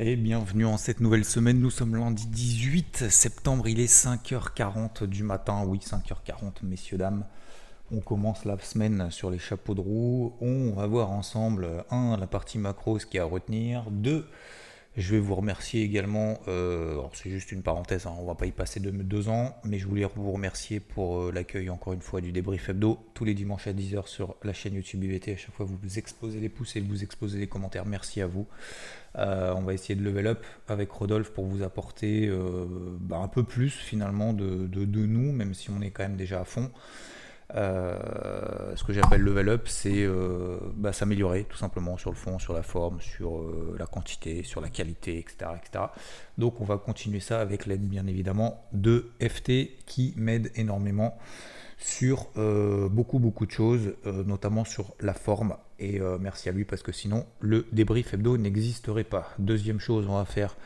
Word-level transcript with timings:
Et 0.00 0.16
bienvenue 0.16 0.66
en 0.66 0.76
cette 0.76 0.98
nouvelle 0.98 1.24
semaine. 1.24 1.60
Nous 1.60 1.70
sommes 1.70 1.94
lundi 1.94 2.26
18 2.26 3.10
septembre, 3.10 3.68
il 3.68 3.78
est 3.78 3.86
5h40 3.86 5.04
du 5.04 5.22
matin. 5.22 5.62
Oui, 5.64 5.78
5h40, 5.78 6.64
messieurs, 6.64 6.98
dames. 6.98 7.24
On 7.92 8.00
commence 8.00 8.44
la 8.44 8.58
semaine 8.58 9.12
sur 9.12 9.30
les 9.30 9.38
chapeaux 9.38 9.76
de 9.76 9.80
roue. 9.80 10.34
On 10.40 10.72
va 10.72 10.88
voir 10.88 11.12
ensemble, 11.12 11.84
un, 11.92 12.16
la 12.16 12.26
partie 12.26 12.58
macro, 12.58 12.98
ce 12.98 13.06
qu'il 13.06 13.18
y 13.18 13.20
a 13.20 13.22
à 13.22 13.26
retenir. 13.26 13.84
Deux, 13.92 14.26
je 14.96 15.10
vais 15.12 15.18
vous 15.18 15.34
remercier 15.34 15.82
également, 15.82 16.38
euh, 16.46 17.02
c'est 17.14 17.30
juste 17.30 17.50
une 17.50 17.62
parenthèse, 17.62 18.06
hein, 18.06 18.14
on 18.18 18.24
va 18.24 18.36
pas 18.36 18.46
y 18.46 18.52
passer 18.52 18.78
de 18.78 18.90
deux 18.90 19.28
ans, 19.28 19.56
mais 19.64 19.78
je 19.78 19.88
voulais 19.88 20.06
vous 20.14 20.30
remercier 20.30 20.78
pour 20.78 21.20
euh, 21.20 21.32
l'accueil 21.32 21.68
encore 21.68 21.94
une 21.94 22.00
fois 22.00 22.20
du 22.20 22.30
débrief 22.30 22.68
hebdo, 22.68 22.98
tous 23.12 23.24
les 23.24 23.34
dimanches 23.34 23.66
à 23.66 23.72
10h 23.72 24.06
sur 24.06 24.36
la 24.44 24.52
chaîne 24.52 24.74
YouTube 24.74 25.02
IVT, 25.02 25.32
à 25.32 25.36
chaque 25.36 25.54
fois 25.54 25.66
vous 25.66 25.98
exposez 25.98 26.38
les 26.38 26.48
pouces 26.48 26.76
et 26.76 26.80
vous 26.80 27.02
exposez 27.02 27.40
les 27.40 27.48
commentaires, 27.48 27.86
merci 27.86 28.20
à 28.20 28.28
vous. 28.28 28.46
Euh, 29.16 29.52
on 29.56 29.62
va 29.62 29.74
essayer 29.74 29.96
de 29.96 30.02
level 30.02 30.28
up 30.28 30.44
avec 30.68 30.90
Rodolphe 30.90 31.30
pour 31.30 31.44
vous 31.44 31.62
apporter 31.62 32.30
bah, 33.00 33.18
un 33.18 33.28
peu 33.28 33.42
plus 33.42 33.70
finalement 33.70 34.32
de, 34.32 34.68
nous, 35.06 35.32
même 35.32 35.54
si 35.54 35.70
on 35.70 35.80
est 35.80 35.90
quand 35.90 36.04
même 36.04 36.16
déjà 36.16 36.40
à 36.40 36.44
fond. 36.44 36.70
Euh, 37.54 38.74
ce 38.74 38.84
que 38.84 38.92
j'appelle 38.92 39.20
level 39.20 39.48
up, 39.48 39.68
c'est 39.68 40.02
euh, 40.02 40.58
bah, 40.76 40.92
s'améliorer 40.92 41.44
tout 41.44 41.56
simplement 41.56 41.96
sur 41.98 42.10
le 42.10 42.16
fond, 42.16 42.38
sur 42.38 42.54
la 42.54 42.62
forme, 42.62 43.00
sur 43.00 43.38
euh, 43.38 43.76
la 43.78 43.86
quantité, 43.86 44.42
sur 44.42 44.60
la 44.60 44.70
qualité, 44.70 45.18
etc., 45.18 45.50
etc. 45.56 45.84
Donc 46.38 46.60
on 46.60 46.64
va 46.64 46.78
continuer 46.78 47.20
ça 47.20 47.40
avec 47.40 47.66
l'aide 47.66 47.86
bien 47.86 48.06
évidemment 48.06 48.64
de 48.72 49.10
FT 49.20 49.84
qui 49.86 50.14
m'aide 50.16 50.50
énormément 50.54 51.18
sur 51.76 52.28
beaucoup 52.90 53.18
beaucoup 53.18 53.44
de 53.44 53.50
choses, 53.50 53.94
notamment 54.04 54.64
sur 54.64 54.94
la 55.00 55.12
forme. 55.12 55.56
Et 55.78 56.00
merci 56.20 56.48
à 56.48 56.52
lui 56.52 56.64
parce 56.64 56.82
que 56.82 56.92
sinon 56.92 57.26
le 57.40 57.66
débrief 57.72 58.14
hebdo 58.14 58.38
n'existerait 58.38 59.04
pas. 59.04 59.34
Deuxième 59.38 59.80
chose, 59.80 60.06
on 60.08 60.16
va 60.16 60.24
faire 60.24 60.56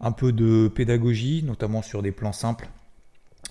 un 0.00 0.12
peu 0.12 0.32
de 0.32 0.68
pédagogie, 0.68 1.42
notamment 1.42 1.82
sur 1.82 2.00
des 2.00 2.12
plans 2.12 2.32
simples 2.32 2.68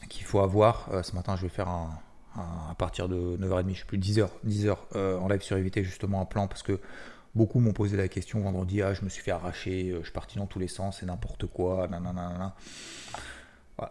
qu'il 0.09 0.23
faut 0.23 0.39
avoir. 0.39 0.89
ce 1.03 1.13
matin, 1.13 1.35
je 1.35 1.43
vais 1.43 1.49
faire 1.49 1.67
un, 1.67 1.91
à 2.35 2.75
partir 2.75 3.07
de 3.09 3.37
9h30, 3.37 3.73
je 3.73 3.79
sais 3.79 3.85
plus, 3.85 3.99
10h, 3.99 4.27
10h 4.47 4.77
euh, 4.95 5.17
en 5.19 5.27
live 5.27 5.41
sur 5.41 5.57
éviter 5.57 5.83
justement 5.83 6.21
un 6.21 6.25
plan 6.25 6.47
parce 6.47 6.63
que 6.63 6.79
beaucoup 7.35 7.59
m'ont 7.59 7.73
posé 7.73 7.95
la 7.97 8.07
question 8.07 8.41
vendredi, 8.41 8.81
ah 8.81 8.93
je 8.93 9.03
me 9.03 9.09
suis 9.09 9.21
fait 9.21 9.31
arracher, 9.31 9.91
euh, 9.91 9.99
je 9.99 10.05
suis 10.05 10.13
parti 10.13 10.37
dans 10.37 10.47
tous 10.47 10.59
les 10.59 10.67
sens, 10.67 10.97
c'est 10.99 11.05
n'importe 11.05 11.45
quoi, 11.45 11.87
nanana. 11.87 12.55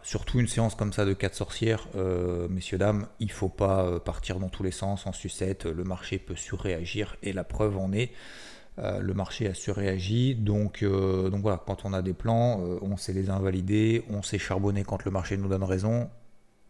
Surtout 0.03 0.39
une 0.39 0.47
séance 0.47 0.75
comme 0.75 0.93
ça 0.93 1.05
de 1.05 1.13
4 1.13 1.35
sorcières, 1.35 1.87
euh, 1.97 2.49
messieurs, 2.49 2.79
dames, 2.79 3.09
il 3.19 3.31
faut 3.31 3.49
pas 3.49 4.01
partir 4.01 4.39
dans 4.39 4.49
tous 4.49 4.63
les 4.63 4.71
sens 4.71 5.07
en 5.07 5.13
sucette, 5.13 5.67
le 5.67 5.85
marché 5.85 6.19
peut 6.19 6.37
surréagir 6.37 7.17
et 7.23 7.33
la 7.33 7.45
preuve 7.45 7.77
en 7.77 7.93
est. 7.93 8.13
le 8.79 9.13
marché 9.13 9.49
a 9.49 9.55
surréagi, 9.55 10.35
donc, 10.35 10.83
donc 10.85 11.43
voilà, 11.43 11.63
quand 11.67 11.85
on 11.85 11.93
a 11.93 12.01
des 12.01 12.15
plans, 12.15 12.61
on 12.81 12.97
sait 12.97 13.13
les 13.13 13.29
invalider, 13.29 14.05
on 14.09 14.23
sait 14.23 14.39
charbonner 14.39 14.83
quand 14.85 15.05
le 15.05 15.11
marché 15.11 15.37
nous 15.37 15.49
donne 15.49 15.65
raison, 15.65 16.09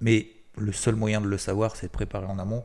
mais 0.00 0.26
le 0.56 0.72
seul 0.72 0.94
moyen 0.96 1.20
de 1.20 1.26
le 1.26 1.38
savoir, 1.38 1.76
c'est 1.76 1.86
de 1.86 1.92
préparer 1.92 2.26
en 2.26 2.38
amont. 2.38 2.64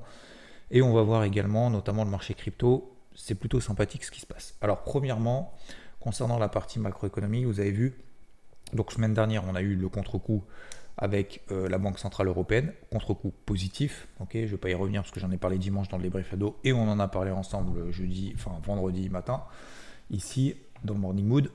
Et 0.72 0.82
on 0.82 0.94
va 0.94 1.02
voir 1.02 1.24
également, 1.24 1.70
notamment 1.70 2.04
le 2.04 2.10
marché 2.10 2.34
crypto, 2.34 2.96
c'est 3.16 3.36
plutôt 3.36 3.60
sympathique 3.60 4.04
ce 4.04 4.12
qui 4.12 4.20
se 4.20 4.26
passe. 4.26 4.56
Alors, 4.62 4.84
premièrement, 4.84 5.54
concernant 6.00 6.38
la 6.38 6.50
partie 6.50 6.80
macroéconomique, 6.80 7.46
vous 7.46 7.60
avez 7.60 7.72
vu, 7.72 7.98
donc 8.74 8.92
semaine 8.92 9.14
dernière, 9.14 9.44
on 9.48 9.56
a 9.56 9.62
eu 9.62 9.76
le 9.76 9.90
contre-coup 9.90 10.44
avec 10.98 11.44
euh, 11.52 11.70
la 11.70 11.78
Banque 11.78 12.00
Centrale 12.00 12.28
Européenne, 12.28 12.74
contre-coup 12.92 13.32
positif. 13.46 14.08
Ok, 14.20 14.32
je 14.34 14.40
ne 14.40 14.46
vais 14.48 14.58
pas 14.58 14.70
y 14.70 14.74
revenir 14.74 15.04
parce 15.04 15.12
que 15.12 15.20
j'en 15.20 15.32
ai 15.32 15.38
parlé 15.38 15.58
dimanche 15.58 15.90
dans 15.90 15.98
le 15.98 16.04
débrief 16.04 16.34
ado 16.34 16.58
et 16.64 16.74
on 16.74 16.90
en 16.90 17.00
a 17.00 17.08
parlé 17.08 17.32
ensemble 17.32 17.92
jeudi, 17.92 18.36
vendredi 18.64 19.10
matin, 19.10 19.44
ici 20.10 20.56
dans 20.84 20.96
le 20.96 21.00
Morning 21.00 21.26
Mood. 21.26 21.52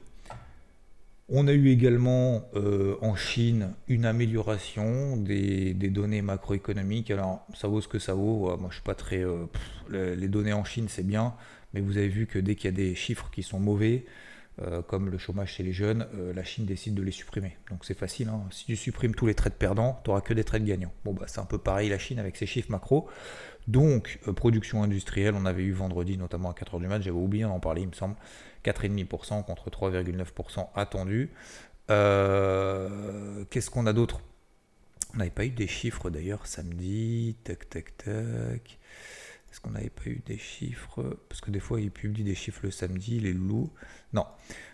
On 1.28 1.46
a 1.46 1.52
eu 1.52 1.70
également 1.70 2.50
euh, 2.54 2.96
en 3.00 3.14
Chine 3.14 3.74
une 3.88 4.04
amélioration 4.04 5.16
des, 5.16 5.72
données 5.74 6.20
macroéconomiques. 6.20 7.10
Alors, 7.10 7.46
ça 7.54 7.68
vaut 7.68 7.80
ce 7.80 7.88
que 7.88 7.98
ça 7.98 8.14
vaut. 8.14 8.56
Moi, 8.58 8.68
je 8.70 8.74
suis 8.74 8.82
pas 8.82 8.94
très. 8.94 9.24
Euh, 9.24 9.46
les 9.88 10.28
données 10.28 10.52
en 10.52 10.64
Chine, 10.64 10.86
c'est 10.88 11.06
bien, 11.06 11.34
mais 11.74 11.80
vous 11.80 11.96
avez 11.96 12.08
vu 12.08 12.26
que 12.26 12.38
dès 12.38 12.54
qu'il 12.54 12.66
y 12.66 12.74
a 12.74 12.76
des 12.76 12.94
chiffres 12.94 13.30
qui 13.32 13.42
sont 13.42 13.60
mauvais, 13.60 14.04
euh, 14.60 14.82
comme 14.82 15.08
le 15.08 15.16
chômage 15.16 15.54
chez 15.54 15.62
les 15.62 15.72
jeunes, 15.72 16.06
la 16.34 16.44
Chine 16.44 16.66
décide 16.66 16.94
de 16.94 17.02
les 17.02 17.12
supprimer. 17.12 17.56
Donc, 17.70 17.84
c'est 17.84 17.96
facile. 17.96 18.28
Hein. 18.28 18.42
Si 18.50 18.66
tu 18.66 18.76
supprimes 18.76 19.14
tous 19.14 19.26
les 19.26 19.34
traits 19.34 19.54
perdants, 19.54 20.00
tu 20.04 20.10
n'auras 20.10 20.22
que 20.22 20.34
des 20.34 20.44
traits 20.44 20.64
gagnants. 20.64 20.92
Bon, 21.04 21.14
bah, 21.14 21.26
c'est 21.28 21.40
un 21.40 21.46
peu 21.46 21.58
pareil 21.58 21.88
la 21.88 21.98
Chine 21.98 22.18
avec 22.18 22.36
ses 22.36 22.46
chiffres 22.46 22.70
macro. 22.70 23.08
Donc, 23.68 24.18
production 24.34 24.82
industrielle, 24.82 25.34
on 25.36 25.46
avait 25.46 25.62
eu 25.62 25.72
vendredi, 25.72 26.18
notamment 26.18 26.50
à 26.50 26.52
4h 26.52 26.80
du 26.80 26.88
mat, 26.88 27.00
j'avais 27.00 27.16
oublié 27.16 27.44
d'en 27.44 27.60
parler, 27.60 27.82
il 27.82 27.88
me 27.88 27.94
semble. 27.94 28.16
4,5% 28.64 29.44
contre 29.44 29.70
3,9% 29.70 30.68
attendu. 30.74 31.30
Euh, 31.90 33.44
qu'est-ce 33.50 33.70
qu'on 33.70 33.86
a 33.86 33.92
d'autre? 33.92 34.20
On 35.14 35.18
n'avait 35.18 35.30
pas 35.30 35.44
eu 35.44 35.50
des 35.50 35.66
chiffres 35.66 36.10
d'ailleurs 36.10 36.46
samedi. 36.46 37.36
Tac, 37.44 37.68
tac, 37.68 37.96
tac. 37.96 38.78
Est-ce 39.50 39.60
qu'on 39.60 39.70
n'avait 39.70 39.90
pas 39.90 40.06
eu 40.06 40.22
des 40.24 40.38
chiffres? 40.38 41.18
Parce 41.28 41.42
que 41.42 41.50
des 41.50 41.60
fois, 41.60 41.80
ils 41.80 41.90
publient 41.90 42.24
des 42.24 42.34
chiffres 42.34 42.60
le 42.62 42.70
samedi, 42.70 43.20
les 43.20 43.34
loups. 43.34 43.70
Non. 44.14 44.26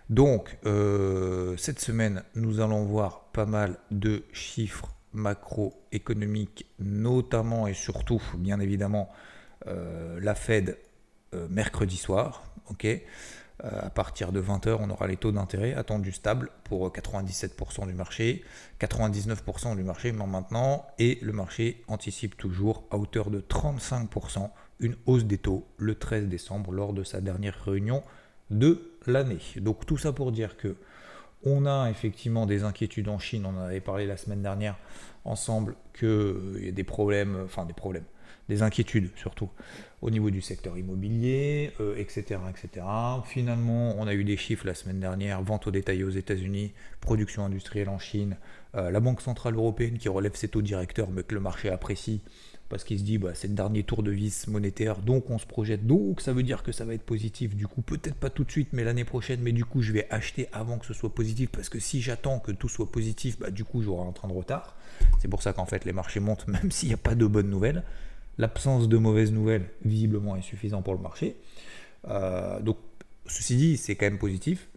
Donc, 0.08 0.56
euh, 0.66 1.56
cette 1.56 1.80
semaine, 1.80 2.22
nous 2.36 2.60
allons 2.60 2.84
voir 2.84 3.24
pas 3.32 3.46
mal 3.46 3.78
de 3.90 4.22
chiffres 4.32 4.94
macroéconomiques, 5.12 6.66
notamment 6.78 7.66
et 7.66 7.74
surtout, 7.74 8.22
bien 8.36 8.60
évidemment, 8.60 9.10
euh, 9.66 10.20
la 10.22 10.34
Fed 10.34 10.78
mercredi 11.50 11.96
soir. 11.96 12.44
ok? 12.70 12.86
À 13.60 13.90
partir 13.90 14.30
de 14.30 14.40
20h, 14.40 14.76
on 14.80 14.90
aura 14.90 15.08
les 15.08 15.16
taux 15.16 15.32
d'intérêt 15.32 15.74
attendus 15.74 16.12
stables 16.12 16.50
pour 16.64 16.88
97% 16.92 17.86
du 17.86 17.92
marché, 17.92 18.44
99% 18.80 19.74
du 19.74 19.82
marché 19.82 20.12
maintenant, 20.12 20.86
et 20.98 21.18
le 21.22 21.32
marché 21.32 21.82
anticipe 21.88 22.36
toujours 22.36 22.84
à 22.90 22.98
hauteur 22.98 23.30
de 23.30 23.40
35% 23.40 24.50
une 24.80 24.96
hausse 25.06 25.24
des 25.24 25.38
taux 25.38 25.66
le 25.76 25.94
13 25.94 26.26
décembre 26.26 26.72
lors 26.72 26.92
de 26.92 27.02
sa 27.02 27.20
dernière 27.20 27.64
réunion 27.64 28.02
de 28.50 28.92
l'année. 29.06 29.40
Donc 29.56 29.86
tout 29.86 29.98
ça 29.98 30.12
pour 30.12 30.32
dire 30.32 30.56
que 30.56 30.76
on 31.44 31.66
a 31.66 31.88
effectivement 31.88 32.46
des 32.46 32.64
inquiétudes 32.64 33.08
en 33.08 33.18
Chine, 33.18 33.46
on 33.46 33.56
en 33.56 33.62
avait 33.62 33.80
parlé 33.80 34.06
la 34.06 34.16
semaine 34.16 34.42
dernière 34.42 34.76
ensemble, 35.24 35.76
qu'il 35.96 36.08
euh, 36.08 36.60
y 36.60 36.68
a 36.68 36.72
des 36.72 36.84
problèmes, 36.84 37.42
enfin 37.44 37.64
des 37.64 37.74
problèmes, 37.74 38.04
des 38.48 38.62
inquiétudes 38.62 39.10
surtout 39.16 39.50
au 40.00 40.10
niveau 40.10 40.30
du 40.30 40.40
secteur 40.40 40.78
immobilier, 40.78 41.72
etc., 41.96 42.24
euh, 42.30 42.50
etc. 42.50 42.86
Finalement, 43.24 43.96
on 43.98 44.06
a 44.06 44.14
eu 44.14 44.24
des 44.24 44.36
chiffres 44.36 44.66
la 44.66 44.74
semaine 44.74 45.00
dernière, 45.00 45.42
vente 45.42 45.66
au 45.66 45.70
détail 45.70 46.04
aux 46.04 46.10
États-Unis, 46.10 46.72
production 47.00 47.44
industrielle 47.44 47.88
en 47.88 47.98
Chine, 47.98 48.36
euh, 48.76 48.90
la 48.90 49.00
Banque 49.00 49.20
Centrale 49.20 49.54
Européenne 49.54 49.98
qui 49.98 50.08
relève 50.08 50.36
ses 50.36 50.48
taux 50.48 50.62
directeurs, 50.62 51.10
mais 51.10 51.22
que 51.24 51.34
le 51.34 51.40
marché 51.40 51.68
apprécie 51.68 52.20
parce 52.68 52.84
qu'il 52.84 52.98
se 52.98 53.04
dit 53.04 53.18
bah, 53.18 53.30
c'est 53.34 53.48
le 53.48 53.54
dernier 53.54 53.82
tour 53.82 54.02
de 54.02 54.10
vis 54.10 54.46
monétaire, 54.46 54.98
donc 54.98 55.30
on 55.30 55.38
se 55.38 55.46
projette, 55.46 55.86
donc 55.86 56.20
ça 56.20 56.32
veut 56.32 56.42
dire 56.42 56.62
que 56.62 56.72
ça 56.72 56.84
va 56.84 56.94
être 56.94 57.02
positif, 57.02 57.56
du 57.56 57.66
coup 57.66 57.82
peut-être 57.82 58.14
pas 58.14 58.30
tout 58.30 58.44
de 58.44 58.50
suite, 58.50 58.68
mais 58.72 58.84
l'année 58.84 59.04
prochaine, 59.04 59.40
mais 59.42 59.52
du 59.52 59.64
coup 59.64 59.82
je 59.82 59.92
vais 59.92 60.06
acheter 60.10 60.48
avant 60.52 60.78
que 60.78 60.86
ce 60.86 60.94
soit 60.94 61.14
positif, 61.14 61.48
parce 61.50 61.68
que 61.68 61.78
si 61.78 62.02
j'attends 62.02 62.38
que 62.38 62.52
tout 62.52 62.68
soit 62.68 62.90
positif, 62.90 63.38
bah, 63.38 63.50
du 63.50 63.64
coup 63.64 63.82
j'aurai 63.82 64.06
un 64.06 64.12
train 64.12 64.28
de 64.28 64.34
retard. 64.34 64.76
C'est 65.20 65.28
pour 65.28 65.42
ça 65.42 65.52
qu'en 65.52 65.66
fait 65.66 65.84
les 65.84 65.92
marchés 65.92 66.20
montent 66.20 66.46
même 66.48 66.70
s'il 66.70 66.88
n'y 66.88 66.94
a 66.94 66.98
pas 66.98 67.14
de 67.14 67.26
bonnes 67.26 67.50
nouvelles. 67.50 67.84
L'absence 68.38 68.88
de 68.88 68.96
mauvaises 68.96 69.32
nouvelles, 69.32 69.68
visiblement, 69.84 70.36
est 70.36 70.42
suffisant 70.42 70.80
pour 70.80 70.94
le 70.94 71.00
marché. 71.00 71.36
Euh, 72.06 72.60
donc, 72.60 72.78
ceci 73.26 73.56
dit, 73.56 73.76
c'est 73.76 73.96
quand 73.96 74.06
même 74.06 74.18
positif. 74.18 74.68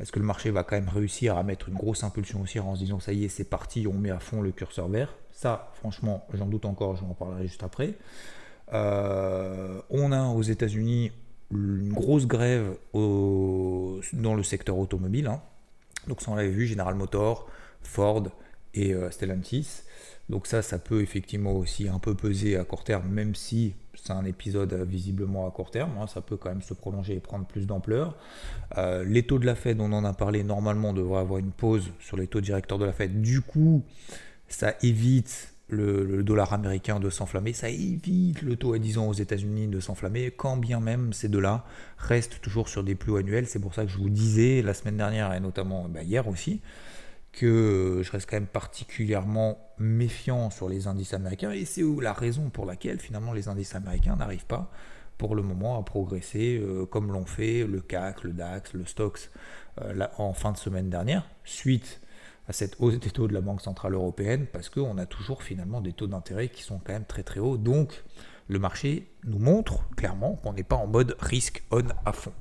Est-ce 0.00 0.12
que 0.12 0.18
le 0.18 0.24
marché 0.24 0.50
va 0.50 0.64
quand 0.64 0.76
même 0.76 0.88
réussir 0.88 1.36
à 1.36 1.42
mettre 1.42 1.68
une 1.68 1.74
grosse 1.74 2.04
impulsion 2.04 2.40
aussi 2.40 2.58
en 2.58 2.74
se 2.74 2.80
disant 2.80 3.00
ça 3.00 3.12
y 3.12 3.24
est, 3.24 3.28
c'est 3.28 3.44
parti, 3.44 3.86
on 3.86 3.92
met 3.92 4.10
à 4.10 4.18
fond 4.18 4.40
le 4.40 4.50
curseur 4.50 4.88
vert? 4.88 5.14
Ça, 5.30 5.70
franchement, 5.74 6.26
j'en 6.32 6.46
doute 6.46 6.64
encore, 6.64 6.96
je 6.96 7.04
en 7.04 7.14
parlerai 7.14 7.46
juste 7.46 7.62
après. 7.62 7.94
Euh, 8.72 9.80
on 9.90 10.10
a 10.12 10.28
aux 10.28 10.42
États-Unis 10.42 11.12
une 11.52 11.92
grosse 11.92 12.26
grève 12.26 12.76
dans 12.94 14.34
le 14.34 14.42
secteur 14.42 14.78
automobile. 14.78 15.26
Hein. 15.26 15.42
Donc, 16.06 16.22
ça, 16.22 16.30
on 16.30 16.34
l'avait 16.34 16.48
vu, 16.48 16.66
General 16.66 16.94
Motors, 16.94 17.46
Ford 17.82 18.24
et 18.72 18.94
euh, 18.94 19.10
Stellantis. 19.10 19.82
Donc 20.30 20.46
ça, 20.46 20.62
ça 20.62 20.78
peut 20.78 21.02
effectivement 21.02 21.52
aussi 21.52 21.88
un 21.88 21.98
peu 21.98 22.14
peser 22.14 22.56
à 22.56 22.62
court 22.62 22.84
terme, 22.84 23.08
même 23.08 23.34
si 23.34 23.74
c'est 23.94 24.12
un 24.12 24.24
épisode 24.24 24.72
visiblement 24.88 25.46
à 25.46 25.50
court 25.50 25.72
terme, 25.72 25.90
hein, 26.00 26.06
ça 26.06 26.20
peut 26.20 26.36
quand 26.36 26.48
même 26.50 26.62
se 26.62 26.72
prolonger 26.72 27.16
et 27.16 27.20
prendre 27.20 27.44
plus 27.44 27.66
d'ampleur. 27.66 28.16
Euh, 28.78 29.04
les 29.04 29.24
taux 29.24 29.40
de 29.40 29.44
la 29.44 29.56
Fed, 29.56 29.80
on 29.80 29.92
en 29.92 30.04
a 30.04 30.12
parlé, 30.12 30.44
normalement 30.44 30.90
on 30.90 30.92
devrait 30.92 31.20
avoir 31.20 31.40
une 31.40 31.50
pause 31.50 31.90
sur 31.98 32.16
les 32.16 32.28
taux 32.28 32.40
directeurs 32.40 32.78
de 32.78 32.84
la 32.84 32.92
Fed. 32.92 33.20
Du 33.20 33.40
coup, 33.40 33.82
ça 34.46 34.74
évite 34.82 35.52
le, 35.68 36.22
dollar 36.22 36.52
américain 36.52 37.00
de 37.00 37.10
s'enflammer, 37.10 37.52
ça 37.52 37.68
évite 37.68 38.40
le 38.42 38.54
taux 38.54 38.72
à 38.72 38.78
10 38.78 38.98
ans 38.98 39.08
aux 39.08 39.14
États-Unis 39.14 39.66
de 39.66 39.80
s'enflammer, 39.80 40.30
quand 40.30 40.56
bien 40.56 40.78
même 40.78 41.12
ces 41.12 41.28
deux-là 41.28 41.64
restent 41.98 42.40
toujours 42.40 42.68
sur 42.68 42.84
des 42.84 42.94
plus 42.94 43.10
hauts 43.10 43.16
annuels. 43.16 43.46
C'est 43.46 43.60
pour 43.60 43.74
ça 43.74 43.84
que 43.84 43.90
je 43.90 43.98
vous 43.98 44.10
disais 44.10 44.62
la 44.62 44.74
semaine 44.74 44.96
dernière 44.96 45.32
et 45.32 45.40
notamment 45.40 45.88
bah, 45.88 46.02
hier 46.02 46.28
aussi, 46.28 46.60
que 47.32 48.02
je 48.04 48.10
reste 48.10 48.28
quand 48.28 48.36
même 48.36 48.46
particulièrement 48.46 49.58
méfiant 49.78 50.50
sur 50.50 50.68
les 50.68 50.86
indices 50.88 51.14
américains 51.14 51.52
et 51.52 51.64
c'est 51.64 51.82
la 52.00 52.12
raison 52.12 52.50
pour 52.50 52.66
laquelle 52.66 52.98
finalement 52.98 53.32
les 53.32 53.48
indices 53.48 53.74
américains 53.74 54.16
n'arrivent 54.16 54.46
pas 54.46 54.70
pour 55.16 55.34
le 55.34 55.42
moment 55.42 55.78
à 55.78 55.82
progresser 55.82 56.62
comme 56.90 57.12
l'ont 57.12 57.26
fait 57.26 57.66
le 57.66 57.80
CAC, 57.80 58.24
le 58.24 58.32
DAX, 58.32 58.72
le 58.72 58.84
Stoxx 58.86 59.30
en 60.16 60.32
fin 60.32 60.52
de 60.52 60.56
semaine 60.56 60.90
dernière, 60.90 61.28
suite 61.44 62.00
à 62.48 62.52
cette 62.52 62.76
hausse 62.80 62.98
des 62.98 63.10
taux 63.10 63.28
de 63.28 63.34
la 63.34 63.40
Banque 63.40 63.60
Centrale 63.60 63.94
Européenne, 63.94 64.46
parce 64.52 64.68
qu'on 64.68 64.98
a 64.98 65.06
toujours 65.06 65.42
finalement 65.42 65.80
des 65.80 65.92
taux 65.92 66.08
d'intérêt 66.08 66.48
qui 66.48 66.62
sont 66.62 66.80
quand 66.84 66.92
même 66.92 67.04
très 67.04 67.22
très 67.22 67.38
hauts. 67.38 67.58
Donc 67.58 68.02
le 68.48 68.58
marché 68.58 69.12
nous 69.24 69.38
montre 69.38 69.88
clairement 69.94 70.34
qu'on 70.34 70.54
n'est 70.54 70.64
pas 70.64 70.76
en 70.76 70.88
mode 70.88 71.16
risque 71.20 71.62
on 71.70 71.84
à 72.04 72.12
fond. 72.12 72.32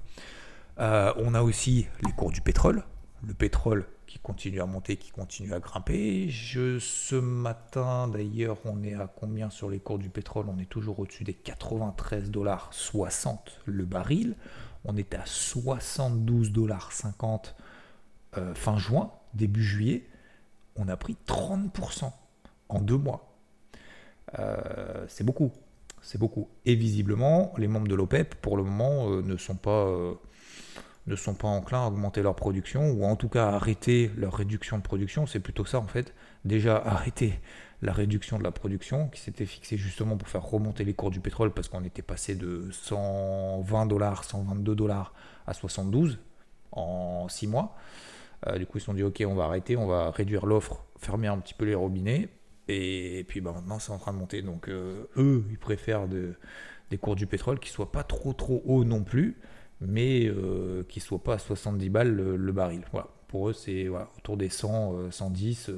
on 0.77 1.33
a 1.35 1.41
aussi 1.43 1.85
les 2.03 2.11
cours 2.13 2.31
du 2.31 2.41
pétrole. 2.41 2.83
Le 3.27 3.33
pétrole 3.33 3.85
qui 4.09 4.17
continue 4.17 4.59
à 4.59 4.65
monter, 4.65 4.97
qui 4.97 5.11
continue 5.11 5.53
à 5.53 5.59
grimper. 5.59 6.29
Je, 6.29 6.79
ce 6.79 7.15
matin, 7.15 8.07
d'ailleurs, 8.07 8.57
on 8.65 8.81
est 8.81 8.95
à 8.95 9.05
combien 9.07 9.51
sur 9.51 9.69
les 9.69 9.79
cours 9.79 9.99
du 9.99 10.09
pétrole? 10.09 10.47
On 10.49 10.57
est 10.57 10.67
toujours 10.67 10.99
au-dessus 10.99 11.23
des 11.23 11.35
93 11.35 12.31
dollars 12.31 12.69
60 12.71 13.61
le 13.65 13.85
baril. 13.85 14.35
On 14.83 14.97
est 14.97 15.13
à 15.13 15.23
72 15.25 16.51
dollars 16.51 16.91
50 16.91 17.55
euh, 18.37 18.55
fin 18.55 18.79
juin, 18.79 19.11
début 19.35 19.63
juillet. 19.63 20.07
On 20.75 20.87
a 20.87 20.97
pris 20.97 21.15
30% 21.27 22.11
en 22.69 22.81
deux 22.81 22.97
mois. 22.97 23.31
Euh, 24.39 25.05
c'est 25.07 25.23
beaucoup. 25.23 25.51
C'est 26.01 26.17
beaucoup. 26.17 26.49
Et 26.65 26.73
visiblement, 26.73 27.53
les 27.59 27.67
membres 27.67 27.87
de 27.87 27.95
l'OPEP, 27.95 28.33
pour 28.41 28.57
le 28.57 28.63
moment, 28.63 29.11
euh, 29.11 29.21
ne 29.21 29.37
sont 29.37 29.55
pas 29.55 29.87
ne 31.09 31.15
sont 31.15 31.33
pas 31.33 31.47
enclins 31.47 31.83
à 31.83 31.87
augmenter 31.87 32.21
leur 32.21 32.35
production, 32.35 32.91
ou 32.91 33.03
en 33.03 33.15
tout 33.15 33.29
cas 33.29 33.47
arrêter 33.47 34.11
leur 34.15 34.33
réduction 34.33 34.77
de 34.77 34.83
production. 34.83 35.25
C'est 35.25 35.39
plutôt 35.39 35.65
ça 35.65 35.79
en 35.79 35.87
fait. 35.87 36.13
Déjà 36.45 36.77
arrêter 36.77 37.39
la 37.81 37.93
réduction 37.93 38.37
de 38.37 38.43
la 38.43 38.51
production 38.51 39.07
qui 39.07 39.21
s'était 39.21 39.45
fixée 39.45 39.77
justement 39.77 40.17
pour 40.17 40.27
faire 40.27 40.43
remonter 40.43 40.83
les 40.83 40.93
cours 40.93 41.11
du 41.11 41.19
pétrole 41.19 41.51
parce 41.51 41.67
qu'on 41.67 41.83
était 41.83 42.01
passé 42.01 42.35
de 42.35 42.69
120 42.71 43.85
dollars, 43.87 44.23
122 44.23 44.75
dollars 44.75 45.13
à 45.47 45.53
72 45.53 46.19
en 46.71 47.27
6 47.27 47.47
mois. 47.47 47.75
Euh, 48.47 48.57
du 48.57 48.65
coup, 48.65 48.77
ils 48.77 48.81
se 48.81 48.85
sont 48.85 48.93
dit, 48.93 49.03
ok, 49.03 49.23
on 49.27 49.35
va 49.35 49.45
arrêter, 49.45 49.75
on 49.77 49.87
va 49.87 50.11
réduire 50.11 50.45
l'offre, 50.45 50.85
fermer 50.97 51.27
un 51.27 51.37
petit 51.39 51.53
peu 51.53 51.65
les 51.65 51.75
robinets. 51.75 52.29
Et, 52.67 53.25
puis 53.27 53.41
bah, 53.41 53.51
maintenant, 53.53 53.79
c'est 53.79 53.91
en 53.91 53.97
train 53.97 54.13
de 54.13 54.19
monter. 54.19 54.41
Donc, 54.41 54.69
euh, 54.69 55.09
eux, 55.17 55.43
ils 55.49 55.57
préfèrent 55.57 56.07
des 56.07 56.97
cours 56.97 57.15
du 57.15 57.25
pétrole 57.25 57.59
qui 57.59 57.69
soient 57.69 57.91
pas 57.91 58.03
trop 58.03 58.33
trop 58.33 58.61
hauts 58.65 58.83
non 58.83 59.03
plus, 59.03 59.37
mais 59.81 60.27
euh, 60.27 60.83
ne 60.93 61.01
soit 61.01 61.23
pas 61.23 61.35
à 61.35 61.39
70 61.39 61.89
balles 61.89 62.13
le, 62.13 62.51
baril. 62.51 62.81
Voilà. 62.91 63.07
Pour 63.27 63.49
eux, 63.49 63.53
c'est 63.53 63.87
autour 63.87 64.37
des 64.37 64.49
100, 64.49 65.11
110. 65.11 65.69
Euh, 65.69 65.73
euh, 65.73 65.77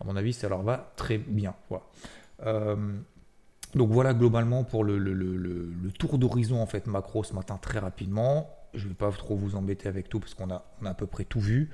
à 0.00 0.04
mon 0.04 0.16
avis, 0.16 0.32
ça 0.32 0.48
leur 0.48 0.62
va 0.62 0.92
très 0.96 1.18
bien. 1.18 1.54
donc 3.74 3.90
voilà 3.90 4.14
globalement 4.14 4.62
pour 4.64 4.84
le, 4.84 4.98
tour 5.98 6.18
d'horizon 6.18 6.60
en 6.60 6.66
fait 6.66 6.86
macro 6.86 7.24
ce 7.24 7.34
matin 7.34 7.58
très 7.60 7.78
rapidement. 7.78 8.50
Je 8.74 8.84
ne 8.84 8.88
vais 8.90 8.94
pas 8.94 9.10
trop 9.10 9.36
vous 9.36 9.56
embêter 9.56 9.88
avec 9.88 10.10
tout 10.10 10.20
parce 10.20 10.34
qu'on 10.34 10.50
a, 10.50 10.64
on 10.82 10.86
a 10.86 10.90
à 10.90 10.94
peu 10.94 11.06
près 11.06 11.24
tout 11.24 11.40
vu. 11.40 11.70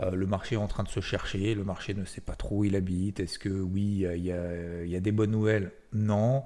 le 0.00 0.26
marché 0.26 0.56
est 0.56 0.58
en 0.58 0.66
train 0.66 0.82
de 0.82 0.88
se 0.88 0.98
chercher, 0.98 1.54
le 1.54 1.62
marché 1.62 1.94
ne 1.94 2.04
sait 2.04 2.20
pas 2.20 2.34
trop 2.34 2.58
où 2.58 2.64
il 2.64 2.74
habite. 2.74 3.20
Est-ce 3.20 3.38
que 3.38 3.48
oui, 3.48 4.04
il 4.12 4.24
y, 4.24 4.32
a, 4.32 4.84
y 4.84 4.96
a 4.96 5.00
des 5.00 5.12
bonnes 5.12 5.30
nouvelles? 5.30 5.70
Non. 5.92 6.42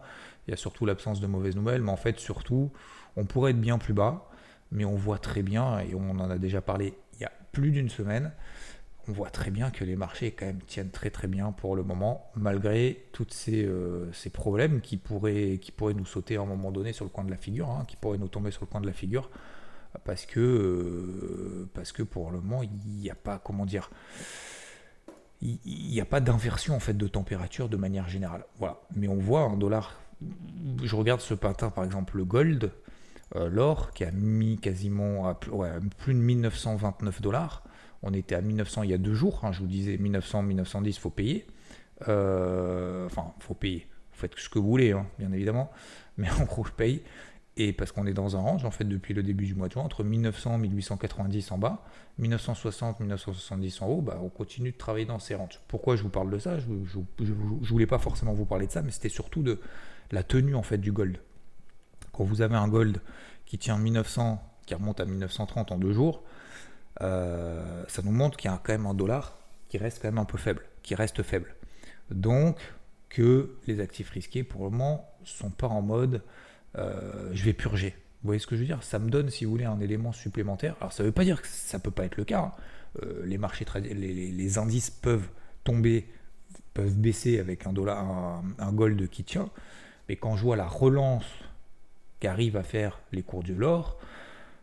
Il 0.47 0.51
y 0.51 0.55
a 0.55 0.57
surtout 0.59 0.85
l'absence 0.85 1.21
de 1.21 1.27
mauvaises 1.27 1.57
nouvelles, 1.57 1.81
mais 1.81 1.91
en 1.91 1.97
fait 1.97 2.19
surtout, 2.21 2.71
on 3.17 3.25
pourrait 3.25 3.53
être 3.53 3.61
bien 3.61 3.79
plus 3.79 3.95
bas 3.95 4.29
mais 4.77 4.85
on 4.85 4.95
voit 4.95 5.19
très 5.19 5.43
bien, 5.43 5.81
et 5.81 5.95
on 5.95 6.11
en 6.11 6.31
a 6.31 6.39
déjà 6.39 6.61
parlé 6.61 6.95
il 7.15 7.23
y 7.23 7.25
a 7.25 7.33
plus 7.51 7.73
d'une 7.73 7.89
semaine, 7.89 8.31
on 9.09 9.13
voit 9.13 9.31
très 9.31 9.51
bien 9.51 9.71
que 9.71 9.85
les 9.85 9.97
marchés 9.97 10.33
quand 10.33 10.47
même 10.47 10.61
tiennent 10.63 10.91
très 10.91 11.11
très 11.11 11.29
bien 11.29 11.51
pour 11.51 11.77
le 11.77 11.83
moment, 11.83 12.31
malgré 12.37 13.07
tous 13.13 13.27
ces, 13.31 13.65
euh, 13.65 14.13
ces, 14.13 14.31
problèmes 14.31 14.81
qui 14.81 14.99
pourraient, 14.99 15.59
nous 15.97 16.05
sauter 16.05 16.37
à 16.37 16.43
un 16.43 16.47
moment 16.47 16.71
donné 16.73 16.93
sur 16.93 17.05
le 17.05 17.11
coin 17.11 17.25
de 17.25 17.31
la 17.31 17.37
figure, 17.37 17.71
hein, 17.71 17.85
qui 17.89 17.97
pourraient 17.97 18.19
nous 18.19 18.29
tomber 18.29 18.51
sur 18.51 18.63
le 18.63 18.67
coin 18.67 18.81
de 18.81 18.87
la 18.87 18.93
figure, 18.93 19.31
parce 20.05 20.27
que, 20.27 20.41
euh, 20.41 22.05
pour 22.05 22.31
le 22.31 22.41
moment, 22.41 22.63
il 22.63 23.01
n'y 23.01 23.11
a 23.11 23.15
pas, 23.15 23.41
comment 23.43 23.65
dire, 23.65 23.91
il 25.41 25.59
n'y 25.65 26.01
a 26.01 26.05
pas 26.05 26.21
d'inversion 26.21 26.75
en 26.75 26.81
fait 26.81 26.97
de 26.97 27.09
température 27.09 27.69
de 27.69 27.77
manière 27.77 28.09
générale. 28.09 28.45
Voilà. 28.59 28.81
Mais 28.95 29.09
on 29.09 29.17
voit 29.17 29.43
un 29.43 29.57
dollar. 29.57 30.01
Je 30.83 30.97
regarde 30.97 31.21
ce 31.21 31.35
matin 31.35 31.71
par 31.71 31.85
exemple 31.85 32.17
le 32.17 32.25
gold. 32.25 32.73
Euh, 33.35 33.49
l'or 33.49 33.91
qui 33.91 34.05
a 34.05 34.13
mis 34.13 34.59
quasiment 34.59 35.29
à 35.29 35.35
plus 35.35 36.15
de 36.15 36.19
1929 36.19 37.21
dollars. 37.21 37.65
On 38.03 38.13
était 38.13 38.37
à 38.37 38.41
1900 38.41 38.85
il 38.85 38.91
y 38.91 38.95
a 38.95 38.99
deux 38.99 39.15
jours. 39.15 39.41
Hein, 39.43 39.53
je 39.53 39.61
vous 39.61 39.67
disais 39.67 39.97
1900, 39.97 40.43
1910, 40.43 40.99
faut 40.99 41.11
payer. 41.11 41.47
Euh, 42.09 43.07
enfin, 43.07 43.33
faut 43.41 43.55
payer. 43.55 43.89
Vous 44.13 44.21
faites 44.21 44.39
ce 44.39 44.49
que 44.49 44.59
vous 44.59 44.69
voulez, 44.69 44.93
hein, 44.93 45.07
bien 45.19 45.33
évidemment. 45.33 45.71
Mais 46.17 46.31
en 46.31 46.45
gros, 46.45 46.65
je 46.65 46.73
paye. 46.73 47.03
Et 47.59 47.73
parce 47.73 47.91
qu'on 47.91 48.07
est 48.07 48.13
dans 48.13 48.37
un 48.37 48.41
range, 48.41 48.67
en 48.67 48.71
fait, 48.71 48.85
depuis 48.85 49.15
le 49.15 49.23
début 49.23 49.47
du 49.47 49.55
mois 49.55 49.69
de 49.69 49.73
juin, 49.73 49.83
entre 49.83 50.05
1900 50.05 50.59
1890 50.59 51.53
en 51.53 51.59
bas, 51.59 51.83
1960 52.19 53.01
1970 53.01 53.83
en 53.83 53.87
haut, 53.87 54.03
bah, 54.03 54.21
on 54.23 54.29
continue 54.29 54.73
de 54.73 54.77
travailler 54.77 55.07
dans 55.07 55.19
ces 55.19 55.35
ranges. 55.35 55.61
Pourquoi 55.67 55.97
je 55.97 56.03
vous 56.03 56.11
parle 56.11 56.31
de 56.31 56.39
ça? 56.39 56.59
Je 56.59 56.69
ne 56.69 57.67
voulais 57.67 57.87
pas 57.87 57.99
forcément 57.99 58.35
vous 58.35 58.45
parler 58.45 58.67
de 58.67 58.73
ça, 58.73 58.83
mais 58.83 58.91
c'était 58.91 59.09
surtout 59.09 59.43
de 59.43 59.59
la 60.13 60.23
tenue 60.23 60.55
en 60.55 60.63
fait 60.63 60.79
du 60.79 60.93
gold. 60.93 61.19
Quand 62.17 62.25
vous 62.25 62.41
avez 62.41 62.57
un 62.57 62.69
gold 62.69 63.01
qui 63.45 63.59
tient 63.59 63.79
1900, 63.79 64.43
qui 64.65 64.75
remonte 64.75 65.01
à 65.01 65.05
1930 65.05 65.73
en 65.73 65.79
deux 65.79 65.93
jours, 65.93 66.23
euh, 67.03 67.85
ça 67.89 68.03
nous 68.03 68.11
montre 68.11 68.37
qu'il 68.39 68.51
y 68.51 68.55
a 68.55 68.61
quand 68.63 68.73
même 68.73 68.87
un 68.87 68.95
dollar 68.95 69.39
qui 69.69 69.79
reste 69.79 70.01
quand 70.01 70.09
même 70.09 70.19
un 70.19 70.25
peu 70.25 70.39
faible, 70.39 70.63
qui 70.83 70.95
reste 70.95 71.23
faible. 71.23 71.55
Donc 72.11 72.59
que 73.11 73.57
les 73.67 73.81
actifs 73.81 74.11
risqués 74.11 74.45
pour 74.45 74.65
le 74.65 74.71
moment 74.71 75.09
sont 75.25 75.51
pas 75.51 75.67
en 75.67 75.83
mode 75.83 76.23
euh, 76.79 77.31
je 77.33 77.45
vais 77.45 77.53
purger. 77.53 77.91
Vous 78.23 78.29
voyez 78.29 78.39
ce 78.39 78.47
que 78.47 78.57
je 78.57 78.63
veux 78.63 78.67
dire? 78.67 78.83
Ça 78.83 78.99
me 78.99 79.11
donne, 79.11 79.31
si 79.31 79.45
vous 79.45 79.51
voulez, 79.51 79.65
un 79.65 79.81
élément 79.81 80.13
supplémentaire. 80.13 80.75
Alors 80.81 80.93
ça 80.93 81.03
ne 81.03 81.09
veut 81.09 81.13
pas 81.13 81.25
dire 81.25 81.43
que 81.43 81.49
ça 81.49 81.79
peut 81.79 81.91
pas 81.91 82.05
être 82.05 82.17
le 82.17 82.25
cas. 82.25 82.41
Hein. 82.41 82.53
Euh, 83.03 83.25
les 83.27 83.37
marchés, 83.37 83.67
les, 83.75 84.59
indices 84.59 84.91
peuvent 84.91 85.29
tomber, 85.65 86.09
peuvent 86.73 86.97
baisser 86.97 87.39
avec 87.39 87.67
un 87.67 87.73
dollar, 87.73 88.43
un 88.59 88.73
gold 88.73 89.09
qui 89.11 89.23
tient. 89.23 89.51
Mais 90.09 90.17
quand 90.17 90.37
je 90.37 90.43
vois 90.43 90.57
la 90.57 90.67
relance 90.67 91.25
qu'arrive 92.21 92.57
à 92.57 92.63
faire 92.63 93.01
les 93.13 93.23
cours 93.23 93.43
de 93.43 93.53
l'or, 93.53 93.99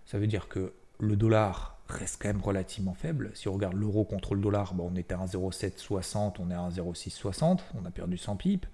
ça 0.05 0.17
veut 0.19 0.27
dire 0.27 0.47
que 0.47 0.73
le 0.99 1.15
dollar 1.15 1.77
reste 1.87 2.21
quand 2.21 2.29
même 2.29 2.41
relativement 2.41 2.93
faible. 2.93 3.31
Si 3.33 3.47
on 3.47 3.53
regarde 3.53 3.75
l'euro 3.75 4.05
contre 4.05 4.35
le 4.35 4.41
dollar, 4.41 4.73
on 4.79 4.95
était 4.95 5.13
à 5.13 5.17
1,0760, 5.17 6.35
on 6.39 6.49
est 6.49 6.53
à 6.53 6.69
1,0660, 6.69 7.59
on 7.75 7.85
a 7.85 7.91
perdu 7.91 8.17
100 8.17 8.35
pips. 8.37 8.67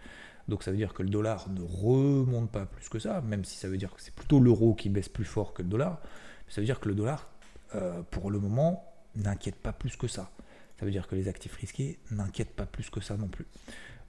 Donc 0.47 0.63
ça 0.63 0.71
veut 0.71 0.77
dire 0.77 0.93
que 0.93 1.03
le 1.03 1.09
dollar 1.09 1.49
ne 1.49 1.61
remonte 1.61 2.51
pas 2.51 2.65
plus 2.65 2.89
que 2.89 2.99
ça, 2.99 3.21
même 3.21 3.45
si 3.45 3.57
ça 3.57 3.67
veut 3.67 3.77
dire 3.77 3.93
que 3.93 4.01
c'est 4.01 4.13
plutôt 4.13 4.39
l'euro 4.39 4.73
qui 4.73 4.89
baisse 4.89 5.09
plus 5.09 5.25
fort 5.25 5.53
que 5.53 5.61
le 5.61 5.69
dollar. 5.69 6.01
Ça 6.47 6.61
veut 6.61 6.65
dire 6.65 6.79
que 6.79 6.89
le 6.89 6.95
dollar, 6.95 7.29
euh, 7.75 8.01
pour 8.09 8.31
le 8.31 8.39
moment, 8.39 8.83
n'inquiète 9.15 9.55
pas 9.55 9.73
plus 9.73 9.95
que 9.95 10.07
ça. 10.07 10.31
Ça 10.79 10.85
veut 10.85 10.91
dire 10.91 11.07
que 11.07 11.15
les 11.15 11.27
actifs 11.27 11.55
risqués 11.55 11.99
n'inquiètent 12.09 12.55
pas 12.55 12.65
plus 12.65 12.89
que 12.89 13.01
ça 13.01 13.17
non 13.17 13.27
plus. 13.27 13.45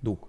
Donc, 0.03 0.21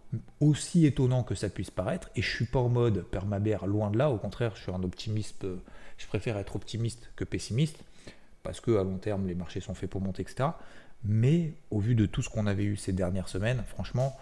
aussi 0.41 0.85
étonnant 0.85 1.23
que 1.23 1.35
ça 1.35 1.49
puisse 1.49 1.71
paraître, 1.71 2.09
et 2.15 2.21
je 2.21 2.29
suis 2.29 2.45
pas 2.45 2.59
en 2.59 2.69
mode 2.69 3.03
permabère, 3.03 3.65
loin 3.67 3.89
de 3.89 3.97
là, 3.97 4.09
au 4.09 4.17
contraire, 4.17 4.55
je 4.55 4.63
suis 4.63 4.71
un 4.71 4.83
optimiste, 4.83 5.45
euh, 5.45 5.61
je 5.97 6.07
préfère 6.07 6.37
être 6.37 6.55
optimiste 6.55 7.09
que 7.15 7.23
pessimiste, 7.23 7.83
parce 8.43 8.59
que 8.59 8.77
à 8.77 8.83
long 8.83 8.97
terme, 8.97 9.27
les 9.27 9.35
marchés 9.35 9.61
sont 9.61 9.73
faits 9.73 9.89
pour 9.89 10.01
monter, 10.01 10.23
etc. 10.23 10.49
Mais 11.05 11.53
au 11.69 11.79
vu 11.79 11.95
de 11.95 12.05
tout 12.05 12.21
ce 12.21 12.29
qu'on 12.29 12.47
avait 12.47 12.65
eu 12.65 12.75
ces 12.75 12.91
dernières 12.91 13.29
semaines, 13.29 13.63
franchement, 13.65 14.17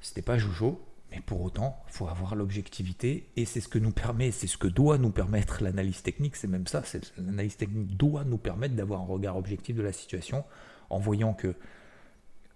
c'était 0.00 0.22
pas 0.22 0.38
jojo, 0.38 0.80
mais 1.10 1.20
pour 1.20 1.42
autant, 1.42 1.82
il 1.88 1.92
faut 1.92 2.08
avoir 2.08 2.34
l'objectivité, 2.34 3.28
et 3.36 3.44
c'est 3.44 3.60
ce 3.60 3.68
que 3.68 3.78
nous 3.78 3.90
permet, 3.90 4.30
c'est 4.30 4.46
ce 4.46 4.56
que 4.56 4.68
doit 4.68 4.96
nous 4.96 5.10
permettre 5.10 5.62
l'analyse 5.62 6.02
technique, 6.02 6.36
c'est 6.36 6.48
même 6.48 6.66
ça, 6.66 6.82
l'analyse 7.18 7.56
technique 7.56 7.96
doit 7.98 8.24
nous 8.24 8.38
permettre 8.38 8.74
d'avoir 8.76 9.02
un 9.02 9.06
regard 9.06 9.36
objectif 9.36 9.76
de 9.76 9.82
la 9.82 9.92
situation, 9.92 10.44
en 10.88 10.98
voyant 10.98 11.34
que 11.34 11.54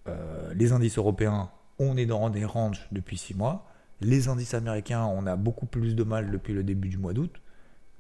euh, 0.09 0.54
les 0.54 0.73
indices 0.73 0.97
européens 0.97 1.50
on 1.78 1.97
est 1.97 2.07
dans 2.07 2.31
des 2.31 2.45
ranges 2.45 2.87
depuis 2.93 3.19
6 3.19 3.35
mois. 3.35 3.66
Les 4.00 4.28
indices 4.28 4.54
américains, 4.54 5.04
on 5.04 5.26
a 5.26 5.37
beaucoup 5.37 5.66
plus 5.66 5.95
de 5.95 6.02
mal 6.02 6.31
depuis 6.31 6.52
le 6.52 6.62
début 6.62 6.88
du 6.88 6.99
mois 6.99 7.12
d'août, 7.12 7.40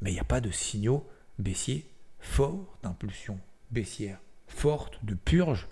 mais 0.00 0.10
il 0.10 0.14
n'y 0.14 0.20
a 0.20 0.24
pas 0.24 0.40
de 0.40 0.50
signaux 0.50 1.06
baissiers 1.38 1.90
forts, 2.18 2.78
d'impulsion 2.82 3.38
baissière 3.70 4.18
forte, 4.46 5.04
de 5.04 5.14
purge, 5.14 5.68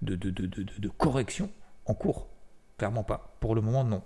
de, 0.00 0.16
de, 0.16 0.88
correction 0.88 1.50
en 1.86 1.94
cours. 1.94 2.28
Clairement 2.78 3.04
pas. 3.04 3.36
Pour 3.40 3.54
le 3.54 3.60
moment, 3.60 3.84
non. 3.84 4.02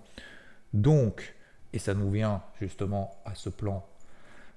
Donc, 0.73 1.35
et 1.73 1.79
ça 1.79 1.93
nous 1.93 2.11
vient 2.11 2.43
justement 2.59 3.19
à 3.25 3.35
ce 3.35 3.49
plan, 3.49 3.87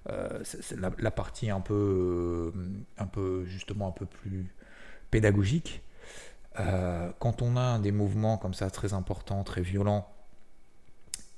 euh, 0.09 0.43
la, 0.77 1.11
partie 1.11 1.51
un 1.51 1.61
peu, 1.61 2.53
euh, 2.55 2.83
un 2.99 3.07
peu, 3.07 3.45
justement, 3.47 3.89
un 3.89 3.93
peu 3.93 4.07
plus 4.07 4.55
pédagogique 5.11 5.83
euh, 6.59 7.11
quand 7.19 7.43
on 7.43 7.57
a 7.57 7.79
des 7.79 7.93
mouvements 7.93 8.37
comme 8.37 8.55
ça 8.55 8.71
très 8.71 8.93
importants, 8.93 9.45
très 9.45 9.63
violents, 9.63 10.09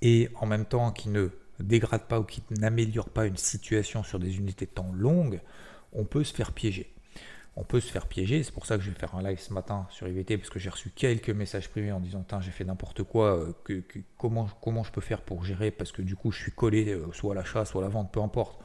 et 0.00 0.30
en 0.40 0.46
même 0.46 0.64
temps 0.64 0.90
qui 0.90 1.08
ne 1.10 1.28
dégradent 1.60 2.06
pas 2.08 2.18
ou 2.20 2.24
qui 2.24 2.42
n'améliorent 2.50 3.10
pas 3.10 3.26
une 3.26 3.36
situation 3.36 4.02
sur 4.02 4.18
des 4.18 4.38
unités 4.38 4.66
de 4.66 4.70
temps 4.70 4.90
longues, 4.92 5.40
on 5.92 6.04
peut 6.04 6.24
se 6.24 6.34
faire 6.34 6.52
piéger. 6.52 6.92
on 7.54 7.64
peut 7.64 7.80
se 7.80 7.92
faire 7.92 8.06
piéger. 8.06 8.42
C'est 8.42 8.52
pour 8.52 8.64
ça 8.64 8.78
que 8.78 8.82
je 8.82 8.90
vais 8.90 8.98
faire 8.98 9.14
un 9.14 9.22
live 9.22 9.38
ce 9.38 9.52
matin 9.52 9.86
sur 9.90 10.08
IVT 10.08 10.38
parce 10.38 10.48
que 10.48 10.58
j'ai 10.58 10.70
reçu 10.70 10.90
quelques 10.90 11.28
messages 11.30 11.68
privés 11.68 11.92
en 11.92 12.00
disant 12.00 12.24
j'ai 12.40 12.50
fait 12.50 12.64
n'importe 12.64 13.02
quoi, 13.02 13.36
euh, 13.68 13.82
comment 14.16 14.84
je 14.84 14.90
peux 14.90 15.02
faire 15.02 15.20
pour 15.20 15.44
gérer? 15.44 15.70
Parce 15.70 15.92
que 15.92 16.00
du 16.00 16.16
coup 16.16 16.32
je 16.32 16.40
suis 16.40 16.52
collé 16.52 16.88
euh, 16.88 17.12
soit 17.12 17.32
à 17.32 17.36
l'achat, 17.36 17.64
soit 17.66 17.82
à 17.82 17.84
la 17.84 17.90
vente, 17.90 18.10
peu 18.10 18.22
importe, 18.22 18.58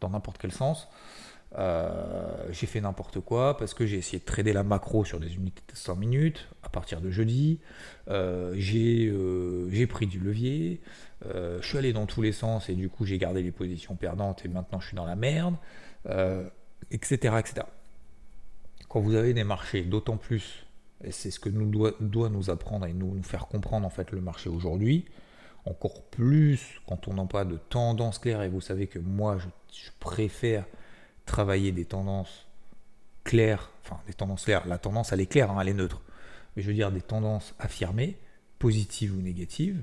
dans 0.00 0.10
n'importe 0.10 0.38
quel 0.38 0.52
sens. 0.52 0.88
Euh, 1.56 1.88
j'ai 2.50 2.66
fait 2.66 2.80
n'importe 2.80 3.20
quoi 3.20 3.56
parce 3.56 3.72
que 3.72 3.86
j'ai 3.86 3.96
essayé 3.96 4.18
de 4.18 4.24
trader 4.24 4.52
la 4.52 4.62
macro 4.62 5.04
sur 5.04 5.18
des 5.18 5.34
unités 5.34 5.62
de 5.66 5.76
100 5.76 5.96
minutes 5.96 6.48
à 6.62 6.68
partir 6.68 7.00
de 7.00 7.10
jeudi. 7.10 7.60
j'ai 8.08 9.86
pris 9.88 10.06
du 10.06 10.20
levier. 10.20 10.80
je 11.24 11.66
suis 11.66 11.78
allé 11.78 11.92
dans 11.92 12.06
tous 12.06 12.22
les 12.22 12.32
sens 12.32 12.68
et 12.68 12.74
du 12.74 12.88
coup 12.88 13.06
j'ai 13.06 13.18
gardé 13.18 13.42
les 13.42 13.52
positions 13.52 13.96
perdantes 13.96 14.44
et 14.44 14.48
maintenant 14.48 14.80
je 14.80 14.88
suis 14.88 14.96
dans 14.96 15.06
la 15.06 15.16
merde, 15.16 15.56
etc., 16.90 17.36
etc 17.38 17.64
quand 18.88 19.00
vous 19.00 19.14
avez 19.14 19.34
des 19.34 19.44
marchés, 19.44 19.82
d'autant 19.82 20.16
plus, 20.16 20.66
et 21.04 21.12
c'est 21.12 21.30
ce 21.30 21.38
que 21.38 21.48
nous 21.48 21.66
doit, 21.66 22.28
nous 22.28 22.50
apprendre 22.50 22.86
et 22.86 22.92
nous, 22.92 23.14
nous, 23.14 23.22
faire 23.22 23.46
comprendre 23.46 23.86
en 23.86 23.90
fait 23.90 24.10
le 24.10 24.20
marché 24.20 24.48
aujourd'hui, 24.48 25.04
encore 25.66 26.02
plus 26.04 26.80
quand 26.86 27.08
on 27.08 27.14
n'a 27.14 27.26
pas 27.26 27.44
de 27.44 27.56
tendance 27.56 28.18
claire, 28.18 28.42
et 28.42 28.48
vous 28.48 28.60
savez 28.60 28.86
que 28.86 28.98
moi 28.98 29.38
je, 29.38 29.90
préfère 30.00 30.64
travailler 31.28 31.70
des 31.70 31.84
tendances 31.84 32.48
claires, 33.22 33.70
enfin 33.84 34.00
des 34.06 34.14
tendances 34.14 34.44
claires, 34.44 34.66
la 34.66 34.78
tendance 34.78 35.12
elle 35.12 35.20
est 35.20 35.26
claire, 35.26 35.50
hein, 35.50 35.58
elle 35.60 35.68
est 35.68 35.74
neutre, 35.74 36.02
mais 36.56 36.62
je 36.62 36.68
veux 36.68 36.74
dire 36.74 36.90
des 36.90 37.02
tendances 37.02 37.54
affirmées, 37.58 38.18
positives 38.58 39.14
ou 39.16 39.20
négatives, 39.20 39.82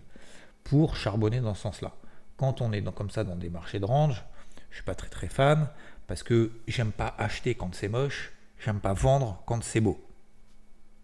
pour 0.64 0.98
charbonner 0.98 1.40
dans 1.40 1.54
ce 1.54 1.62
sens-là. 1.62 1.94
Quand 2.38 2.60
on 2.62 2.74
est 2.74 2.84
comme 2.94 3.10
ça 3.10 3.24
dans 3.24 3.36
des 3.36 3.50
marchés 3.50 3.80
de 3.80 3.86
range, 3.86 4.24
je 4.70 4.76
suis 4.76 4.84
pas 4.84 4.96
très 4.96 5.10
très 5.10 5.30
fan, 5.30 5.70
parce 6.08 6.24
que 6.24 6.52
j'aime 6.68 6.92
pas 6.92 7.16
acheter 7.18 7.56
quand 7.56 7.74
c'est 7.74 7.88
moche, 7.88 8.34
J'aime 8.60 8.80
pas 8.80 8.94
vendre 8.94 9.42
quand 9.46 9.64
c'est 9.64 9.82
beau. 9.82 10.00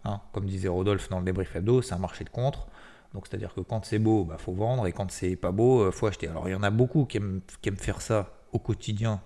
Hein, 0.04 0.20
comme 0.32 0.46
disait 0.46 0.68
Rodolphe 0.68 1.08
dans 1.08 1.18
le 1.18 1.24
débrief 1.24 1.54
hebdo, 1.54 1.82
c'est 1.82 1.94
un 1.94 1.98
marché 1.98 2.24
de 2.24 2.30
contre. 2.30 2.66
Donc 3.14 3.26
c'est-à-dire 3.26 3.54
que 3.54 3.60
quand 3.60 3.84
c'est 3.84 3.98
beau, 3.98 4.24
il 4.24 4.28
bah, 4.28 4.38
faut 4.38 4.52
vendre 4.52 4.86
et 4.86 4.92
quand 4.92 5.10
c'est 5.10 5.36
pas 5.36 5.52
beau, 5.52 5.86
il 5.86 5.92
faut 5.92 6.06
acheter. 6.06 6.28
Alors 6.28 6.48
il 6.48 6.52
y 6.52 6.54
en 6.54 6.62
a 6.62 6.70
beaucoup 6.70 7.04
qui 7.04 7.18
aiment, 7.18 7.40
faire 7.76 8.00
ça 8.00 8.32
au 8.52 8.58
quotidien, 8.58 9.20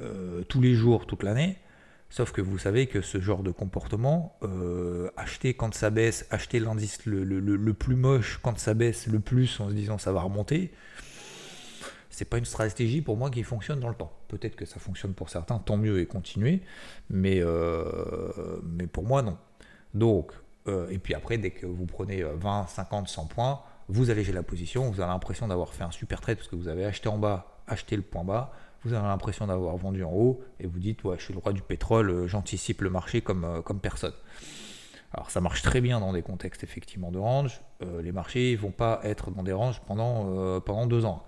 euh, 0.00 0.42
tous 0.44 0.60
les 0.60 0.74
jours, 0.74 1.06
toute 1.06 1.22
l'année. 1.22 1.58
Sauf 2.08 2.32
que 2.32 2.40
vous 2.40 2.58
savez 2.58 2.86
que 2.86 3.00
ce 3.00 3.20
genre 3.20 3.42
de 3.42 3.50
comportement, 3.50 4.36
euh, 4.42 5.10
acheter 5.16 5.54
quand 5.54 5.74
ça 5.74 5.90
baisse, 5.90 6.26
acheter 6.30 6.60
l'indice 6.60 7.06
le, 7.06 7.24
le, 7.24 7.74
plus 7.74 7.96
moche 7.96 8.38
quand 8.42 8.58
ça 8.58 8.74
baisse 8.74 9.06
le 9.06 9.18
plus 9.18 9.60
en 9.60 9.70
se 9.70 9.74
disant 9.74 9.96
ça 9.96 10.12
va 10.12 10.20
remonter, 10.20 10.72
c'est 12.10 12.26
pas 12.26 12.36
une 12.36 12.44
stratégie 12.44 13.00
pour 13.00 13.16
moi 13.16 13.30
qui 13.30 13.42
fonctionne 13.42 13.80
dans 13.80 13.88
le 13.88 13.94
temps. 13.94 14.12
Peut-être 14.28 14.56
que 14.56 14.66
ça 14.66 14.78
fonctionne 14.78 15.14
pour 15.14 15.30
certains, 15.30 15.58
tant 15.58 15.78
mieux 15.78 16.00
et 16.00 16.06
continuer, 16.06 16.60
mais, 17.08 17.40
euh, 17.42 18.60
mais 18.62 18.86
pour 18.86 19.04
moi 19.04 19.22
non. 19.22 19.38
Donc, 19.94 20.32
et 20.66 20.98
puis 20.98 21.14
après, 21.14 21.38
dès 21.38 21.50
que 21.50 21.66
vous 21.66 21.86
prenez 21.86 22.22
20, 22.22 22.66
50, 22.68 23.08
100 23.08 23.26
points, 23.26 23.62
vous 23.88 24.10
allégez 24.10 24.32
la 24.32 24.42
position, 24.42 24.90
vous 24.90 25.00
avez 25.00 25.10
l'impression 25.10 25.48
d'avoir 25.48 25.72
fait 25.72 25.84
un 25.84 25.90
super 25.90 26.20
trade 26.20 26.36
parce 26.36 26.48
que 26.48 26.56
vous 26.56 26.68
avez 26.68 26.84
acheté 26.84 27.08
en 27.08 27.18
bas, 27.18 27.62
acheté 27.66 27.96
le 27.96 28.02
point 28.02 28.24
bas, 28.24 28.52
vous 28.84 28.92
avez 28.92 29.06
l'impression 29.06 29.46
d'avoir 29.46 29.76
vendu 29.76 30.04
en 30.04 30.12
haut, 30.12 30.40
et 30.60 30.66
vous 30.66 30.78
dites, 30.78 31.04
ouais, 31.04 31.16
je 31.18 31.24
suis 31.24 31.34
le 31.34 31.38
roi 31.38 31.52
du 31.52 31.62
pétrole, 31.62 32.10
euh, 32.10 32.28
j'anticipe 32.28 32.82
le 32.82 32.90
marché 32.90 33.20
comme, 33.20 33.62
comme 33.64 33.80
personne. 33.80 34.14
Alors 35.12 35.30
ça 35.30 35.40
marche 35.40 35.62
très 35.62 35.80
bien 35.80 36.00
dans 36.00 36.12
des 36.12 36.22
contextes 36.22 36.64
effectivement 36.64 37.10
de 37.10 37.18
range. 37.18 37.60
les 38.02 38.12
marchés 38.12 38.52
ne 38.52 38.56
vont 38.56 38.70
pas 38.70 38.98
être 39.04 39.30
dans 39.30 39.42
des 39.42 39.52
ranges 39.52 39.78
pendant, 39.82 40.58
pendant 40.62 40.86
deux 40.86 41.04
ans. 41.04 41.22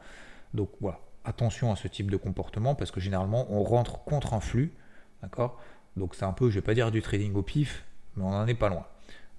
Donc 0.54 0.70
voilà, 0.80 1.00
attention 1.24 1.70
à 1.70 1.76
ce 1.76 1.86
type 1.88 2.10
de 2.10 2.16
comportement 2.16 2.74
parce 2.74 2.90
que 2.90 2.98
généralement 3.00 3.46
on 3.50 3.62
rentre 3.62 4.02
contre 4.04 4.32
un 4.32 4.40
flux, 4.40 4.72
d'accord? 5.20 5.60
Donc 5.96 6.14
c'est 6.14 6.24
un 6.24 6.32
peu, 6.32 6.48
je 6.50 6.54
vais 6.54 6.62
pas 6.62 6.74
dire 6.74 6.90
du 6.90 7.02
trading 7.02 7.34
au 7.34 7.42
pif, 7.42 7.84
mais 8.16 8.24
on 8.24 8.30
n'en 8.30 8.46
est 8.46 8.54
pas 8.54 8.68
loin. 8.68 8.86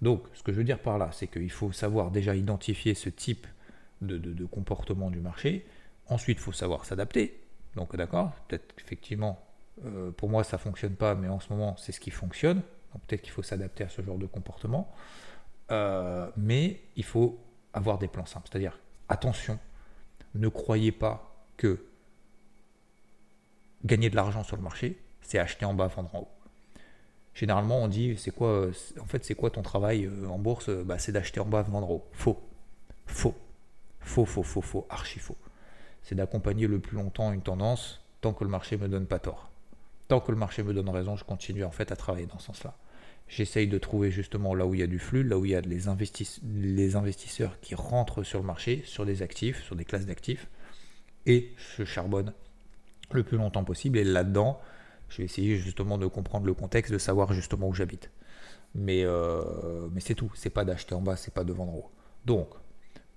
Donc 0.02 0.24
ce 0.34 0.44
que 0.44 0.52
je 0.52 0.58
veux 0.58 0.64
dire 0.64 0.80
par 0.80 0.98
là, 0.98 1.10
c'est 1.12 1.28
qu'il 1.28 1.52
faut 1.52 1.72
savoir 1.72 2.12
déjà 2.12 2.36
identifier 2.36 2.94
ce 2.94 3.10
type 3.10 3.48
de, 4.02 4.46
comportement 4.46 5.10
du 5.10 5.20
marché. 5.20 5.66
Ensuite, 6.08 6.38
il 6.38 6.42
faut 6.42 6.52
savoir 6.52 6.86
s'adapter. 6.86 7.42
Donc 7.76 7.96
d'accord, 7.96 8.32
peut-être 8.48 8.74
effectivement, 8.80 9.44
euh, 9.86 10.12
pour 10.12 10.30
moi 10.30 10.44
ça 10.44 10.58
fonctionne 10.58 10.96
pas, 10.96 11.16
mais 11.16 11.28
en 11.28 11.40
ce 11.40 11.52
moment 11.52 11.76
c'est 11.78 11.92
ce 11.92 12.00
qui 12.00 12.12
fonctionne. 12.12 12.62
Donc 12.94 13.02
peut-être 13.08 13.22
qu'il 13.22 13.32
faut 13.32 13.44
s'adapter 13.44 13.84
à 13.84 13.90
ce 13.90 14.02
genre 14.02 14.18
de 14.18 14.26
comportement. 14.26 14.94
Euh, 15.72 16.30
mais 16.38 16.82
il 16.96 17.04
faut 17.04 17.40
avoir 17.74 17.98
des 17.98 18.08
plans 18.08 18.26
simples, 18.26 18.48
c'est-à-dire 18.50 18.80
attention 19.10 19.60
ne 20.36 20.48
croyez 20.50 20.92
pas 20.92 21.34
que 21.58 21.86
gagner 23.84 24.10
de 24.10 24.16
l'argent 24.16 24.44
sur 24.44 24.58
le 24.58 24.62
marché, 24.62 25.02
c'est 25.22 25.40
acheter 25.40 25.66
en 25.66 25.74
bas, 25.74 25.88
vendre 25.88 26.14
en 26.14 26.20
haut. 26.20 26.28
Généralement, 27.34 27.80
on 27.80 27.88
dit, 27.88 28.16
c'est 28.18 28.32
quoi, 28.32 28.68
en 29.00 29.06
fait, 29.06 29.26
c'est 29.26 29.36
quoi 29.36 29.50
ton 29.50 29.62
travail 29.62 30.06
euh, 30.06 30.28
en 30.28 30.38
bourse? 30.38 30.70
Bah, 30.70 31.00
C'est 31.00 31.12
d'acheter 31.12 31.40
en 31.40 31.46
bas, 31.46 31.64
vendre 31.64 31.90
en 31.90 31.94
haut. 31.94 32.06
Faux. 32.14 32.42
Faux. 33.06 33.36
Faux, 34.00 34.26
faux, 34.26 34.44
faux, 34.44 34.62
faux, 34.62 34.88
archi 34.90 35.20
faux. 35.20 35.36
C'est 36.06 36.14
d'accompagner 36.14 36.68
le 36.68 36.78
plus 36.78 36.98
longtemps 36.98 37.34
une 37.34 37.42
tendance 37.42 38.00
tant 38.22 38.32
que 38.32 38.44
le 38.44 38.50
marché 38.50 38.78
ne 38.78 38.84
me 38.84 38.88
donne 38.88 39.08
pas 39.08 39.18
tort. 39.18 39.50
Tant 40.08 40.20
que 40.20 40.32
le 40.32 40.38
marché 40.38 40.62
me 40.62 40.72
donne 40.72 40.88
raison, 40.88 41.16
je 41.16 41.24
continue 41.24 41.64
en 41.64 41.72
fait 41.72 41.92
à 41.92 41.96
travailler 41.96 42.28
dans 42.28 42.38
ce 42.38 42.46
sens-là. 42.46 42.78
J'essaye 43.28 43.68
de 43.68 43.80
trouver 43.80 44.12
justement 44.12 44.54
là 44.54 44.68
où 44.68 44.76
il 44.76 44.82
y 44.82 44.84
a 44.84 44.88
du 44.88 45.00
flux, 45.00 45.24
là 45.24 45.40
où 45.40 45.46
il 45.46 45.52
y 45.52 45.56
a 45.56 45.62
les, 45.62 45.88
investisseurs 45.88 47.60
qui 47.60 47.74
rentrent 47.74 48.22
sur 48.22 48.40
le 48.40 48.46
marché, 48.46 48.84
sur 48.86 49.04
des 49.08 49.24
actifs, 49.24 49.64
sur 49.64 49.76
des 49.76 49.84
classes 49.84 50.06
d'actifs, 50.06 50.48
et 51.26 51.52
je 51.76 51.84
charbonne 51.84 52.34
le 53.10 53.24
plus 53.24 53.38
longtemps 53.38 53.64
possible. 53.64 53.98
Et 53.98 54.04
là-dedans, 54.04 54.62
je 55.10 55.18
vais 55.18 55.24
essayer 55.24 55.58
justement 55.58 55.98
de 55.98 56.06
comprendre 56.06 56.46
le 56.46 56.54
contexte, 56.54 56.94
de 56.94 57.00
savoir 57.00 57.34
justement 57.34 57.68
où 57.68 57.74
j'habite. 57.74 58.12
Mais, 58.76 59.04
euh, 59.04 59.90
c'est 59.98 60.14
tout, 60.14 60.32
c'est 60.36 60.52
pas 60.52 60.66
d'acheter 60.66 60.94
en 60.94 61.02
bas, 61.02 61.16
c'est 61.16 61.34
pas 61.34 61.44
de 61.44 61.52
vendre 61.52 61.74
en 61.74 61.78
haut. 61.78 61.92
Donc, 62.26 62.50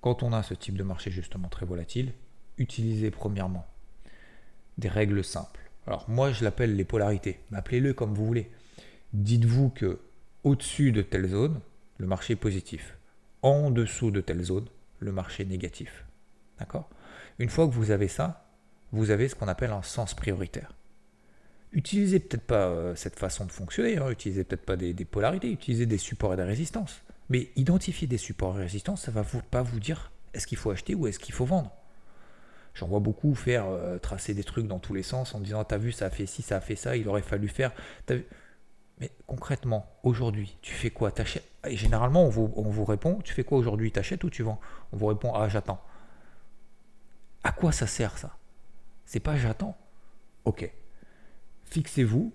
quand 0.00 0.22
on 0.22 0.32
a 0.32 0.42
ce 0.42 0.54
type 0.54 0.78
de 0.78 0.84
marché 0.84 1.10
justement 1.10 1.48
très 1.48 1.66
volatile, 1.66 2.14
utilisez 2.58 3.10
premièrement 3.10 3.66
des 4.76 4.88
règles 4.88 5.24
simples. 5.24 5.70
Alors 5.86 6.08
moi 6.08 6.32
je 6.32 6.44
l'appelle 6.44 6.76
les 6.76 6.84
polarités, 6.84 7.40
appelez-le 7.52 7.94
comme 7.94 8.14
vous 8.14 8.26
voulez 8.26 8.50
dites-vous 9.12 9.70
que 9.70 10.00
au-dessus 10.44 10.92
de 10.92 11.02
telle 11.02 11.28
zone, 11.28 11.60
le 11.98 12.06
marché 12.06 12.34
est 12.34 12.36
positif. 12.36 12.96
En 13.42 13.70
dessous 13.70 14.10
de 14.10 14.20
telle 14.20 14.42
zone, 14.42 14.66
le 15.00 15.12
marché 15.12 15.42
est 15.42 15.46
négatif. 15.46 16.04
D'accord? 16.58 16.88
Une 17.38 17.48
fois 17.48 17.66
que 17.68 17.72
vous 17.72 17.90
avez 17.90 18.08
ça, 18.08 18.48
vous 18.92 19.10
avez 19.10 19.28
ce 19.28 19.34
qu'on 19.34 19.48
appelle 19.48 19.72
un 19.72 19.82
sens 19.82 20.14
prioritaire. 20.14 20.72
Utilisez 21.72 22.18
peut-être 22.18 22.46
pas 22.46 22.68
euh, 22.68 22.94
cette 22.94 23.18
façon 23.18 23.44
de 23.44 23.52
fonctionner, 23.52 23.98
hein, 23.98 24.10
utilisez 24.10 24.44
peut-être 24.44 24.64
pas 24.64 24.76
des, 24.76 24.94
polarités, 25.04 25.52
utilisez 25.52 25.86
des 25.86 25.98
supports 25.98 26.32
et 26.32 26.36
des 26.36 26.42
résistances. 26.42 27.02
Mais 27.28 27.50
identifier 27.56 28.06
des 28.06 28.16
supports 28.16 28.58
et 28.58 28.62
résistances, 28.62 29.02
ça 29.02 29.10
va 29.10 29.22
vous, 29.22 29.42
pas 29.42 29.62
vous 29.62 29.78
dire 29.78 30.10
est-ce 30.32 30.46
qu'il 30.46 30.56
faut 30.56 30.70
acheter 30.70 30.94
ou 30.94 31.06
est-ce 31.06 31.18
qu'il 31.18 31.34
faut 31.34 31.44
vendre. 31.44 31.72
J'en 32.78 32.86
vois 32.86 33.00
beaucoup 33.00 33.34
faire 33.34 33.66
euh, 33.66 33.98
tracer 33.98 34.34
des 34.34 34.44
trucs 34.44 34.68
dans 34.68 34.78
tous 34.78 34.94
les 34.94 35.02
sens 35.02 35.34
en 35.34 35.40
disant 35.40 35.64
t'as 35.64 35.78
vu 35.78 35.90
ça 35.90 36.06
a 36.06 36.10
fait 36.10 36.26
ci, 36.26 36.42
ça 36.42 36.58
a 36.58 36.60
fait 36.60 36.76
ça, 36.76 36.96
il 36.96 37.08
aurait 37.08 37.22
fallu 37.22 37.48
faire. 37.48 37.72
Mais 39.00 39.10
concrètement, 39.26 39.90
aujourd'hui, 40.04 40.56
tu 40.62 40.72
fais 40.74 40.90
quoi? 40.90 41.10
T'achètes 41.10 41.42
Et 41.66 41.76
généralement, 41.76 42.24
on 42.24 42.28
vous, 42.28 42.84
répond, 42.84 43.18
tu 43.24 43.34
fais 43.34 43.42
quoi 43.42 43.58
aujourd'hui? 43.58 43.90
T'achètes 43.90 44.22
ou 44.22 44.30
tu 44.30 44.44
vends? 44.44 44.60
On 44.92 44.96
vous 44.96 45.06
répond, 45.06 45.34
ah 45.34 45.48
j'attends. 45.48 45.82
À 47.42 47.50
quoi 47.50 47.72
ça 47.72 47.88
sert 47.88 48.16
ça? 48.16 48.36
C'est 49.06 49.18
pas 49.18 49.36
j'attends. 49.36 49.76
Ok. 50.44 50.70
Fixez-vous 51.64 52.32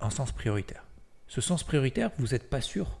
un 0.00 0.10
sens 0.10 0.32
prioritaire. 0.32 0.82
Ce 1.28 1.40
sens 1.40 1.62
prioritaire, 1.62 2.10
vous 2.18 2.28
n'êtes 2.28 2.50
pas 2.50 2.60
sûr 2.60 3.00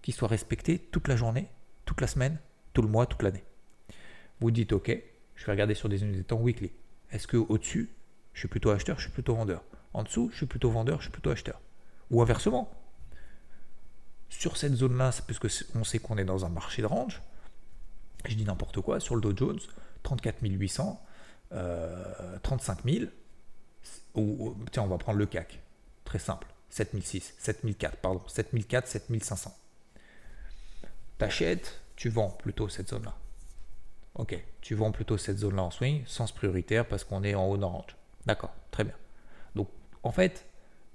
qu'il 0.00 0.14
soit 0.14 0.28
respecté 0.28 0.78
toute 0.78 1.08
la 1.08 1.16
journée, 1.16 1.48
toute 1.84 2.00
la 2.00 2.06
semaine, 2.06 2.38
tout 2.72 2.80
le 2.80 2.88
mois, 2.88 3.04
toute 3.04 3.22
l'année. 3.22 3.44
Vous 4.40 4.50
dites, 4.50 4.72
ok, 4.72 4.96
je 5.34 5.46
vais 5.46 5.52
regarder 5.52 5.74
sur 5.74 5.88
des 5.88 6.02
unités 6.02 6.18
de 6.18 6.22
temps 6.22 6.40
weekly. 6.40 6.70
Est-ce 7.10 7.26
que 7.26 7.36
au-dessus, 7.36 7.90
je 8.32 8.40
suis 8.40 8.48
plutôt 8.48 8.70
acheteur, 8.70 8.96
je 8.98 9.04
suis 9.04 9.12
plutôt 9.12 9.34
vendeur? 9.34 9.62
En 9.94 10.02
dessous, 10.02 10.28
je 10.32 10.36
suis 10.38 10.46
plutôt 10.46 10.70
vendeur, 10.70 10.98
je 10.98 11.04
suis 11.04 11.12
plutôt 11.12 11.30
acheteur. 11.30 11.60
Ou 12.10 12.20
inversement. 12.20 12.70
Sur 14.28 14.56
cette 14.56 14.74
zone-là, 14.74 15.12
puisque 15.26 15.46
on 15.74 15.84
sait 15.84 15.98
qu'on 15.98 16.18
est 16.18 16.24
dans 16.24 16.44
un 16.44 16.48
marché 16.48 16.82
de 16.82 16.86
range, 16.86 17.22
je 18.26 18.34
dis 18.34 18.44
n'importe 18.44 18.80
quoi, 18.80 19.00
sur 19.00 19.14
le 19.14 19.20
Dow 19.20 19.36
Jones, 19.36 19.60
34 20.02 20.38
800, 20.42 21.02
35 22.42 22.84
000, 22.84 23.04
ou, 24.14 24.56
tiens, 24.72 24.82
on 24.82 24.88
va 24.88 24.98
prendre 24.98 25.18
le 25.18 25.26
CAC, 25.26 25.60
très 26.04 26.18
simple, 26.18 26.48
7006, 26.70 27.34
7004, 27.38 27.96
pardon, 27.98 28.22
7004, 28.26 28.88
7500. 28.88 29.56
T'achètes, 31.18 31.80
tu 31.94 32.08
vends 32.08 32.30
plutôt 32.30 32.68
cette 32.68 32.88
zone-là. 32.88 33.14
Ok, 34.16 34.42
tu 34.60 34.74
vends 34.74 34.92
plutôt 34.92 35.18
cette 35.18 35.38
zone-là 35.38 35.62
en 35.62 35.70
swing, 35.70 36.04
sens 36.06 36.32
prioritaire 36.32 36.88
parce 36.88 37.04
qu'on 37.04 37.22
est 37.22 37.34
en 37.34 37.46
haut 37.46 37.56
de 37.56 37.64
range. 37.64 37.96
D'accord, 38.26 38.52
très 38.70 38.84
bien. 38.84 38.94
En 40.06 40.12
fait, 40.12 40.46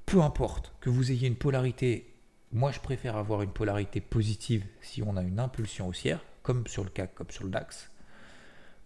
peu 0.05 0.21
importe 0.21 0.73
que 0.79 0.89
vous 0.89 1.11
ayez 1.11 1.27
une 1.27 1.35
polarité, 1.35 2.15
moi 2.53 2.71
je 2.71 2.79
préfère 2.79 3.17
avoir 3.17 3.41
une 3.41 3.51
polarité 3.51 3.99
positive 3.99 4.65
si 4.79 5.03
on 5.03 5.17
a 5.17 5.21
une 5.21 5.37
impulsion 5.37 5.89
haussière, 5.89 6.23
comme 6.43 6.65
sur 6.65 6.85
le 6.85 6.89
CAC, 6.89 7.13
comme 7.13 7.29
sur 7.29 7.43
le 7.43 7.49
DAX, 7.49 7.91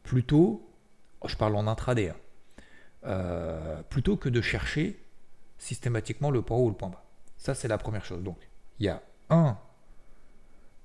plutôt, 0.01 0.67
je 1.27 1.35
parle 1.35 1.55
en 1.55 1.67
intraday, 1.67 2.09
hein, 2.09 2.15
euh, 3.03 3.83
plutôt 3.83 4.17
que 4.17 4.29
de 4.29 4.41
chercher 4.41 4.99
systématiquement 5.59 6.31
le 6.31 6.41
point 6.41 6.57
haut 6.57 6.65
ou 6.65 6.69
le 6.69 6.75
point 6.75 6.89
bas. 6.89 7.05
Ça, 7.37 7.53
c'est 7.53 7.67
la 7.67 7.77
première 7.77 8.03
chose. 8.03 8.23
Donc, 8.23 8.39
il 8.79 8.87
y 8.87 8.89
a 8.89 9.03
un, 9.29 9.59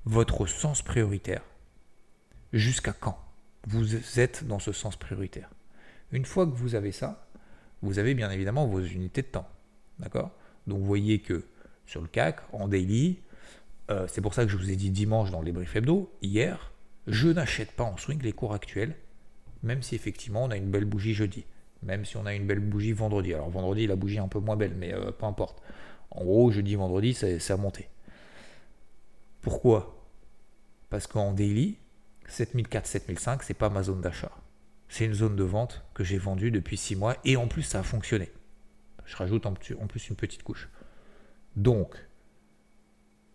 votre 0.04 0.44
sens 0.44 0.82
prioritaire. 0.82 1.44
Jusqu'à 2.52 2.92
quand? 2.92 3.18
Vous 3.66 4.18
êtes 4.18 4.44
dans 4.46 4.58
ce 4.58 4.72
sens 4.72 4.96
prioritaire 4.96 5.50
Une 6.12 6.24
fois 6.24 6.46
que 6.46 6.54
vous 6.54 6.74
avez 6.74 6.92
ça, 6.92 7.26
vous 7.82 7.98
avez 7.98 8.14
bien 8.14 8.30
évidemment 8.30 8.66
vos 8.66 8.80
unités 8.80 9.22
de 9.22 9.28
temps. 9.28 9.48
D'accord? 9.98 10.30
Donc, 10.66 10.78
vous 10.78 10.86
voyez 10.86 11.20
que 11.20 11.44
sur 11.86 12.00
le 12.00 12.08
CAC, 12.08 12.40
en 12.52 12.68
daily, 12.68 13.18
euh, 13.90 14.06
c'est 14.08 14.20
pour 14.20 14.34
ça 14.34 14.44
que 14.44 14.50
je 14.50 14.56
vous 14.56 14.70
ai 14.70 14.76
dit 14.76 14.90
dimanche 14.90 15.30
dans 15.30 15.42
les 15.42 15.52
briefs 15.52 15.74
hebdo, 15.74 16.12
hier, 16.22 16.72
je 17.06 17.28
n'achète 17.28 17.72
pas 17.72 17.84
en 17.84 17.96
swing 17.96 18.22
les 18.22 18.32
cours 18.32 18.54
actuels, 18.54 18.94
même 19.62 19.82
si 19.82 19.94
effectivement 19.94 20.44
on 20.44 20.50
a 20.50 20.56
une 20.56 20.70
belle 20.70 20.84
bougie 20.84 21.14
jeudi, 21.14 21.44
même 21.82 22.04
si 22.04 22.16
on 22.16 22.26
a 22.26 22.34
une 22.34 22.46
belle 22.46 22.60
bougie 22.60 22.92
vendredi. 22.92 23.34
Alors 23.34 23.50
vendredi, 23.50 23.86
la 23.86 23.96
bougie 23.96 24.16
est 24.16 24.20
un 24.20 24.28
peu 24.28 24.38
moins 24.38 24.56
belle, 24.56 24.74
mais 24.76 24.94
euh, 24.94 25.10
peu 25.10 25.26
importe. 25.26 25.60
En 26.10 26.24
gros, 26.24 26.50
jeudi, 26.50 26.74
vendredi, 26.74 27.14
ça, 27.14 27.54
a 27.54 27.56
monté. 27.56 27.88
Pourquoi? 29.40 29.96
Parce 30.88 31.06
qu'en 31.06 31.32
daily, 31.32 31.76
7004, 32.30 32.86
7005, 32.86 33.42
c'est 33.42 33.54
pas 33.54 33.68
ma 33.68 33.82
zone 33.82 34.00
d'achat. 34.00 34.32
C'est 34.88 35.04
une 35.04 35.14
zone 35.14 35.36
de 35.36 35.44
vente 35.44 35.84
que 35.94 36.04
j'ai 36.04 36.18
vendue 36.18 36.50
depuis 36.50 36.76
6 36.76 36.96
mois 36.96 37.16
et 37.24 37.36
en 37.36 37.48
plus 37.48 37.62
ça 37.62 37.80
a 37.80 37.82
fonctionné. 37.82 38.30
Je 39.04 39.16
rajoute 39.16 39.46
en 39.46 39.54
plus 39.54 40.08
une 40.08 40.16
petite 40.16 40.42
couche. 40.42 40.68
Donc, 41.56 41.96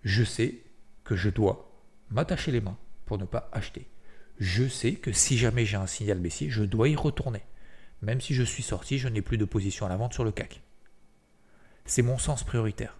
je 0.03 0.23
sais 0.23 0.63
que 1.03 1.15
je 1.15 1.29
dois 1.29 1.71
m'attacher 2.09 2.51
les 2.51 2.61
mains 2.61 2.77
pour 3.05 3.17
ne 3.17 3.25
pas 3.25 3.49
acheter. 3.51 3.87
Je 4.37 4.67
sais 4.67 4.93
que 4.93 5.11
si 5.11 5.37
jamais 5.37 5.65
j'ai 5.65 5.77
un 5.77 5.87
signal 5.87 6.19
baissier, 6.19 6.49
je 6.49 6.63
dois 6.63 6.89
y 6.89 6.95
retourner. 6.95 7.43
Même 8.01 8.21
si 8.21 8.33
je 8.33 8.43
suis 8.43 8.63
sorti, 8.63 8.99
je 8.99 9.07
n'ai 9.07 9.21
plus 9.21 9.37
de 9.37 9.45
position 9.45 9.85
à 9.85 9.89
la 9.89 9.97
vente 9.97 10.13
sur 10.13 10.23
le 10.23 10.31
CAC. 10.31 10.61
C'est 11.85 12.01
mon 12.01 12.17
sens 12.17 12.43
prioritaire. 12.43 12.99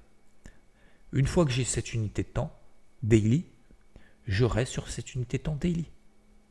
Une 1.11 1.27
fois 1.27 1.45
que 1.45 1.51
j'ai 1.51 1.63
cette 1.63 1.93
unité 1.93 2.23
de 2.23 2.29
temps, 2.29 2.57
daily, 3.03 3.45
je 4.25 4.45
reste 4.45 4.71
sur 4.71 4.89
cette 4.89 5.13
unité 5.15 5.39
temps 5.39 5.55
daily. 5.55 5.85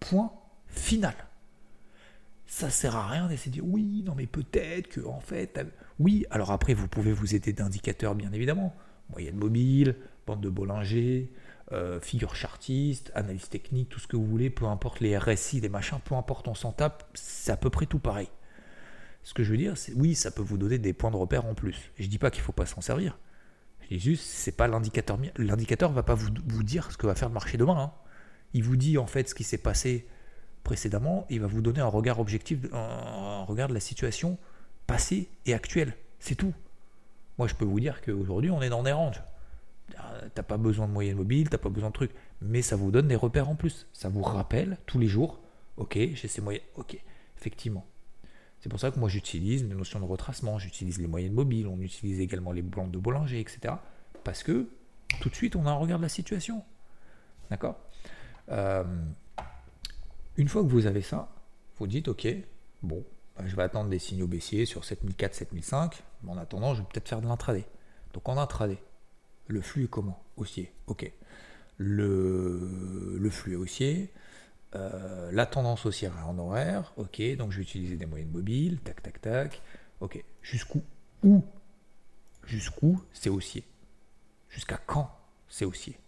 Point 0.00 0.32
final. 0.66 1.14
Ça 2.46 2.70
sert 2.70 2.94
à 2.94 3.08
rien 3.08 3.26
d'essayer 3.28 3.50
de 3.50 3.54
dire 3.54 3.66
oui, 3.66 4.02
non 4.04 4.14
mais 4.14 4.26
peut-être 4.26 4.88
que 4.88 5.00
en 5.00 5.20
fait, 5.20 5.58
oui. 5.98 6.26
Alors 6.30 6.50
après, 6.50 6.74
vous 6.74 6.88
pouvez 6.88 7.12
vous 7.12 7.34
aider 7.34 7.52
d'indicateurs 7.52 8.14
bien 8.14 8.32
évidemment, 8.32 8.74
moyenne 9.10 9.36
mobile, 9.36 9.96
bande 10.26 10.40
de 10.40 10.50
Bollinger, 10.50 11.32
euh, 11.72 12.00
figure 12.00 12.36
chartiste, 12.36 13.10
analyse 13.14 13.48
technique, 13.48 13.88
tout 13.88 13.98
ce 13.98 14.06
que 14.06 14.16
vous 14.16 14.26
voulez, 14.26 14.50
peu 14.50 14.66
importe 14.66 15.00
les 15.00 15.16
RSI, 15.16 15.60
les 15.60 15.68
machins, 15.68 15.98
peu 16.04 16.14
importe, 16.14 16.46
on 16.48 16.54
s'en 16.54 16.72
tape, 16.72 17.08
c'est 17.14 17.52
à 17.52 17.56
peu 17.56 17.70
près 17.70 17.86
tout 17.86 17.98
pareil. 17.98 18.28
Ce 19.22 19.32
que 19.32 19.42
je 19.42 19.50
veux 19.50 19.56
dire, 19.56 19.76
c'est 19.78 19.94
oui, 19.94 20.14
ça 20.14 20.30
peut 20.30 20.42
vous 20.42 20.58
donner 20.58 20.78
des 20.78 20.92
points 20.92 21.10
de 21.10 21.16
repère 21.16 21.46
en 21.46 21.54
plus. 21.54 21.90
Je 21.98 22.06
dis 22.06 22.18
pas 22.18 22.30
qu'il 22.30 22.42
faut 22.42 22.52
pas 22.52 22.66
s'en 22.66 22.82
servir. 22.82 23.18
Je 23.90 23.98
juste, 23.98 24.24
c'est 24.24 24.56
pas 24.56 24.68
l'indicateur. 24.68 25.18
L'indicateur 25.36 25.92
va 25.92 26.02
pas 26.02 26.14
vous, 26.14 26.30
dire 26.62 26.90
ce 26.90 26.96
que 26.96 27.06
va 27.06 27.14
faire 27.14 27.28
le 27.28 27.34
marché 27.34 27.58
demain. 27.58 27.78
Hein. 27.78 27.92
Il 28.52 28.64
vous 28.64 28.76
dit 28.76 28.98
en 28.98 29.06
fait 29.06 29.28
ce 29.28 29.34
qui 29.34 29.44
s'est 29.44 29.58
passé 29.58 30.06
précédemment. 30.62 31.26
Il 31.30 31.40
va 31.40 31.46
vous 31.46 31.60
donner 31.60 31.80
un 31.80 31.86
regard 31.86 32.20
objectif, 32.20 32.58
un 32.72 33.44
regard 33.44 33.68
de 33.68 33.74
la 33.74 33.80
situation 33.80 34.38
passée 34.86 35.28
et 35.46 35.54
actuelle. 35.54 35.94
C'est 36.18 36.34
tout. 36.34 36.54
Moi, 37.38 37.48
je 37.48 37.54
peux 37.54 37.64
vous 37.64 37.80
dire 37.80 38.00
qu'aujourd'hui, 38.00 38.50
on 38.50 38.62
est 38.62 38.68
dans 38.68 38.82
des 38.82 38.92
ranges. 38.92 39.22
T'as 40.34 40.42
pas 40.42 40.56
besoin 40.56 40.86
de 40.86 40.92
moyenne 40.92 41.16
mobile, 41.16 41.50
t'as 41.50 41.58
pas 41.58 41.68
besoin 41.68 41.90
de 41.90 41.94
trucs, 41.94 42.12
mais 42.40 42.62
ça 42.62 42.76
vous 42.76 42.90
donne 42.90 43.08
des 43.08 43.16
repères 43.16 43.48
en 43.48 43.54
plus. 43.54 43.86
Ça 43.92 44.08
vous 44.08 44.22
rappelle 44.22 44.78
tous 44.86 44.98
les 44.98 45.08
jours, 45.08 45.40
ok, 45.76 45.98
j'ai 46.14 46.28
ces 46.28 46.40
moyennes, 46.40 46.62
ok, 46.76 46.98
effectivement. 47.38 47.86
C'est 48.64 48.70
pour 48.70 48.80
ça 48.80 48.90
que 48.90 48.98
moi 48.98 49.10
j'utilise 49.10 49.62
les 49.62 49.74
notions 49.74 50.00
de 50.00 50.06
retracement, 50.06 50.58
j'utilise 50.58 50.98
les 50.98 51.06
moyennes 51.06 51.34
mobiles, 51.34 51.66
on 51.66 51.78
utilise 51.82 52.18
également 52.20 52.50
les 52.50 52.62
blancs 52.62 52.90
de 52.90 52.96
Bollinger, 52.96 53.38
etc. 53.38 53.74
Parce 54.24 54.42
que 54.42 54.70
tout 55.20 55.28
de 55.28 55.34
suite 55.34 55.54
on 55.54 55.66
a 55.66 55.70
un 55.70 55.74
regard 55.74 55.98
de 55.98 56.02
la 56.04 56.08
situation. 56.08 56.64
D'accord? 57.50 57.78
Euh, 58.48 58.82
Une 60.38 60.48
fois 60.48 60.62
que 60.62 60.68
vous 60.68 60.86
avez 60.86 61.02
ça, 61.02 61.28
vous 61.76 61.86
dites 61.86 62.08
ok, 62.08 62.26
bon, 62.82 63.04
bah, 63.36 63.42
je 63.46 63.54
vais 63.54 63.64
attendre 63.64 63.90
des 63.90 63.98
signaux 63.98 64.28
baissiers 64.28 64.64
sur 64.64 64.86
7004, 64.86 65.34
7005, 65.34 66.02
mais 66.22 66.30
en 66.30 66.38
attendant 66.38 66.72
je 66.72 66.80
vais 66.80 66.88
peut-être 66.90 67.10
faire 67.10 67.20
de 67.20 67.26
l'intraday. 67.26 67.66
Donc 68.14 68.26
en 68.30 68.38
intraday, 68.38 68.78
le 69.46 69.60
flux 69.60 69.84
est 69.84 69.88
comment? 69.88 70.24
Haussier. 70.38 70.72
Ok. 70.86 71.12
Le, 71.76 73.18
le 73.18 73.28
flux 73.28 73.52
est 73.52 73.56
haussier. 73.56 74.10
Euh, 74.74 75.30
la 75.32 75.46
tendance 75.46 75.86
haussière 75.86 76.12
en 76.26 76.36
horaire. 76.38 76.92
Ok. 76.96 77.22
Donc 77.36 77.52
je 77.52 77.58
vais 77.58 77.62
utiliser 77.62 77.96
des 77.96 78.06
moyennes 78.06 78.30
mobiles. 78.30 78.80
Tac, 78.80 79.02
tac, 79.02 79.20
tac. 79.20 79.62
Ok. 80.00 80.22
Jusqu'où 80.42 80.82
Où 81.22 81.44
Jusqu'où 82.44 83.02
c'est 83.12 83.30
haussier? 83.30 83.64
Jusqu'à 84.48 84.76
quand 84.76 85.10
c'est 85.48 85.64
haussier? 85.64 85.98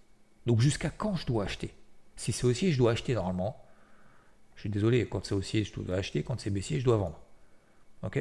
Donc 0.47 0.61
jusqu'à 0.61 0.91
quand 0.91 1.15
je 1.17 1.27
dois 1.27 1.45
acheter? 1.45 1.75
Si 2.17 2.33
c'est 2.33 2.47
haussier, 2.47 2.73
je 2.73 2.79
dois 2.79 2.93
acheter 2.93 3.15
normalement. 3.15 3.63
Je 4.55 4.61
suis 4.61 4.71
désolé, 4.71 5.07
quand 5.07 5.25
c'est 5.25 5.35
haussier, 5.35 5.65
je 5.65 5.73
dois 5.81 5.97
acheter. 5.97 6.23
Quand 6.23 6.41
c'est 6.41 6.51
baissier, 6.51 6.81
je 6.81 6.85
dois 6.85 6.97
vendre. 6.97 7.21
Ok? 8.03 8.19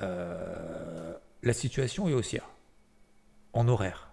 Euh, 0.00 1.14
La 1.42 1.52
situation 1.52 2.08
est 2.08 2.14
haussière 2.14 2.48
en 3.52 3.68
horaire. 3.68 4.10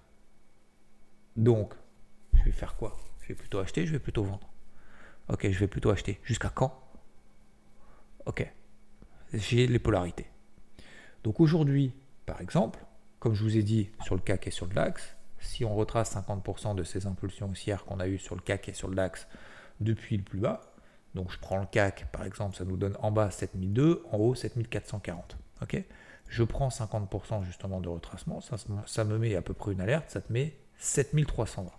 Donc, 1.38 1.74
je 2.34 2.44
vais 2.44 2.52
faire 2.52 2.76
quoi? 2.76 2.98
Je 3.22 3.30
vais 3.30 3.36
plutôt 3.36 3.60
acheter, 3.60 3.86
je 3.86 3.92
vais 3.94 4.00
plutôt 4.00 4.24
vendre. 4.24 4.50
Ok, 5.30 5.50
je 5.50 5.60
vais 5.60 5.68
plutôt 5.68 5.90
acheter. 5.90 6.20
Jusqu'à 6.24 6.50
quand? 6.50 6.80
Ok, 8.26 8.50
j'ai 9.34 9.68
les 9.68 9.80
polarités. 9.80 10.28
Donc 11.24 11.40
aujourd'hui, 11.40 11.94
par 12.26 12.42
exemple, 12.42 12.80
comme 13.20 13.34
je 13.34 13.44
vous 13.44 13.58
ai 13.58 13.64
dit 13.64 13.90
sur 14.02 14.16
le 14.16 14.22
CAC 14.22 14.48
et 14.48 14.52
sur 14.52 14.66
le 14.66 14.74
DAX, 14.74 15.16
si 15.40 15.66
on 15.66 15.76
retrace 15.76 16.16
50% 16.16 16.76
de 16.76 16.84
ces 16.84 17.06
impulsions 17.06 17.50
haussières 17.50 17.86
qu'on 17.86 18.00
a 18.00 18.08
eues 18.08 18.18
sur 18.18 18.36
le 18.36 18.42
CAC 18.42 18.70
et 18.70 18.74
sur 18.74 18.88
le 18.88 18.96
DAX 18.96 19.28
depuis 19.80 20.18
le 20.18 20.24
plus 20.24 20.40
bas, 20.40 20.74
donc 21.16 21.32
je 21.32 21.40
prends 21.40 21.60
le 21.60 21.66
CAC 21.66 22.12
par 22.12 22.26
exemple, 22.26 22.56
ça 22.56 22.66
nous 22.66 22.78
donne 22.78 22.98
en 23.00 23.12
bas 23.12 23.32
7002, 23.32 24.04
en 24.12 24.18
haut 24.18 24.36
7440. 24.36 25.38
Ok? 25.62 25.84
Je 26.28 26.44
prends 26.44 26.70
50% 26.70 27.44
justement 27.44 27.80
de 27.80 27.90
retracement, 27.90 28.42
ça, 28.42 29.04
me 29.04 29.18
met 29.18 29.36
à 29.36 29.42
peu 29.42 29.54
près 29.54 29.74
une 29.74 29.82
alerte, 29.82 30.10
ça 30.10 30.22
te 30.22 30.32
met 30.32 30.58
7320. 30.78 31.72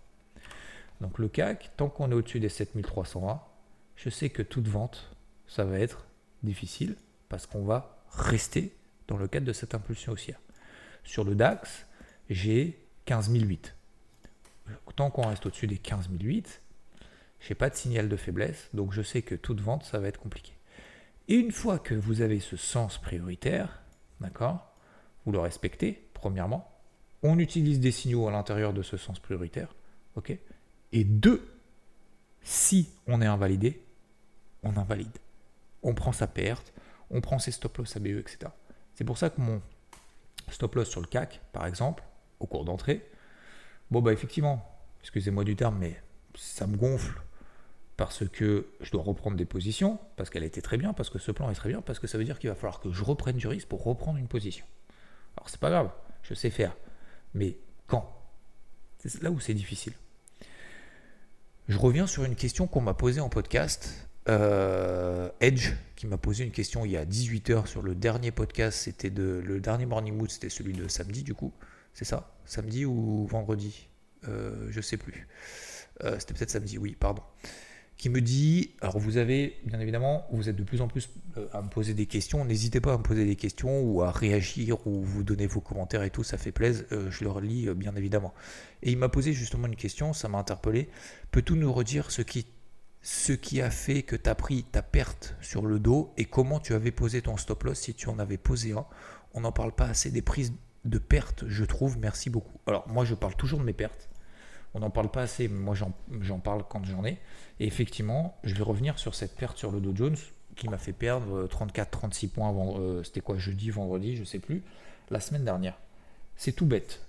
Donc 1.00 1.18
le 1.18 1.28
CAC, 1.28 1.72
tant 1.76 1.88
qu'on 1.88 2.11
est 2.11 2.14
au-dessus 2.14 2.40
des 2.40 2.48
7320, 2.48 3.42
je 3.96 4.11
sais 4.11 4.30
que 4.30 4.42
toute 4.42 4.68
vente, 4.68 5.14
ça 5.46 5.64
va 5.64 5.78
être 5.78 6.07
difficile 6.42 6.96
parce 7.28 7.46
qu'on 7.46 7.64
va 7.64 8.04
rester 8.11 8.74
dans 9.09 9.16
le 9.16 9.28
cadre 9.28 9.46
de 9.46 9.52
cette 9.52 9.74
impulsion 9.74 10.12
haussière. 10.12 10.40
Sur 11.02 11.24
le 11.24 11.35
DAX, 11.35 11.87
j'ai 12.30 12.78
15008. 13.07 13.74
Tant 14.96 15.11
qu'on 15.11 15.28
reste 15.28 15.44
au-dessus 15.46 15.66
des 15.66 15.78
15008, 15.78 16.62
je 17.40 17.48
n'ai 17.48 17.54
pas 17.54 17.68
de 17.68 17.74
signal 17.74 18.09
de 18.09 18.16
faiblesse, 18.16 18.70
donc 18.72 18.92
je 18.92 19.02
sais 19.02 19.22
que 19.22 19.35
toute 19.35 19.61
vente, 19.61 19.85
ça 19.85 19.98
va 19.98 20.09
être 20.09 20.20
compliqué. 20.20 20.52
Et 21.28 21.35
une 21.35 21.52
fois 21.52 21.78
que 21.78 21.94
vous 21.94 22.22
avez 22.22 22.40
ce 22.40 22.57
sens 22.57 22.98
prioritaire, 22.98 23.85
D'accord 24.20 24.74
Vous 25.24 25.33
le 25.33 25.38
respectez, 25.38 26.09
premièrement. 26.14 26.70
On 27.22 27.38
utilise 27.38 27.80
des 27.80 27.90
signaux 27.90 28.28
à 28.28 28.30
l'intérieur 28.30 28.72
de 28.72 28.83
ce 28.83 28.96
sens 28.96 29.18
prioritaire. 29.18 29.74
OK 30.16 30.37
Et 30.94 31.02
deux, 31.02 31.44
si 32.44 32.88
on 33.09 33.20
est 33.20 33.26
invalidé, 33.26 33.83
on 34.62 34.76
invalide. 34.76 35.18
On 35.83 35.92
prend 35.92 36.12
sa 36.12 36.28
perte, 36.28 36.72
on 37.11 37.20
prend 37.20 37.40
ses 37.40 37.50
stop-loss 37.50 37.96
ABE, 37.96 38.07
etc. 38.07 38.38
C'est 38.94 39.02
pour 39.02 39.18
ça 39.18 39.28
que 39.28 39.40
mon 39.40 39.61
stop-loss 40.48 40.88
sur 40.88 41.00
le 41.00 41.09
CAC, 41.09 41.40
par 41.52 41.66
exemple, 41.66 42.04
au 42.38 42.46
cours 42.46 42.64
d'entrée, 42.64 43.04
bon, 43.90 44.02
bah 44.02 44.12
effectivement, 44.12 44.64
excusez-moi 45.00 45.42
du 45.42 45.57
terme, 45.57 45.78
mais 45.78 46.00
ça 46.37 46.68
me 46.68 46.76
gonfle 46.76 47.20
parce 47.96 48.28
que 48.28 48.68
je 48.80 48.92
dois 48.92 49.02
reprendre 49.02 49.37
des 49.37 49.44
positions, 49.44 49.98
parce 50.14 50.30
qu'elle 50.30 50.44
était 50.44 50.62
très 50.62 50.76
bien, 50.76 50.92
parce 50.92 51.11
que 51.11 51.18
ce 51.18 51.33
plan 51.33 51.50
est 51.50 51.54
très 51.54 51.70
bien, 51.70 51.83
parce 51.83 51.98
que 51.98 52.07
ça 52.07 52.18
veut 52.18 52.24
dire 52.24 52.38
qu'il 52.38 52.50
va 52.50 52.54
falloir 52.54 52.78
que 52.78 52.92
je 52.92 53.02
reprenne 53.02 53.37
du 53.37 53.48
risque 53.48 53.66
pour 53.66 53.83
reprendre 53.83 54.18
une 54.18 54.28
position. 54.28 54.64
Alors 55.37 55.48
c'est 55.48 55.61
pas 55.61 55.70
grave, 55.70 55.90
je 56.22 56.35
sais 56.35 56.50
faire. 56.50 56.76
Mais 57.35 57.59
quand? 57.88 58.16
C'est 58.98 59.22
là 59.24 59.33
où 59.33 59.40
c'est 59.40 59.54
difficile. 59.54 59.94
Je 61.68 61.79
reviens 61.79 62.07
sur 62.07 62.24
une 62.24 62.35
question 62.35 62.66
qu'on 62.66 62.83
m'a 62.83 62.92
posée 62.92 63.20
en 63.20 63.31
podcast. 63.31 64.07
Euh, 64.29 65.31
Edge, 65.40 65.72
qui 65.96 66.07
m'a 66.07 66.18
posé 66.18 66.44
une 66.44 66.50
question 66.50 66.85
il 66.85 66.92
y 66.92 66.96
a 66.96 67.07
18 67.07 67.50
heures 67.50 67.68
sur 67.68 67.81
le 67.83 67.94
dernier 67.94 68.31
podcast, 68.31 68.79
c'était 68.79 69.11
de 69.11 69.42
le 69.44 69.61
dernier 69.61 69.87
Morning 69.87 70.14
Mood, 70.14 70.31
c'était 70.31 70.50
celui 70.50 70.74
de 70.74 70.88
samedi 70.88 71.22
du 71.22 71.35
coup. 71.35 71.53
C'est 71.94 72.05
ça? 72.05 72.35
Samedi 72.44 72.85
ou 72.85 73.27
vendredi? 73.27 73.88
Euh, 74.29 74.66
Je 74.70 74.81
sais 74.81 74.96
plus. 74.98 75.27
Euh, 76.03 76.18
c'était 76.18 76.35
peut-être 76.35 76.50
samedi, 76.50 76.77
oui, 76.77 76.96
pardon 76.98 77.22
qui 77.96 78.09
me 78.09 78.20
dit, 78.20 78.72
alors 78.80 78.98
vous 78.98 79.16
avez, 79.16 79.59
bien 79.64 79.78
évidemment, 79.80 80.26
vous 80.33 80.48
êtes 80.48 80.57
de 80.57 80.64
plus 80.64 80.80
en 80.80 80.88
plus 80.88 81.11
euh, 81.37 81.46
à 81.52 81.62
me 81.62 81.68
poser 81.68 81.94
des 81.94 82.07
questions, 82.07 82.44
n'hésitez 82.44 82.80
pas 82.80 82.94
à 82.94 82.98
me 82.98 83.02
poser 83.02 83.24
des 83.24 83.37
questions 83.37 83.83
ou 83.83 84.02
à 84.02 84.11
réagir 84.11 84.87
ou 84.87 85.02
vous 85.02 85.22
donner 85.22 85.46
vos 85.46 85.61
commentaires 85.61 86.02
et 86.02 86.11
tout, 86.11 86.24
ça 86.24 86.37
fait 86.37 86.52
plaisir, 86.52 86.85
euh, 86.92 87.11
je 87.11 87.24
le 87.24 87.40
lis 87.40 87.68
euh, 87.68 87.74
bien 87.74 87.94
évidemment. 87.94 88.35
Et 88.83 88.90
il 88.90 88.98
m'a 88.98 89.09
posé 89.09 89.33
justement 89.33 89.68
une 89.68 89.76
question, 89.76 90.12
ça 90.12 90.28
m'a 90.28 90.38
interpellé, 90.38 90.88
peux-tu 91.30 91.54
nous 91.54 91.72
redire 91.72 92.11
ce 92.11 92.22
qui, 92.22 92.46
ce 93.00 93.33
qui 93.33 93.62
a 93.62 93.70
fait 93.70 94.02
que 94.02 94.16
tu 94.16 94.28
as 94.28 94.35
pris 94.35 94.64
ta 94.64 94.83
perte 94.83 95.37
sur 95.40 95.64
le 95.64 95.78
dos 95.78 96.12
et 96.16 96.24
comment 96.24 96.59
tu 96.59 96.74
avais 96.74 96.90
posé 96.90 97.22
ton 97.22 97.37
stop 97.37 97.62
loss 97.62 97.78
si 97.78 97.94
tu 97.94 98.09
en 98.09 98.18
avais 98.18 98.38
posé 98.38 98.72
un? 98.72 98.87
On 99.35 99.40
n'en 99.40 99.52
parle 99.52 99.72
pas 99.72 99.87
assez 99.87 100.11
des 100.11 100.22
prises 100.22 100.52
de 100.85 100.98
pertes, 100.98 101.44
je 101.48 101.64
trouve. 101.64 101.98
Merci 101.98 102.30
beaucoup. 102.30 102.59
Alors, 102.66 102.87
moi, 102.88 103.04
je 103.04 103.14
parle 103.14 103.35
toujours 103.35 103.59
de 103.59 103.64
mes 103.64 103.72
pertes. 103.72 104.09
On 104.74 104.80
n'en 104.80 104.90
parle 104.90 105.08
pas 105.08 105.22
assez, 105.22 105.48
moi, 105.48 105.74
j'en 105.74 106.38
parle 106.40 106.64
quand 106.68 106.84
j'en 106.84 107.04
ai. 107.04 107.18
Et 107.60 107.66
effectivement, 107.66 108.37
je 108.42 108.54
vais 108.54 108.64
revenir 108.64 108.98
sur 108.98 109.14
cette 109.14 109.37
perte 109.37 109.56
sur 109.56 109.70
le 109.70 109.80
Dow 109.80 109.94
Jones 109.94 110.16
qui 110.56 110.68
m'a 110.68 110.78
fait 110.78 110.92
perdre 110.92 111.46
34-36 111.46 112.28
points. 112.28 112.52
Euh, 112.78 113.02
c'était 113.04 113.20
quoi, 113.20 113.38
jeudi, 113.38 113.70
vendredi, 113.70 114.16
je 114.16 114.24
sais 114.24 114.40
plus, 114.40 114.62
la 115.10 115.20
semaine 115.20 115.44
dernière. 115.44 115.78
C'est 116.37 116.52
tout 116.52 116.66
bête. 116.66 117.06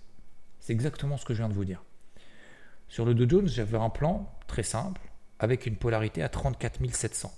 C'est 0.59 0.73
exactement 0.73 1.17
ce 1.17 1.25
que 1.25 1.33
je 1.33 1.39
viens 1.39 1.49
de 1.49 1.53
vous 1.53 1.65
dire. 1.65 1.83
Sur 2.87 3.05
le 3.05 3.15
Dow 3.15 3.27
Jones, 3.27 3.47
j'avais 3.47 3.77
un 3.77 3.89
plan 3.89 4.31
très 4.47 4.63
simple 4.63 5.01
avec 5.39 5.65
une 5.65 5.75
polarité 5.75 6.21
à 6.21 6.29
34 6.29 6.79
700. 6.91 7.33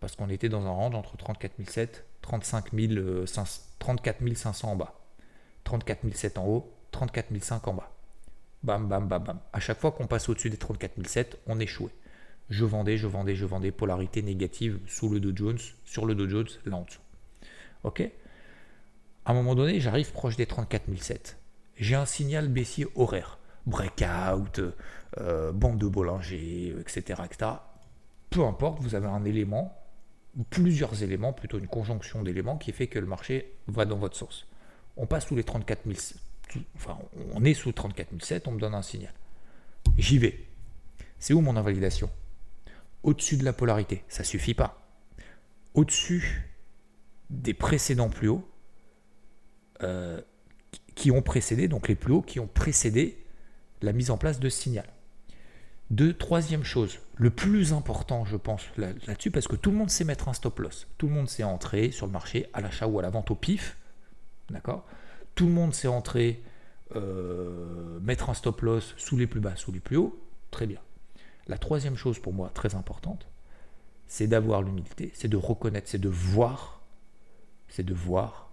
Parce 0.00 0.16
qu'on 0.16 0.28
était 0.28 0.48
dans 0.48 0.66
un 0.66 0.70
range 0.70 0.94
entre 0.94 1.16
34 1.16 1.52
700 1.68 2.02
35 2.22 2.70
34 3.78 4.34
500 4.34 4.72
en 4.72 4.76
bas. 4.76 4.98
34 5.64 6.12
700 6.12 6.42
en 6.42 6.46
haut, 6.46 6.72
34 6.90 7.28
500 7.40 7.70
en 7.70 7.74
bas. 7.74 7.95
Bam, 8.66 8.88
bam, 8.88 9.06
bam, 9.06 9.22
bam. 9.22 9.38
À 9.52 9.60
chaque 9.60 9.78
fois 9.78 9.92
qu'on 9.92 10.08
passe 10.08 10.28
au-dessus 10.28 10.50
des 10.50 10.56
34 10.56 11.06
700, 11.06 11.38
on 11.46 11.60
échouait. 11.60 11.94
Je 12.50 12.64
vendais, 12.64 12.96
je 12.96 13.06
vendais, 13.06 13.36
je 13.36 13.44
vendais, 13.44 13.70
polarité 13.70 14.22
négative 14.22 14.80
sous 14.88 15.08
le 15.08 15.20
Dow 15.20 15.30
Jones, 15.36 15.58
sur 15.84 16.04
le 16.04 16.16
Dow 16.16 16.28
Jones, 16.28 16.48
là 16.64 16.76
en 16.76 16.82
dessous. 16.82 17.00
Ok? 17.84 18.02
À 19.24 19.30
un 19.30 19.34
moment 19.34 19.54
donné, 19.54 19.78
j'arrive 19.78 20.10
proche 20.10 20.34
des 20.34 20.46
34 20.46 20.84
700. 20.98 21.36
J'ai 21.76 21.94
un 21.94 22.06
signal 22.06 22.48
baissier 22.48 22.88
horaire. 22.96 23.38
Breakout, 23.66 24.60
euh, 25.18 25.52
bande 25.52 25.78
de 25.78 25.86
Bollinger, 25.86 26.74
etc., 26.80 27.22
etc. 27.24 27.52
Peu 28.30 28.44
importe, 28.44 28.80
vous 28.80 28.96
avez 28.96 29.06
un 29.06 29.24
élément 29.24 29.80
plusieurs 30.50 31.04
éléments, 31.04 31.32
plutôt 31.32 31.60
une 31.60 31.68
conjonction 31.68 32.24
d'éléments 32.24 32.58
qui 32.58 32.72
fait 32.72 32.88
que 32.88 32.98
le 32.98 33.06
marché 33.06 33.54
va 33.68 33.84
dans 33.84 33.96
votre 33.96 34.16
sens. 34.16 34.48
On 34.96 35.06
passe 35.06 35.26
sous 35.26 35.36
les 35.36 35.44
34 35.44 35.84
000, 35.84 35.96
on 37.34 37.44
est 37.44 37.54
sous 37.54 37.72
34 37.72 38.08
007, 38.20 38.48
on 38.48 38.52
me 38.52 38.60
donne 38.60 38.74
un 38.74 38.82
signal. 38.82 39.12
J'y 39.98 40.18
vais. 40.18 40.44
C'est 41.18 41.34
où 41.34 41.40
mon 41.40 41.56
invalidation? 41.56 42.10
Au-dessus 43.02 43.36
de 43.36 43.44
la 43.44 43.52
polarité, 43.52 44.04
ça 44.08 44.24
suffit 44.24 44.54
pas. 44.54 44.82
Au-dessus 45.74 46.50
des 47.30 47.54
précédents 47.54 48.08
plus 48.08 48.28
hauts, 48.28 48.48
euh, 49.82 50.20
qui 50.94 51.10
ont 51.10 51.22
précédé, 51.22 51.68
donc 51.68 51.88
les 51.88 51.94
plus 51.94 52.14
hauts 52.14 52.22
qui 52.22 52.40
ont 52.40 52.46
précédé 52.46 53.22
la 53.82 53.92
mise 53.92 54.10
en 54.10 54.16
place 54.16 54.40
de 54.40 54.48
ce 54.48 54.62
signal. 54.62 54.86
De 55.90 56.10
troisième 56.10 56.64
chose, 56.64 56.98
le 57.16 57.30
plus 57.30 57.72
important, 57.72 58.24
je 58.24 58.36
pense, 58.36 58.62
là-dessus, 58.76 59.30
parce 59.30 59.46
que 59.46 59.54
tout 59.54 59.70
le 59.70 59.76
monde 59.76 59.90
sait 59.90 60.04
mettre 60.04 60.28
un 60.28 60.32
stop 60.32 60.58
loss. 60.58 60.88
Tout 60.98 61.06
le 61.06 61.12
monde 61.12 61.28
sait 61.28 61.44
entrer 61.44 61.90
sur 61.90 62.06
le 62.06 62.12
marché 62.12 62.48
à 62.54 62.60
l'achat 62.60 62.88
ou 62.88 62.98
à 62.98 63.02
la 63.02 63.10
vente 63.10 63.30
au 63.30 63.36
pif. 63.36 63.76
D'accord? 64.50 64.84
Tout 65.36 65.46
le 65.46 65.52
monde 65.52 65.74
sait 65.74 65.86
entrer, 65.86 66.42
euh, 66.96 68.00
mettre 68.00 68.30
un 68.30 68.34
stop 68.34 68.62
loss 68.62 68.94
sous 68.96 69.16
les 69.16 69.26
plus 69.26 69.40
bas, 69.40 69.54
sous 69.54 69.70
les 69.70 69.80
plus 69.80 69.98
hauts. 69.98 70.18
Très 70.50 70.66
bien. 70.66 70.80
La 71.46 71.58
troisième 71.58 71.94
chose 71.94 72.18
pour 72.18 72.32
moi, 72.32 72.50
très 72.52 72.74
importante, 72.74 73.28
c'est 74.08 74.26
d'avoir 74.26 74.62
l'humilité, 74.62 75.12
c'est 75.14 75.28
de 75.28 75.36
reconnaître, 75.36 75.88
c'est 75.88 76.00
de 76.00 76.08
voir, 76.08 76.80
c'est 77.68 77.84
de 77.84 77.92
voir, 77.92 78.50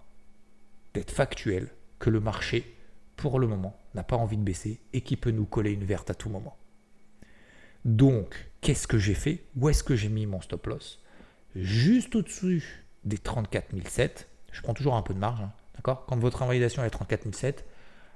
d'être 0.92 1.10
factuel, 1.10 1.70
que 1.98 2.10
le 2.10 2.20
marché, 2.20 2.76
pour 3.16 3.38
le 3.38 3.46
moment, 3.46 3.80
n'a 3.94 4.04
pas 4.04 4.16
envie 4.16 4.36
de 4.36 4.42
baisser 4.42 4.78
et 4.92 5.00
qui 5.00 5.16
peut 5.16 5.30
nous 5.30 5.46
coller 5.46 5.72
une 5.72 5.84
verte 5.84 6.10
à 6.10 6.14
tout 6.14 6.28
moment. 6.28 6.58
Donc, 7.86 8.50
qu'est-ce 8.60 8.86
que 8.86 8.98
j'ai 8.98 9.14
fait? 9.14 9.44
Où 9.56 9.70
est-ce 9.70 9.82
que 9.82 9.96
j'ai 9.96 10.10
mis 10.10 10.26
mon 10.26 10.42
stop 10.42 10.66
loss? 10.66 11.02
Juste 11.56 12.14
au-dessus 12.14 12.84
des 13.04 13.18
34 13.18 13.74
007. 13.88 14.28
Je 14.52 14.60
prends 14.60 14.74
toujours 14.74 14.96
un 14.96 15.02
peu 15.02 15.14
de 15.14 15.18
marge, 15.18 15.40
hein, 15.40 15.52
Quand 15.84 16.16
votre 16.16 16.42
invalidation 16.42 16.82
est 16.82 16.90
34 16.90 17.30
007, 17.32 17.64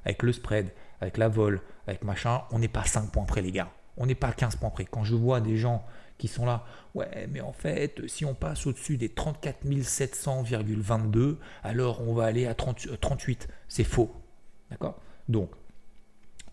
avec 0.04 0.22
le 0.22 0.32
spread, 0.32 0.70
avec 1.00 1.18
la 1.18 1.28
vol, 1.28 1.60
avec 1.86 2.02
machin, 2.02 2.42
on 2.50 2.58
n'est 2.58 2.68
pas 2.68 2.84
5 2.84 3.12
points 3.12 3.24
près, 3.24 3.42
les 3.42 3.52
gars. 3.52 3.70
On 3.98 4.06
n'est 4.06 4.14
pas 4.14 4.32
15 4.32 4.56
points 4.56 4.70
près. 4.70 4.86
Quand 4.86 5.04
je 5.04 5.14
vois 5.14 5.40
des 5.40 5.56
gens 5.56 5.84
qui 6.16 6.28
sont 6.28 6.46
là, 6.46 6.64
ouais, 6.94 7.28
mais 7.30 7.40
en 7.40 7.52
fait, 7.52 8.00
si 8.08 8.24
on 8.24 8.34
passe 8.34 8.66
au-dessus 8.66 8.96
des 8.96 9.10
34 9.10 9.66
700,22, 9.66 11.36
alors 11.62 12.00
on 12.00 12.14
va 12.14 12.24
aller 12.24 12.46
à 12.46 12.54
38. 12.54 12.88
Euh, 12.90 13.54
C'est 13.68 13.84
faux. 13.84 14.14
D'accord? 14.70 15.00
Donc, 15.28 15.50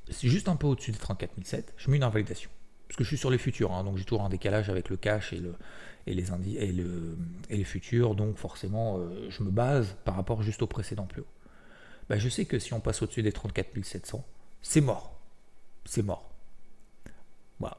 c'est 0.09 0.27
juste 0.27 0.49
un 0.49 0.55
peu 0.55 0.67
au-dessus 0.67 0.91
des 0.91 0.97
34 0.97 1.31
700, 1.43 1.73
je 1.77 1.89
mets 1.89 1.97
une 1.97 2.03
invalidation 2.03 2.49
parce 2.87 2.97
que 2.97 3.03
je 3.03 3.09
suis 3.09 3.17
sur 3.17 3.31
les 3.31 3.37
futurs, 3.37 3.73
hein, 3.73 3.83
donc 3.83 3.97
j'ai 3.97 4.05
toujours 4.05 4.23
un 4.23 4.29
décalage 4.29 4.69
avec 4.69 4.89
le 4.89 4.97
cash 4.97 5.33
et, 5.33 5.37
le, 5.37 5.55
les, 6.05 6.31
et, 6.57 6.71
le, 6.71 7.17
et 7.49 7.57
les 7.57 7.63
futurs, 7.63 8.15
donc 8.15 8.37
forcément 8.37 8.99
euh, 8.99 9.27
je 9.29 9.43
me 9.43 9.49
base 9.49 9.95
par 10.05 10.15
rapport 10.15 10.43
juste 10.43 10.61
au 10.61 10.67
précédent 10.67 11.05
plus 11.05 11.21
haut. 11.21 11.27
Bah, 12.09 12.17
je 12.19 12.29
sais 12.29 12.45
que 12.45 12.59
si 12.59 12.73
on 12.73 12.79
passe 12.79 13.01
au-dessus 13.01 13.23
des 13.23 13.31
34 13.31 13.83
700, 13.83 14.23
c'est 14.61 14.81
mort. 14.81 15.19
C'est 15.85 16.03
mort. 16.03 16.29
Voilà. 17.59 17.77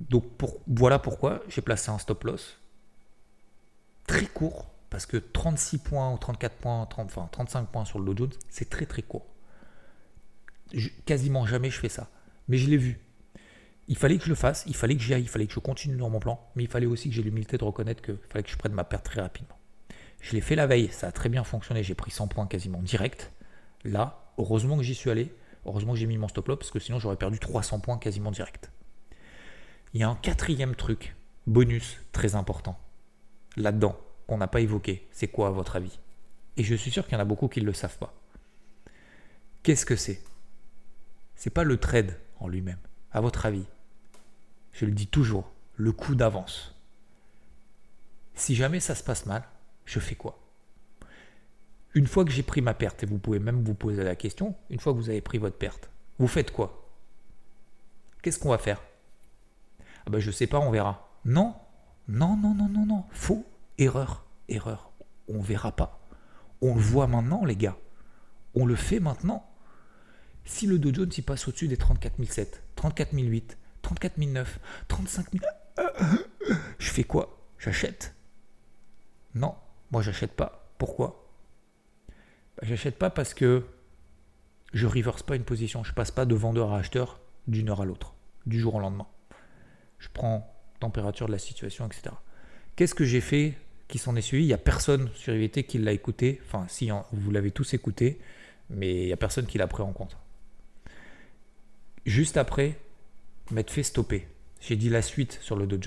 Donc 0.00 0.28
pour, 0.36 0.60
voilà 0.66 0.98
pourquoi 0.98 1.42
j'ai 1.48 1.62
placé 1.62 1.90
un 1.90 1.98
stop 1.98 2.24
loss 2.24 2.58
très 4.06 4.26
court, 4.26 4.66
parce 4.90 5.06
que 5.06 5.16
36 5.16 5.78
points 5.78 6.12
ou 6.12 6.18
34 6.18 6.56
points, 6.56 6.86
30, 6.86 7.06
enfin 7.06 7.28
35 7.32 7.68
points 7.68 7.84
sur 7.84 7.98
le 7.98 8.04
Dow 8.04 8.16
Jones, 8.26 8.32
c'est 8.50 8.68
très 8.68 8.84
très 8.84 9.02
court. 9.02 9.26
quasiment 11.06 11.46
jamais 11.46 11.70
je 11.70 11.78
fais 11.78 11.88
ça. 11.88 12.10
Mais 12.48 12.58
je 12.58 12.68
l'ai 12.68 12.76
vu 12.76 13.00
il 13.88 13.96
fallait 13.96 14.16
que 14.18 14.24
je 14.24 14.28
le 14.28 14.34
fasse, 14.34 14.64
il 14.66 14.76
fallait 14.76 14.96
que 14.96 15.02
j'y 15.02 15.12
aille, 15.14 15.22
il 15.22 15.28
fallait 15.28 15.46
que 15.46 15.52
je 15.52 15.58
continue 15.58 15.96
dans 15.96 16.10
mon 16.10 16.20
plan, 16.20 16.40
mais 16.54 16.64
il 16.64 16.68
fallait 16.68 16.86
aussi 16.86 17.08
que 17.08 17.14
j'ai 17.14 17.22
l'humilité 17.22 17.58
de 17.58 17.64
reconnaître 17.64 18.02
qu'il 18.02 18.16
fallait 18.30 18.44
que 18.44 18.50
je 18.50 18.56
prenne 18.56 18.72
ma 18.72 18.84
perte 18.84 19.04
très 19.04 19.20
rapidement. 19.20 19.58
Je 20.20 20.32
l'ai 20.32 20.40
fait 20.40 20.54
la 20.54 20.66
veille, 20.66 20.88
ça 20.92 21.08
a 21.08 21.12
très 21.12 21.28
bien 21.28 21.42
fonctionné, 21.42 21.82
j'ai 21.82 21.94
pris 21.94 22.10
100 22.10 22.28
points 22.28 22.46
quasiment 22.46 22.80
direct. 22.80 23.32
Là, 23.84 24.32
heureusement 24.38 24.76
que 24.76 24.84
j'y 24.84 24.94
suis 24.94 25.10
allé, 25.10 25.34
heureusement 25.66 25.94
que 25.94 25.98
j'ai 25.98 26.06
mis 26.06 26.16
mon 26.16 26.28
stop 26.28 26.46
loss, 26.46 26.58
parce 26.58 26.70
que 26.70 26.78
sinon 26.78 27.00
j'aurais 27.00 27.16
perdu 27.16 27.40
300 27.40 27.80
points 27.80 27.98
quasiment 27.98 28.30
direct. 28.30 28.70
Il 29.94 30.00
y 30.00 30.04
a 30.04 30.08
un 30.08 30.14
quatrième 30.14 30.76
truc, 30.76 31.16
bonus, 31.46 31.98
très 32.12 32.36
important, 32.36 32.78
là-dedans, 33.56 33.98
qu'on 34.28 34.38
n'a 34.38 34.46
pas 34.46 34.60
évoqué. 34.60 35.08
C'est 35.10 35.28
quoi 35.28 35.48
à 35.48 35.50
votre 35.50 35.74
avis? 35.74 35.98
Et 36.56 36.62
je 36.62 36.74
suis 36.74 36.90
sûr 36.90 37.04
qu'il 37.04 37.14
y 37.14 37.16
en 37.16 37.20
a 37.20 37.24
beaucoup 37.24 37.48
qui 37.48 37.60
ne 37.60 37.66
le 37.66 37.72
savent 37.72 37.98
pas. 37.98 38.14
Qu'est-ce 39.64 39.84
que 39.84 39.96
c'est? 39.96 40.22
C'est 41.34 41.50
pas 41.50 41.64
le 41.64 41.76
trade 41.78 42.16
en 42.38 42.46
lui-même 42.46 42.78
à 43.12 43.20
votre 43.20 43.46
avis, 43.46 43.66
je 44.72 44.86
le 44.86 44.92
dis 44.92 45.06
toujours, 45.06 45.50
le 45.76 45.92
coup 45.92 46.14
d'avance. 46.14 46.74
Si 48.34 48.54
jamais 48.54 48.80
ça 48.80 48.94
se 48.94 49.04
passe 49.04 49.26
mal, 49.26 49.44
je 49.84 50.00
fais 50.00 50.14
quoi? 50.14 50.38
Une 51.94 52.06
fois 52.06 52.24
que 52.24 52.30
j'ai 52.30 52.42
pris 52.42 52.62
ma 52.62 52.72
perte, 52.72 53.02
et 53.02 53.06
vous 53.06 53.18
pouvez 53.18 53.38
même 53.38 53.62
vous 53.62 53.74
poser 53.74 54.02
la 54.02 54.16
question, 54.16 54.54
une 54.70 54.80
fois 54.80 54.92
que 54.92 54.98
vous 54.98 55.10
avez 55.10 55.20
pris 55.20 55.38
votre 55.38 55.58
perte, 55.58 55.90
vous 56.18 56.26
faites 56.28 56.50
quoi? 56.50 56.88
Qu'est-ce 58.22 58.38
qu'on 58.38 58.50
va 58.50 58.58
faire? 58.58 58.82
Ah 60.06 60.10
ben, 60.10 60.18
Je 60.18 60.30
sais 60.30 60.46
pas, 60.46 60.58
on 60.58 60.70
verra. 60.70 61.10
Non, 61.24 61.54
non, 62.08 62.36
non, 62.36 62.54
non, 62.54 62.68
non, 62.68 62.86
non. 62.86 63.04
Faux, 63.10 63.44
erreur, 63.78 64.24
erreur. 64.48 64.90
On 65.28 65.40
verra 65.40 65.72
pas. 65.72 66.00
On 66.60 66.74
le 66.74 66.80
voit 66.80 67.06
maintenant, 67.06 67.44
les 67.44 67.56
gars. 67.56 67.76
On 68.54 68.64
le 68.64 68.76
fait 68.76 69.00
maintenant. 69.00 69.46
Si 70.44 70.66
le 70.66 70.78
Dow 70.78 70.92
Jones 70.92 71.10
il 71.16 71.22
passe 71.22 71.46
au-dessus 71.48 71.68
des 71.68 71.76
34 71.76 72.22
007, 72.22 72.62
34 72.76 73.14
008, 73.14 73.58
34 73.82 74.18
009, 74.18 74.58
35 74.88 75.26
000, 75.32 75.44
je 76.78 76.90
fais 76.90 77.04
quoi? 77.04 77.38
J'achète? 77.58 78.14
Non, 79.34 79.54
moi 79.90 80.02
j'achète 80.02 80.32
pas. 80.32 80.70
Pourquoi? 80.78 81.28
Bah, 82.56 82.62
J'achète 82.62 82.98
pas 82.98 83.10
parce 83.10 83.34
que 83.34 83.64
je 84.72 84.86
reverse 84.86 85.22
pas 85.22 85.36
une 85.36 85.44
position. 85.44 85.84
Je 85.84 85.92
passe 85.92 86.10
pas 86.10 86.24
de 86.24 86.34
vendeur 86.34 86.72
à 86.72 86.78
acheteur 86.78 87.20
d'une 87.46 87.70
heure 87.70 87.80
à 87.80 87.84
l'autre, 87.84 88.14
du 88.46 88.60
jour 88.60 88.74
au 88.74 88.80
lendemain. 88.80 89.06
Je 89.98 90.08
prends 90.12 90.52
température 90.80 91.26
de 91.26 91.32
la 91.32 91.38
situation, 91.38 91.86
etc. 91.86 92.14
Qu'est-ce 92.74 92.94
que 92.94 93.04
j'ai 93.04 93.20
fait 93.20 93.54
qui 93.88 93.98
s'en 93.98 94.16
est 94.16 94.22
suivi? 94.22 94.44
Il 94.44 94.48
n'y 94.48 94.52
a 94.52 94.58
personne 94.58 95.10
sur 95.14 95.34
IVT 95.34 95.64
qui 95.64 95.78
l'a 95.78 95.92
écouté. 95.92 96.40
Enfin, 96.46 96.66
si 96.68 96.90
hein, 96.90 97.04
vous 97.12 97.30
l'avez 97.30 97.52
tous 97.52 97.74
écouté, 97.74 98.20
mais 98.70 99.02
il 99.02 99.06
n'y 99.06 99.12
a 99.12 99.16
personne 99.16 99.46
qui 99.46 99.58
l'a 99.58 99.68
pris 99.68 99.82
en 99.82 99.92
compte. 99.92 100.16
Juste 102.04 102.36
après, 102.36 102.78
m'être 103.52 103.70
fait 103.70 103.84
stopper. 103.84 104.26
J'ai 104.60 104.76
dit 104.76 104.88
la 104.88 105.02
suite 105.02 105.38
sur 105.40 105.56
le 105.56 105.66
Dow. 105.66 105.78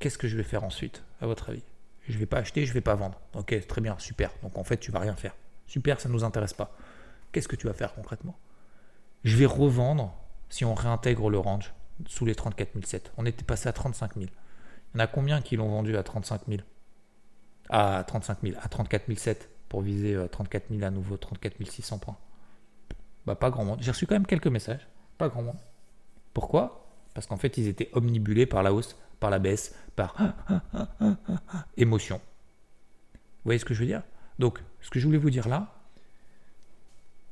Qu'est-ce 0.00 0.18
que 0.18 0.26
je 0.26 0.36
vais 0.36 0.42
faire 0.42 0.64
ensuite, 0.64 1.02
à 1.20 1.26
votre 1.26 1.50
avis? 1.50 1.62
Je 2.08 2.14
ne 2.14 2.18
vais 2.18 2.26
pas 2.26 2.38
acheter, 2.38 2.64
je 2.64 2.70
ne 2.70 2.74
vais 2.74 2.80
pas 2.80 2.96
vendre. 2.96 3.20
Ok, 3.34 3.54
très 3.68 3.80
bien, 3.80 3.96
super. 3.98 4.32
Donc 4.42 4.58
en 4.58 4.64
fait, 4.64 4.78
tu 4.78 4.90
vas 4.90 4.98
rien 4.98 5.14
faire. 5.14 5.34
Super, 5.66 6.00
ça 6.00 6.08
ne 6.08 6.14
nous 6.14 6.24
intéresse 6.24 6.54
pas. 6.54 6.76
Qu'est-ce 7.30 7.46
que 7.46 7.54
tu 7.54 7.68
vas 7.68 7.72
faire 7.72 7.94
concrètement? 7.94 8.36
Je 9.22 9.36
vais 9.36 9.46
revendre 9.46 10.12
si 10.48 10.64
on 10.64 10.74
réintègre 10.74 11.30
le 11.30 11.38
range 11.38 11.72
sous 12.06 12.24
les 12.24 12.34
34 12.34 12.84
007. 12.84 13.12
On 13.16 13.26
était 13.26 13.44
passé 13.44 13.68
à 13.68 13.72
35 13.72 14.14
000. 14.14 14.26
Il 14.26 14.98
y 14.98 15.00
en 15.00 15.04
a 15.04 15.06
combien 15.06 15.40
qui 15.40 15.54
l'ont 15.56 15.68
vendu 15.68 15.96
à 15.96 16.02
35 16.02 16.42
000 16.48 16.62
À 17.68 18.02
35 18.04 18.38
000, 18.42 18.56
à 18.60 18.68
34 18.68 19.14
007 19.14 19.48
pour 19.68 19.82
viser 19.82 20.18
34 20.32 20.64
euh, 20.64 20.74
000 20.74 20.84
à 20.84 20.90
nouveau, 20.90 21.16
34 21.16 21.64
600 21.64 21.98
points. 21.98 22.16
Bah 23.26 23.36
pas 23.36 23.50
grand 23.50 23.64
monde. 23.64 23.78
J'ai 23.82 23.92
reçu 23.92 24.06
quand 24.06 24.16
même 24.16 24.26
quelques 24.26 24.48
messages. 24.48 24.88
Pas 25.20 25.28
grand 25.28 25.42
monde. 25.42 25.58
Pourquoi? 26.32 26.88
Parce 27.12 27.26
qu'en 27.26 27.36
fait, 27.36 27.58
ils 27.58 27.68
étaient 27.68 27.90
omnibulés 27.92 28.46
par 28.46 28.62
la 28.62 28.72
hausse, 28.72 28.96
par 29.20 29.28
la 29.28 29.38
baisse, 29.38 29.74
par 29.94 30.16
émotion. 31.76 32.22
Vous 33.12 33.44
voyez 33.44 33.58
ce 33.58 33.66
que 33.66 33.74
je 33.74 33.80
veux 33.80 33.86
dire? 33.86 34.02
Donc, 34.38 34.62
ce 34.80 34.88
que 34.88 34.98
je 34.98 35.04
voulais 35.04 35.18
vous 35.18 35.28
dire 35.28 35.46
là, 35.46 35.74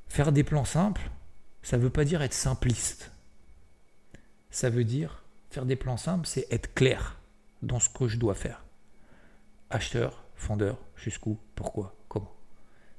faire 0.07 0.33
des 0.33 0.45
plans 0.45 0.67
simples, 0.67 1.11
ça 1.63 1.79
ne 1.79 1.83
veut 1.83 1.89
pas 1.89 2.05
dire 2.05 2.21
être 2.21 2.35
simpliste. 2.35 3.11
Ça 4.51 4.69
veut 4.69 4.85
dire 4.85 5.25
faire 5.49 5.65
des 5.65 5.77
plans 5.77 5.97
simples, 5.97 6.27
c'est 6.27 6.47
être 6.53 6.75
clair 6.75 7.19
dans 7.63 7.81
ce 7.81 7.89
que 7.89 8.07
je 8.07 8.19
dois 8.19 8.35
faire. 8.35 8.67
Acheteur, 9.71 10.25
fondeur, 10.35 10.77
jusqu'où, 10.95 11.39
pourquoi, 11.55 11.97
comment. 12.09 12.37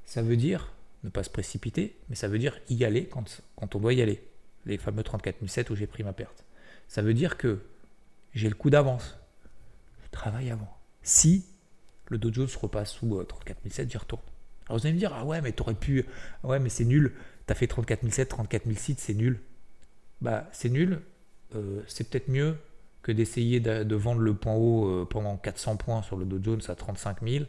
Ça 0.04 0.24
veut 0.24 0.36
dire 0.36 0.74
ne 1.04 1.10
pas 1.10 1.22
se 1.22 1.30
précipiter, 1.30 1.96
mais 2.10 2.16
ça 2.16 2.28
veut 2.28 2.40
dire 2.40 2.60
y 2.70 2.84
aller 2.86 3.06
quand, 3.06 3.44
quand 3.56 3.76
on 3.76 3.80
doit 3.80 3.94
y 3.94 4.02
aller. 4.02 4.29
Les 4.66 4.78
fameux 4.78 5.04
34007 5.04 5.70
où 5.70 5.76
j'ai 5.76 5.88
pris 5.88 6.04
ma 6.04 6.14
perte. 6.14 6.46
Ça 6.88 7.02
veut 7.02 7.14
dire 7.14 7.38
que 7.38 7.60
j'ai 8.34 8.50
le 8.50 8.56
coup 8.56 8.70
d'avance. 8.70 9.18
Je 10.04 10.10
travaille 10.10 10.52
avant. 10.52 10.76
Si 11.04 11.46
le 12.08 12.18
Dow 12.18 12.34
Jones 12.34 12.50
repasse 12.62 12.92
sous 12.92 13.24
34007, 13.24 13.92
j'y 13.92 13.98
retourne. 13.98 14.22
Alors 14.68 14.80
vous 14.80 14.86
allez 14.86 14.94
me 14.94 15.00
dire, 15.00 15.14
ah 15.16 15.26
ouais, 15.26 15.42
mais 15.42 15.52
t'aurais 15.52 15.74
pu. 15.74 16.06
Ouais, 16.44 16.60
mais 16.60 16.70
c'est 16.70 16.86
nul. 16.86 17.14
T'as 17.48 17.56
fait 17.56 17.68
34007, 17.68 18.30
34006, 18.30 18.96
c'est 19.00 19.14
nul. 19.14 19.40
Bah, 20.22 20.48
c'est 20.52 20.70
nul. 20.70 21.02
Euh, 21.56 21.82
c'est 21.88 22.10
peut-être 22.10 22.28
mieux 22.28 22.56
que 23.02 23.12
d'essayer 23.12 23.60
de, 23.60 23.96
vendre 23.96 24.22
le 24.22 24.34
point 24.34 24.54
haut 24.54 24.88
euh, 24.88 25.08
pendant 25.10 25.38
400 25.38 25.78
points 25.78 26.02
sur 26.02 26.18
le 26.18 26.26
Dow 26.26 26.40
Jones 26.44 26.62
à 26.68 26.76
35 26.76 27.28
000. 27.28 27.46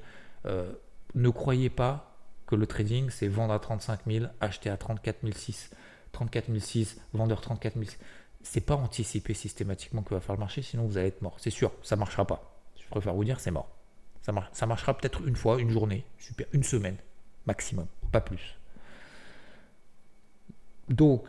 Euh, 0.47 0.73
ne 1.15 1.29
croyez 1.29 1.71
pas 1.71 2.17
que 2.47 2.55
le 2.55 2.67
trading, 2.67 3.11
c'est 3.11 3.29
vendre 3.29 3.53
à 3.53 3.59
35 3.59 4.01
000, 4.07 4.27
acheter 4.41 4.71
à 4.71 4.77
34 4.77 5.19
006. 5.31 5.71
34 6.13 6.59
006, 6.59 7.01
vendeur 7.13 7.41
34 7.41 7.79
000. 7.79 7.91
C'est 8.43 8.61
pas 8.61 8.75
anticiper 8.75 9.35
systématiquement 9.35 10.03
que 10.03 10.15
va 10.15 10.21
faire 10.21 10.35
le 10.35 10.41
marché, 10.41 10.63
sinon 10.63 10.87
vous 10.87 10.97
allez 10.97 11.09
être 11.09 11.23
mort. 11.23 11.37
C'est 11.39 11.51
sûr, 11.51 11.73
ça 11.83 11.97
marchera 11.97 12.27
pas. 12.27 12.59
Je 12.81 12.89
préfère 12.89 13.15
vous 13.15 13.25
dire, 13.25 13.41
c'est 13.41 13.51
mort. 13.51 13.69
Ça, 14.23 14.33
ça 14.53 14.67
marchera 14.67 14.97
peut-être 14.97 15.27
une 15.27 15.37
fois, 15.37 15.61
une 15.61 15.71
journée, 15.71 16.05
super, 16.19 16.47
une 16.53 16.63
semaine 16.63 16.97
maximum, 17.47 17.87
pas 18.13 18.21
plus. 18.21 18.59
Donc, 20.89 21.25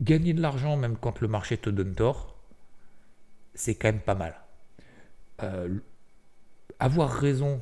gagner 0.00 0.34
de 0.34 0.40
l'argent 0.40 0.76
même 0.76 0.96
quand 0.96 1.20
le 1.20 1.28
marché 1.28 1.56
te 1.56 1.70
donne 1.70 1.94
tort, 1.94 2.36
c'est 3.54 3.74
quand 3.74 3.88
même 3.88 4.00
pas 4.00 4.14
mal. 4.14 4.40
Euh, 5.42 5.78
avoir 6.78 7.10
raison 7.10 7.60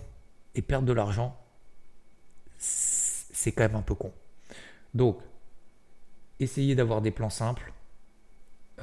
et 0.55 0.63
perdre 0.63 0.87
de 0.87 0.93
l'argent, 0.93 1.39
c'est 2.59 3.53
quand 3.53 3.65
même 3.65 3.77
un 3.77 3.83
peu 3.83 3.95
con. 3.95 4.13
Donc, 4.95 5.19
essayez 6.41 6.75
d'avoir 6.75 7.03
des 7.03 7.11
plans 7.11 7.31
simples, 7.31 7.73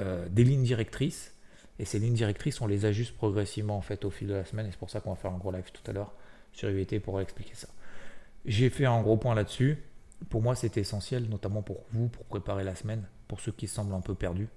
euh, 0.00 0.28
des 0.28 0.44
lignes 0.44 0.64
directrices, 0.64 1.34
et 1.78 1.84
ces 1.84 1.98
lignes 1.98 2.14
directrices, 2.14 2.60
on 2.60 2.66
les 2.66 2.84
ajuste 2.84 3.16
progressivement 3.16 3.76
en 3.76 3.80
fait 3.80 4.04
au 4.04 4.10
fil 4.10 4.28
de 4.28 4.34
la 4.34 4.44
semaine, 4.44 4.66
et 4.66 4.70
c'est 4.70 4.78
pour 4.78 4.90
ça 4.90 5.00
qu'on 5.00 5.10
va 5.10 5.16
faire 5.16 5.32
un 5.32 5.38
gros 5.38 5.50
live 5.50 5.70
tout 5.72 5.88
à 5.90 5.92
l'heure 5.92 6.12
sur 6.52 6.70
IVT 6.70 7.00
pour 7.00 7.20
expliquer 7.20 7.54
ça. 7.54 7.68
J'ai 8.44 8.70
fait 8.70 8.86
un 8.86 9.00
gros 9.02 9.16
point 9.16 9.34
là-dessus. 9.34 9.82
Pour 10.28 10.42
moi, 10.42 10.54
c'était 10.54 10.82
essentiel, 10.82 11.28
notamment 11.28 11.62
pour 11.62 11.84
vous, 11.92 12.08
pour 12.08 12.24
préparer 12.24 12.62
la 12.62 12.74
semaine, 12.74 13.04
pour 13.26 13.40
ceux 13.40 13.52
qui 13.52 13.66
semblent 13.66 13.94
un 13.94 14.00
peu 14.00 14.14
perdus. 14.14 14.48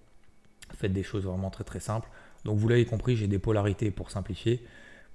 Faites 0.75 0.93
des 0.93 1.03
choses 1.03 1.23
vraiment 1.23 1.49
très 1.49 1.63
très 1.63 1.79
simples. 1.79 2.09
Donc 2.43 2.57
vous 2.57 2.67
l'avez 2.67 2.85
compris, 2.85 3.15
j'ai 3.15 3.27
des 3.27 3.39
polarités 3.39 3.89
pour 3.91 4.11
simplifier, 4.11 4.63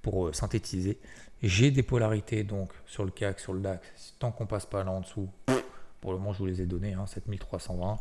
pour 0.01 0.27
euh, 0.27 0.33
synthétiser. 0.33 0.99
J'ai 1.41 1.71
des 1.71 1.83
polarités 1.83 2.43
donc 2.43 2.71
sur 2.85 3.05
le 3.05 3.11
CAC, 3.11 3.39
sur 3.39 3.53
le 3.53 3.61
DAX. 3.61 4.15
Tant 4.19 4.31
qu'on 4.31 4.45
passe 4.45 4.65
pas 4.65 4.83
là 4.83 4.91
en 4.91 5.01
dessous, 5.01 5.29
pour 6.03 6.11
le 6.11 6.17
moment 6.17 6.33
je 6.33 6.39
vous 6.39 6.45
les 6.45 6.61
ai 6.61 6.65
donnés, 6.65 6.97
7320. 7.05 7.91
Hein, 7.91 7.97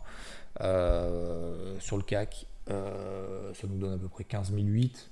euh, 0.61 1.79
sur 1.79 1.97
le 1.97 2.03
CAC, 2.03 2.49
euh, 2.69 3.55
ça 3.55 3.69
nous 3.69 3.79
donne 3.79 3.93
à 3.95 3.97
peu 3.97 4.09
près 4.09 4.25
15008. 4.25 5.09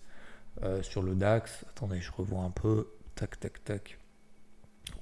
sur 0.82 1.00
le 1.00 1.14
DAX, 1.14 1.64
attendez, 1.70 2.00
je 2.00 2.10
revois 2.10 2.42
un 2.42 2.50
peu. 2.50 2.88
Tac, 3.14 3.38
tac, 3.38 3.62
tac. 3.62 4.00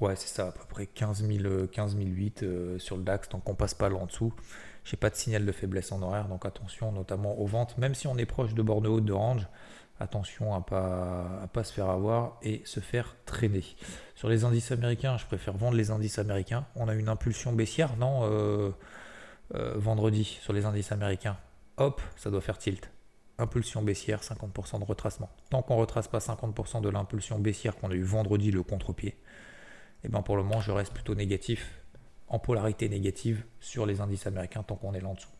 Ouais, 0.00 0.16
c'est 0.16 0.28
ça, 0.28 0.48
à 0.48 0.52
peu 0.52 0.64
près 0.68 0.84
15 0.84 1.24
008 1.24 2.42
euh, 2.42 2.78
sur 2.78 2.98
le 2.98 3.04
DAX, 3.04 3.30
tant 3.30 3.40
qu'on 3.40 3.54
passe 3.54 3.72
pas 3.72 3.88
là 3.88 3.96
en 3.96 4.04
dessous. 4.04 4.34
J'ai 4.88 4.96
pas 4.96 5.10
de 5.10 5.16
signal 5.16 5.44
de 5.44 5.52
faiblesse 5.52 5.92
en 5.92 6.00
horaire, 6.00 6.28
donc 6.28 6.46
attention 6.46 6.92
notamment 6.92 7.38
aux 7.38 7.44
ventes, 7.44 7.76
même 7.76 7.94
si 7.94 8.06
on 8.06 8.16
est 8.16 8.24
proche 8.24 8.54
de 8.54 8.62
borne 8.62 8.86
haute 8.86 9.04
de 9.04 9.12
range, 9.12 9.46
attention 10.00 10.54
à 10.54 10.62
pas, 10.62 11.42
à 11.42 11.46
pas 11.46 11.62
se 11.62 11.74
faire 11.74 11.90
avoir 11.90 12.38
et 12.40 12.62
se 12.64 12.80
faire 12.80 13.14
traîner. 13.26 13.64
Sur 14.14 14.30
les 14.30 14.44
indices 14.44 14.72
américains, 14.72 15.18
je 15.18 15.26
préfère 15.26 15.54
vendre 15.58 15.76
les 15.76 15.90
indices 15.90 16.18
américains. 16.18 16.64
On 16.74 16.88
a 16.88 16.94
une 16.94 17.10
impulsion 17.10 17.52
baissière, 17.52 17.98
non 17.98 18.20
euh, 18.22 18.70
euh, 19.54 19.74
Vendredi, 19.76 20.24
sur 20.24 20.54
les 20.54 20.64
indices 20.64 20.90
américains. 20.90 21.36
Hop, 21.76 22.00
ça 22.16 22.30
doit 22.30 22.40
faire 22.40 22.56
tilt. 22.56 22.90
Impulsion 23.36 23.82
baissière, 23.82 24.22
50% 24.22 24.80
de 24.80 24.84
retracement. 24.86 25.28
Tant 25.50 25.60
qu'on 25.60 25.76
retrace 25.76 26.08
pas 26.08 26.18
50% 26.18 26.80
de 26.80 26.88
l'impulsion 26.88 27.38
baissière 27.38 27.76
qu'on 27.76 27.90
a 27.90 27.94
eu 27.94 28.02
vendredi, 28.02 28.50
le 28.50 28.62
contre-pied, 28.62 29.10
et 29.10 29.16
eh 30.04 30.08
ben 30.08 30.22
pour 30.22 30.36
le 30.36 30.44
moment, 30.44 30.60
je 30.60 30.70
reste 30.70 30.94
plutôt 30.94 31.16
négatif, 31.16 31.82
en 32.28 32.38
polarité 32.38 32.88
négative 32.88 33.44
sur 33.60 33.86
les 33.86 34.00
indices 34.00 34.26
américains 34.26 34.62
tant 34.62 34.76
qu'on 34.76 34.94
est 34.94 35.00
là 35.00 35.08
en 35.08 35.14
dessous. 35.14 35.30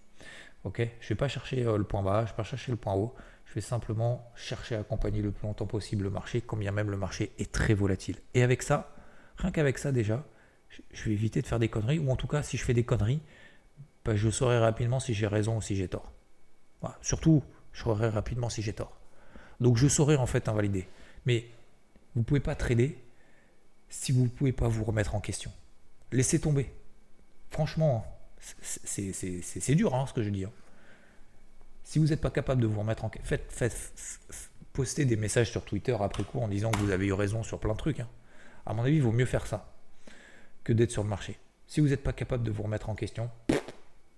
Ok, 0.65 0.79
je 0.79 1.05
ne 1.05 1.09
vais 1.09 1.15
pas 1.15 1.29
chercher 1.29 1.65
euh, 1.65 1.77
le 1.77 1.85
point 1.85 2.03
bas, 2.03 2.21
je 2.21 2.25
ne 2.25 2.29
vais 2.29 2.37
pas 2.37 2.43
chercher 2.43 2.73
le 2.73 2.77
point 2.77 2.95
haut. 2.95 3.15
Je 3.47 3.55
vais 3.55 3.61
simplement 3.61 4.31
chercher 4.35 4.75
à 4.75 4.81
accompagner 4.81 5.23
le 5.23 5.31
plus 5.31 5.47
longtemps 5.47 5.67
possible 5.67 6.05
le 6.05 6.11
marché, 6.11 6.43
combien 6.43 6.71
même 6.71 6.91
le 6.91 6.99
marché 6.99 7.33
est 7.39 7.51
très 7.51 7.73
volatile. 7.73 8.17
Et 8.35 8.43
avec 8.43 8.63
ça, 8.63 8.95
rien 9.37 9.51
qu'avec 9.51 9.79
ça 9.79 9.91
déjà, 9.91 10.25
je 10.93 11.05
vais 11.05 11.13
éviter 11.13 11.41
de 11.41 11.47
faire 11.47 11.59
des 11.59 11.69
conneries, 11.69 11.99
ou 11.99 12.11
en 12.11 12.17
tout 12.17 12.27
cas, 12.27 12.43
si 12.43 12.59
je 12.59 12.65
fais 12.65 12.75
des 12.75 12.85
conneries, 12.85 13.21
ben, 14.05 14.17
je 14.17 14.29
saurai 14.29 14.59
rapidement 14.59 15.01
si 15.01 15.15
j'ai 15.15 15.27
raison 15.27 15.57
ou 15.57 15.63
si 15.63 15.77
j'ai 15.77 15.89
tort. 15.89 16.13
Surtout, 17.01 17.43
je 17.73 17.83
saurai 17.83 18.09
rapidement 18.09 18.49
si 18.49 18.63
j'ai 18.63 18.73
tort. 18.73 18.99
Donc 19.61 19.77
je 19.77 19.89
saurai 19.89 20.17
en 20.17 20.27
fait 20.27 20.49
invalider. 20.49 20.87
Mais 21.27 21.47
vous 22.15 22.21
ne 22.21 22.25
pouvez 22.25 22.41
pas 22.41 22.55
trader 22.55 22.99
si 23.89 24.13
vous 24.13 24.25
ne 24.25 24.29
pouvez 24.29 24.53
pas 24.53 24.69
vous 24.69 24.85
remettre 24.85 25.15
en 25.15 25.21
question. 25.21 25.51
Laissez 26.13 26.41
tomber. 26.41 26.71
Franchement, 27.51 28.07
c'est 28.41 29.75
dur 29.75 29.95
hein, 29.95 30.07
ce 30.07 30.13
que 30.13 30.23
je 30.23 30.31
dis. 30.31 30.45
Hein. 30.45 30.53
Si 31.85 31.99
vous 31.99 32.07
n'êtes 32.07 32.21
pas 32.21 32.31
capable 32.31 32.61
de 32.61 32.67
vous 32.67 32.81
remettre 32.81 33.05
en 33.05 33.09
question, 33.09 33.39
faites, 33.51 33.93
postez 34.73 35.05
des 35.05 35.17
messages 35.17 35.51
sur 35.51 35.65
Twitter 35.65 35.97
après 35.99 36.23
coup 36.23 36.39
en 36.41 36.49
disant 36.49 36.71
que 36.71 36.79
vous 36.79 36.91
avez 36.91 37.07
eu 37.07 37.13
raison 37.13 37.43
sur 37.43 37.59
plein 37.59 37.73
de 37.73 37.79
trucs. 37.79 38.01
Hein. 38.01 38.09
À 38.67 38.75
mon 38.75 38.83
avis, 38.83 38.97
il 38.97 39.03
vaut 39.03 39.13
mieux 39.13 39.25
faire 39.25 39.47
ça 39.47 39.73
que 40.65 40.73
d'être 40.73 40.91
sur 40.91 41.03
le 41.03 41.09
marché. 41.09 41.39
Si 41.67 41.81
vous 41.81 41.89
n'êtes 41.89 42.03
pas 42.03 42.13
capable 42.13 42.45
de 42.45 42.51
vous 42.51 42.63
remettre 42.63 42.91
en 42.91 42.95
question, 42.95 43.31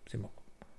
c'est 0.06 0.18
mort. 0.18 0.32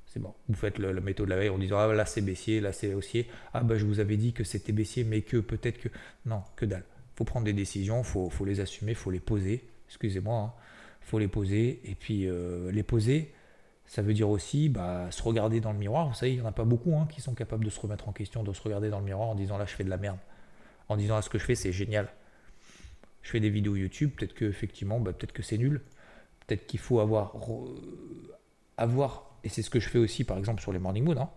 C'est 0.06 0.20
bon. 0.20 0.34
Vous 0.50 0.56
faites 0.56 0.78
le, 0.78 0.94
méthode 1.00 1.28
de 1.28 1.30
la 1.30 1.38
veille 1.38 1.50
en 1.50 1.58
disant 1.58 1.80
Ah 1.80 1.94
là 1.94 2.06
c'est 2.06 2.20
baissier, 2.20 2.60
là 2.60 2.74
c'est 2.74 2.94
haussier. 2.94 3.30
Ah 3.54 3.62
bah 3.62 3.78
je 3.78 3.86
vous 3.86 4.02
avais 4.02 4.18
dit 4.18 4.34
que 4.34 4.44
c'était 4.44 4.74
baissier, 4.74 5.06
mais 5.06 5.22
que 5.22 5.38
peut-être 5.38 5.80
que. 5.80 5.88
Non, 6.26 6.44
que 6.58 6.66
dalle 6.66 6.84
faut 7.22 7.26
prendre 7.26 7.46
des 7.46 7.54
décisions, 7.54 8.04
faut, 8.04 8.30
faut 8.32 8.46
les 8.46 8.62
assumer, 8.62 8.96
faut 8.96 9.12
les 9.12 9.20
poser. 9.20 9.64
Excusez-moi. 9.88 10.58
Faut 11.02 11.20
les 11.20 11.28
poser. 11.28 11.82
Et 11.86 11.96
puis 11.96 12.28
euh, 12.28 12.72
les 12.72 12.84
poser, 12.84 13.34
ça 13.86 14.02
veut 14.02 14.14
dire 14.14 14.30
aussi 14.30 14.70
bah, 14.70 15.10
se 15.12 15.22
regarder 15.22 15.60
dans 15.60 15.72
le 15.72 15.78
miroir. 15.78 16.08
Vous 16.08 16.14
savez, 16.14 16.34
il 16.34 16.36
n'y 16.36 16.42
en 16.42 16.48
a 16.48 16.52
pas 16.52 16.66
beaucoup 16.66 16.96
hein, 16.96 17.08
qui 17.10 17.22
sont 17.22 17.34
capables 17.34 17.66
de 17.66 17.70
se 17.70 17.80
remettre 17.80 18.08
en 18.08 18.12
question, 18.12 18.44
de 18.44 18.54
se 18.54 18.62
regarder 18.62 18.90
dans 18.90 19.00
le 19.00 19.06
miroir 19.06 19.30
en 19.30 19.36
disant 19.36 19.58
là 19.58 19.66
je 19.66 19.74
fais 19.74 19.84
de 19.84 19.90
la 19.90 19.98
merde. 19.98 20.20
En 20.90 20.98
disant 20.98 21.16
là 21.16 21.22
ce 21.22 21.30
que 21.30 21.38
je 21.38 21.46
fais 21.46 21.56
c'est 21.56 21.72
génial. 21.72 22.08
Je 23.22 23.30
fais 23.30 23.40
des 23.40 23.50
vidéos 23.50 23.76
YouTube, 23.76 24.12
peut-être 24.18 24.34
que 24.34 24.46
effectivement, 24.46 25.00
bah, 25.00 25.14
peut-être 25.14 25.34
que 25.34 25.44
c'est 25.44 25.58
nul. 25.58 25.82
Peut-être 26.48 26.66
qu'il 26.66 26.80
faut 26.80 27.00
avoir, 27.00 27.36
avoir, 28.78 29.38
et 29.44 29.50
c'est 29.50 29.62
ce 29.62 29.70
que 29.70 29.80
je 29.80 29.88
fais 29.88 30.00
aussi 30.00 30.24
par 30.24 30.38
exemple 30.38 30.62
sur 30.62 30.74
les 30.74 30.80
Morning 30.80 31.04
Mood, 31.04 31.20
hein, 31.20 31.30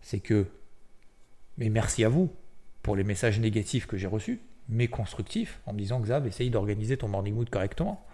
c'est 0.00 0.20
que, 0.20 0.46
mais 1.58 1.68
merci 1.68 2.04
à 2.04 2.08
vous 2.08 2.30
pour 2.82 2.96
les 2.96 3.04
messages 3.04 3.38
négatifs 3.38 3.86
que 3.86 3.98
j'ai 3.98 4.06
reçus 4.06 4.40
mais 4.70 4.88
constructif, 4.88 5.60
en 5.66 5.72
me 5.72 5.78
disant 5.78 6.00
Xav, 6.00 6.26
essaye 6.26 6.48
d'organiser 6.48 6.96
ton 6.96 7.08
morning 7.08 7.34
mood 7.34 7.50
correctement. 7.50 8.06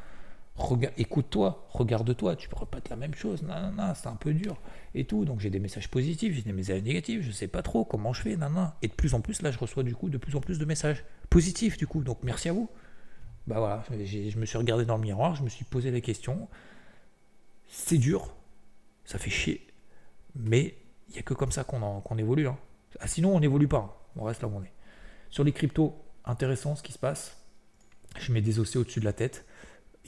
Écoute-toi, 0.96 1.66
regarde-toi, 1.70 2.34
tu 2.34 2.48
être 2.76 2.88
la 2.88 2.96
même 2.96 3.14
chose, 3.14 3.42
non, 3.42 3.92
c'est 3.94 4.08
un 4.08 4.16
peu 4.16 4.32
dur 4.32 4.56
et 4.94 5.04
tout. 5.04 5.26
Donc 5.26 5.40
j'ai 5.40 5.50
des 5.50 5.58
messages 5.58 5.90
positifs, 5.90 6.34
j'ai 6.34 6.42
des 6.42 6.52
messages 6.52 6.82
négatifs, 6.82 7.22
je 7.22 7.30
sais 7.30 7.46
pas 7.46 7.62
trop 7.62 7.84
comment 7.84 8.12
je 8.14 8.22
fais. 8.22 8.38
Et 8.82 8.88
de 8.88 8.92
plus 8.94 9.12
en 9.14 9.20
plus, 9.20 9.42
là, 9.42 9.50
je 9.50 9.58
reçois 9.58 9.82
du 9.82 9.94
coup 9.94 10.08
de 10.08 10.16
plus 10.16 10.34
en 10.34 10.40
plus 10.40 10.58
de 10.58 10.64
messages 10.64 11.04
positifs, 11.28 11.76
du 11.76 11.86
coup. 11.86 12.02
Donc 12.02 12.18
merci 12.22 12.48
à 12.48 12.52
vous. 12.52 12.70
Bah 13.46 13.58
voilà, 13.58 13.84
je 13.90 14.38
me 14.38 14.46
suis 14.46 14.58
regardé 14.58 14.84
dans 14.84 14.96
le 14.96 15.02
miroir, 15.02 15.36
je 15.36 15.42
me 15.42 15.48
suis 15.48 15.64
posé 15.64 15.90
les 15.90 16.00
questions. 16.00 16.48
C'est 17.68 17.98
dur, 17.98 18.34
ça 19.04 19.18
fait 19.18 19.30
chier, 19.30 19.66
mais 20.34 20.74
il 21.08 21.12
n'y 21.12 21.18
a 21.18 21.22
que 21.22 21.34
comme 21.34 21.52
ça 21.52 21.64
qu'on 21.64 22.18
évolue. 22.18 22.48
Hein. 22.48 22.56
Ah, 22.98 23.06
sinon, 23.06 23.36
on 23.36 23.40
n'évolue 23.40 23.68
pas, 23.68 23.78
hein. 23.78 23.90
on 24.16 24.24
reste 24.24 24.42
là 24.42 24.48
où 24.48 24.56
on 24.56 24.62
est. 24.62 24.72
Sur 25.30 25.44
les 25.44 25.52
cryptos, 25.52 25.94
intéressant 26.24 26.76
ce 26.76 26.82
qui 26.82 26.92
se 26.92 26.98
passe. 26.98 27.36
Je 28.18 28.32
mets 28.32 28.40
des 28.40 28.58
ossets 28.58 28.78
au-dessus 28.78 29.00
de 29.00 29.04
la 29.04 29.12
tête. 29.12 29.44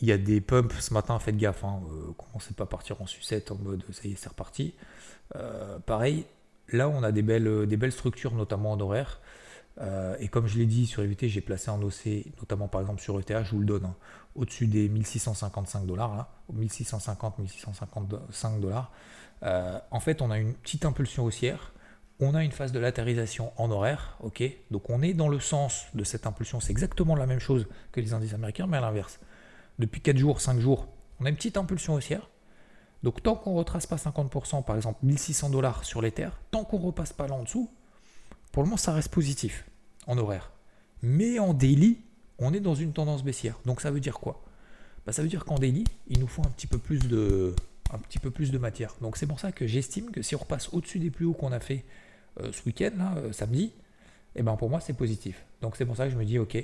Il 0.01 0.09
y 0.09 0.13
a 0.13 0.19
des 0.19 0.41
pumps 0.41 0.81
ce 0.81 0.95
matin, 0.95 1.19
faites 1.19 1.37
gaffe, 1.37 1.65
hein, 1.65 1.81
euh, 1.91 2.13
commencez 2.17 2.55
pas 2.55 2.67
partir 2.67 3.01
en 3.03 3.07
sucette 3.07 3.51
en 3.51 3.57
mode 3.57 3.83
ça 3.93 4.07
y 4.07 4.13
est, 4.13 4.17
c'est 4.17 4.29
reparti. 4.29 4.75
Euh, 5.37 5.79
pareil, 5.81 6.25
là 6.69 6.89
on 6.89 7.03
a 7.03 7.13
des 7.13 7.23
belles, 7.23 7.67
belles 7.67 7.93
structures, 7.93 8.35
notamment 8.35 8.73
en 8.73 8.81
horaire. 8.81 9.21
Euh, 9.81 10.17
et 10.19 10.29
comme 10.29 10.47
je 10.47 10.59
l'ai 10.59 10.67
dit 10.67 10.87
sur 10.87 11.03
EVT, 11.03 11.29
j'ai 11.29 11.41
placé 11.41 11.71
un 11.71 11.81
OC, 11.81 12.27
notamment 12.39 12.69
par 12.69 12.81
exemple 12.81 13.01
sur 13.01 13.19
ETH, 13.19 13.45
je 13.45 13.51
vous 13.51 13.61
le 13.61 13.67
donne, 13.67 13.85
hein, 13.85 13.95
au-dessus 14.35 14.67
des 14.67 14.89
1655 14.89 15.87
dollars, 15.87 16.17
là, 16.17 16.29
1650-1655 16.53 18.61
dollars. 18.61 18.93
en 19.43 20.01
fait, 20.01 20.23
on 20.23 20.31
a 20.31 20.39
une 20.39 20.55
petite 20.55 20.85
impulsion 20.85 21.25
haussière 21.25 21.73
on 22.21 22.35
a 22.35 22.43
une 22.43 22.51
phase 22.51 22.73
de 22.73 22.81
latérisation 22.81 23.53
en 23.57 23.71
horaire, 23.71 24.17
ok 24.21 24.43
Donc 24.71 24.91
on 24.91 25.03
est 25.03 25.15
dans 25.15 25.29
le 25.29 25.39
sens 25.39 25.87
de 25.95 26.03
cette 26.03 26.27
impulsion, 26.27 26.61
c'est 26.61 26.73
exactement 26.73 27.15
la 27.15 27.27
même 27.27 27.39
chose 27.39 27.67
que 27.93 28.01
les 28.01 28.13
indices 28.13 28.35
américains, 28.35 28.67
mais 28.67 28.79
à 28.79 28.81
l'inverse. 28.81 29.21
Depuis 29.79 30.01
4 30.01 30.17
jours, 30.17 30.41
5 30.41 30.59
jours, 30.61 30.89
on 31.21 31.27
a 31.27 31.29
une 31.29 31.37
petite 31.37 31.57
impulsion 31.57 31.95
haussière. 31.95 32.29
Donc 33.03 33.23
tant 33.23 33.37
qu'on 33.37 33.53
ne 33.53 33.59
retrace 33.59 33.87
pas 33.87 33.97
50%, 33.97 34.65
par 34.65 34.77
exemple 34.77 34.99
1600 35.03 35.51
dollars 35.51 35.85
sur 35.85 36.03
les 36.03 36.11
terres, 36.11 36.41
tant 36.51 36.65
qu'on 36.65 36.81
ne 36.81 36.87
repasse 36.87 37.13
pas 37.13 37.29
là 37.29 37.35
en 37.35 37.45
dessous, 37.45 37.71
pour 38.53 38.63
le 38.63 38.69
moment 38.69 38.77
ça 38.77 38.93
reste 38.93 39.13
positif 39.13 39.65
en 40.07 40.19
horaire. 40.19 40.51
Mais 41.03 41.39
en 41.39 41.55
daily, 41.55 41.99
on 42.39 42.53
est 42.53 42.61
dans 42.61 42.75
une 42.75 42.93
tendance 42.93 43.23
baissière. 43.23 43.59
Donc 43.67 43.81
ça 43.81 43.91
veut 43.91 44.01
dire 44.01 44.19
quoi? 44.19 44.43
Bah, 45.07 45.13
Ça 45.13 45.23
veut 45.23 45.29
dire 45.29 45.45
qu'en 45.45 45.59
daily, 45.59 45.85
il 46.09 46.19
nous 46.19 46.27
faut 46.27 46.43
un 46.43 46.51
petit 46.51 46.67
peu 46.67 46.79
plus 46.79 47.07
de, 47.07 47.55
matière. 48.59 48.95
Donc 49.01 49.17
c'est 49.17 49.27
pour 49.27 49.39
ça 49.39 49.53
que 49.53 49.67
j'estime 49.67 50.11
que 50.11 50.23
si 50.23 50.35
on 50.35 50.39
repasse 50.39 50.69
au-dessus 50.73 50.99
des 50.99 51.11
plus 51.11 51.25
hauts 51.25 51.35
qu'on 51.35 51.53
a 51.53 51.61
fait 51.61 51.85
euh, 52.41 52.51
ce 52.53 52.65
week-end, 52.65 53.15
euh, 53.17 53.33
samedi, 53.33 53.73
eh 54.35 54.43
ben 54.43 54.57
pour 54.57 54.71
moi 54.71 54.81
c'est 54.81 54.93
positif. 54.93 55.45
Donc 55.63 55.77
c'est 55.77 55.87
pour 55.87 55.97
ça 55.97 56.07
que 56.07 56.11
je 56.11 56.19
me 56.19 56.25
dis 56.25 56.39
ok, 56.39 56.57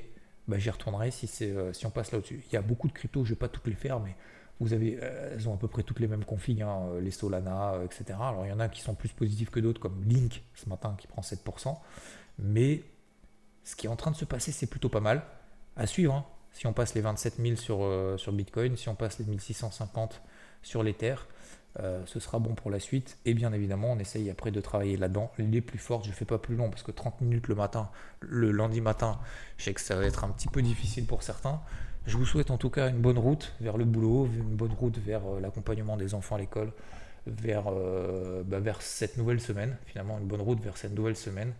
bah, 0.48 0.58
j'y 0.58 0.70
retournerai 0.70 1.10
si, 1.10 1.28
euh, 1.42 1.72
si 1.72 1.86
on 1.86 1.90
passe 1.90 2.12
là 2.12 2.18
au-dessus. 2.18 2.44
Il 2.50 2.54
y 2.54 2.56
a 2.56 2.62
beaucoup 2.62 2.88
de 2.88 2.92
cryptos, 2.92 3.24
je 3.24 3.30
ne 3.30 3.34
vais 3.34 3.38
pas 3.38 3.48
toutes 3.48 3.66
les 3.66 3.74
faire, 3.74 4.00
mais 4.00 4.14
vous 4.60 4.72
avez, 4.72 4.92
elles 4.92 5.48
ont 5.48 5.54
à 5.54 5.56
peu 5.56 5.66
près 5.66 5.82
toutes 5.82 5.98
les 5.98 6.06
mêmes 6.06 6.24
configs, 6.24 6.62
hein, 6.62 6.86
les 7.00 7.10
Solana, 7.10 7.80
etc. 7.84 8.04
Alors 8.20 8.46
il 8.46 8.50
y 8.50 8.52
en 8.52 8.60
a 8.60 8.68
qui 8.68 8.80
sont 8.80 8.94
plus 8.94 9.08
positifs 9.10 9.50
que 9.50 9.58
d'autres, 9.58 9.80
comme 9.80 10.04
Link 10.04 10.44
ce 10.54 10.68
matin 10.68 10.94
qui 10.96 11.08
prend 11.08 11.22
7%. 11.22 11.76
Mais 12.38 12.82
ce 13.64 13.74
qui 13.74 13.86
est 13.86 13.90
en 13.90 13.96
train 13.96 14.12
de 14.12 14.16
se 14.16 14.24
passer, 14.24 14.52
c'est 14.52 14.66
plutôt 14.66 14.88
pas 14.88 15.00
mal. 15.00 15.24
À 15.76 15.88
suivre, 15.88 16.14
hein. 16.14 16.24
si 16.52 16.68
on 16.68 16.72
passe 16.72 16.94
les 16.94 17.00
27 17.00 17.36
000 17.38 17.56
sur, 17.56 18.18
sur 18.18 18.32
Bitcoin, 18.32 18.76
si 18.76 18.88
on 18.88 18.94
passe 18.94 19.18
les 19.18 19.24
1650 19.24 20.22
sur 20.62 20.84
terres. 20.96 21.26
Euh, 21.80 22.02
ce 22.06 22.20
sera 22.20 22.38
bon 22.38 22.54
pour 22.54 22.70
la 22.70 22.78
suite. 22.78 23.18
Et 23.24 23.34
bien 23.34 23.52
évidemment, 23.52 23.92
on 23.92 23.98
essaye 23.98 24.30
après 24.30 24.50
de 24.50 24.60
travailler 24.60 24.96
là-dedans. 24.96 25.32
Les 25.38 25.60
plus 25.60 25.78
fortes, 25.78 26.04
je 26.04 26.10
ne 26.10 26.14
fais 26.14 26.24
pas 26.24 26.38
plus 26.38 26.56
long 26.56 26.70
parce 26.70 26.82
que 26.82 26.92
30 26.92 27.20
minutes 27.20 27.48
le 27.48 27.54
matin, 27.54 27.90
le 28.20 28.52
lundi 28.52 28.80
matin, 28.80 29.18
je 29.58 29.64
sais 29.64 29.74
que 29.74 29.80
ça 29.80 29.96
va 29.96 30.04
être 30.04 30.24
un 30.24 30.28
petit 30.28 30.48
peu 30.48 30.62
difficile 30.62 31.06
pour 31.06 31.22
certains. 31.22 31.60
Je 32.06 32.16
vous 32.16 32.26
souhaite 32.26 32.50
en 32.50 32.58
tout 32.58 32.70
cas 32.70 32.90
une 32.90 33.00
bonne 33.00 33.18
route 33.18 33.54
vers 33.60 33.76
le 33.76 33.84
boulot, 33.84 34.26
une 34.26 34.56
bonne 34.56 34.72
route 34.72 34.98
vers 34.98 35.22
euh, 35.26 35.40
l'accompagnement 35.40 35.96
des 35.96 36.14
enfants 36.14 36.36
à 36.36 36.38
l'école, 36.38 36.72
vers, 37.26 37.64
euh, 37.68 38.42
bah, 38.44 38.60
vers 38.60 38.82
cette 38.82 39.16
nouvelle 39.16 39.40
semaine, 39.40 39.76
finalement 39.86 40.18
une 40.18 40.26
bonne 40.26 40.42
route 40.42 40.60
vers 40.60 40.76
cette 40.76 40.94
nouvelle 40.94 41.16
semaine 41.16 41.54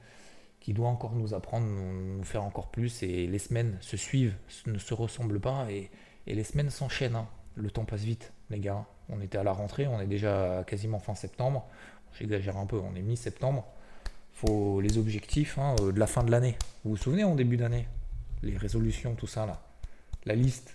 qui 0.61 0.73
doit 0.73 0.89
encore 0.89 1.15
nous 1.15 1.35
apprendre, 1.35 1.67
nous, 1.67 2.25
faire 2.25 2.43
encore 2.43 2.71
plus. 2.71 3.03
Et 3.03 3.27
les 3.27 3.39
semaines 3.39 3.77
se 3.81 3.99
suivent, 3.99 4.35
ne 4.67 4.79
se 4.79 4.95
ressemblent 4.95 5.41
pas 5.41 5.67
et, 5.71 5.91
les 6.27 6.45
semaines 6.45 6.71
s'enchaînent. 6.71 7.17
Hein. 7.17 7.29
Le 7.57 7.71
temps 7.71 7.85
passe 7.85 8.03
vite, 8.03 8.33
les 8.51 8.59
gars. 8.59 8.85
On 9.09 9.21
était 9.21 9.39
à 9.39 9.43
la 9.43 9.53
rentrée, 9.53 9.87
on 9.87 10.01
est 10.01 10.07
déjà 10.07 10.65
quasiment 10.67 10.99
fin 10.99 11.15
septembre. 11.15 11.67
J'exagère 12.19 12.57
un 12.57 12.67
peu, 12.67 12.79
on 12.79 12.95
est 12.95 13.03
mi-septembre. 13.03 13.67
faut 14.33 14.81
les 14.81 14.99
objectifs 14.99 15.59
hein, 15.59 15.75
euh, 15.81 15.93
de 15.93 15.99
la 15.99 16.07
fin 16.07 16.23
de 16.23 16.31
l'année. 16.31 16.57
Vous 16.85 16.93
vous 16.93 16.97
souvenez 16.97 17.25
en 17.25 17.35
début 17.35 17.57
d'année 17.57 17.89
Les 18.43 18.57
résolutions, 18.57 19.15
tout 19.15 19.27
ça 19.27 19.47
là. 19.47 19.63
La 20.25 20.35
liste. 20.35 20.73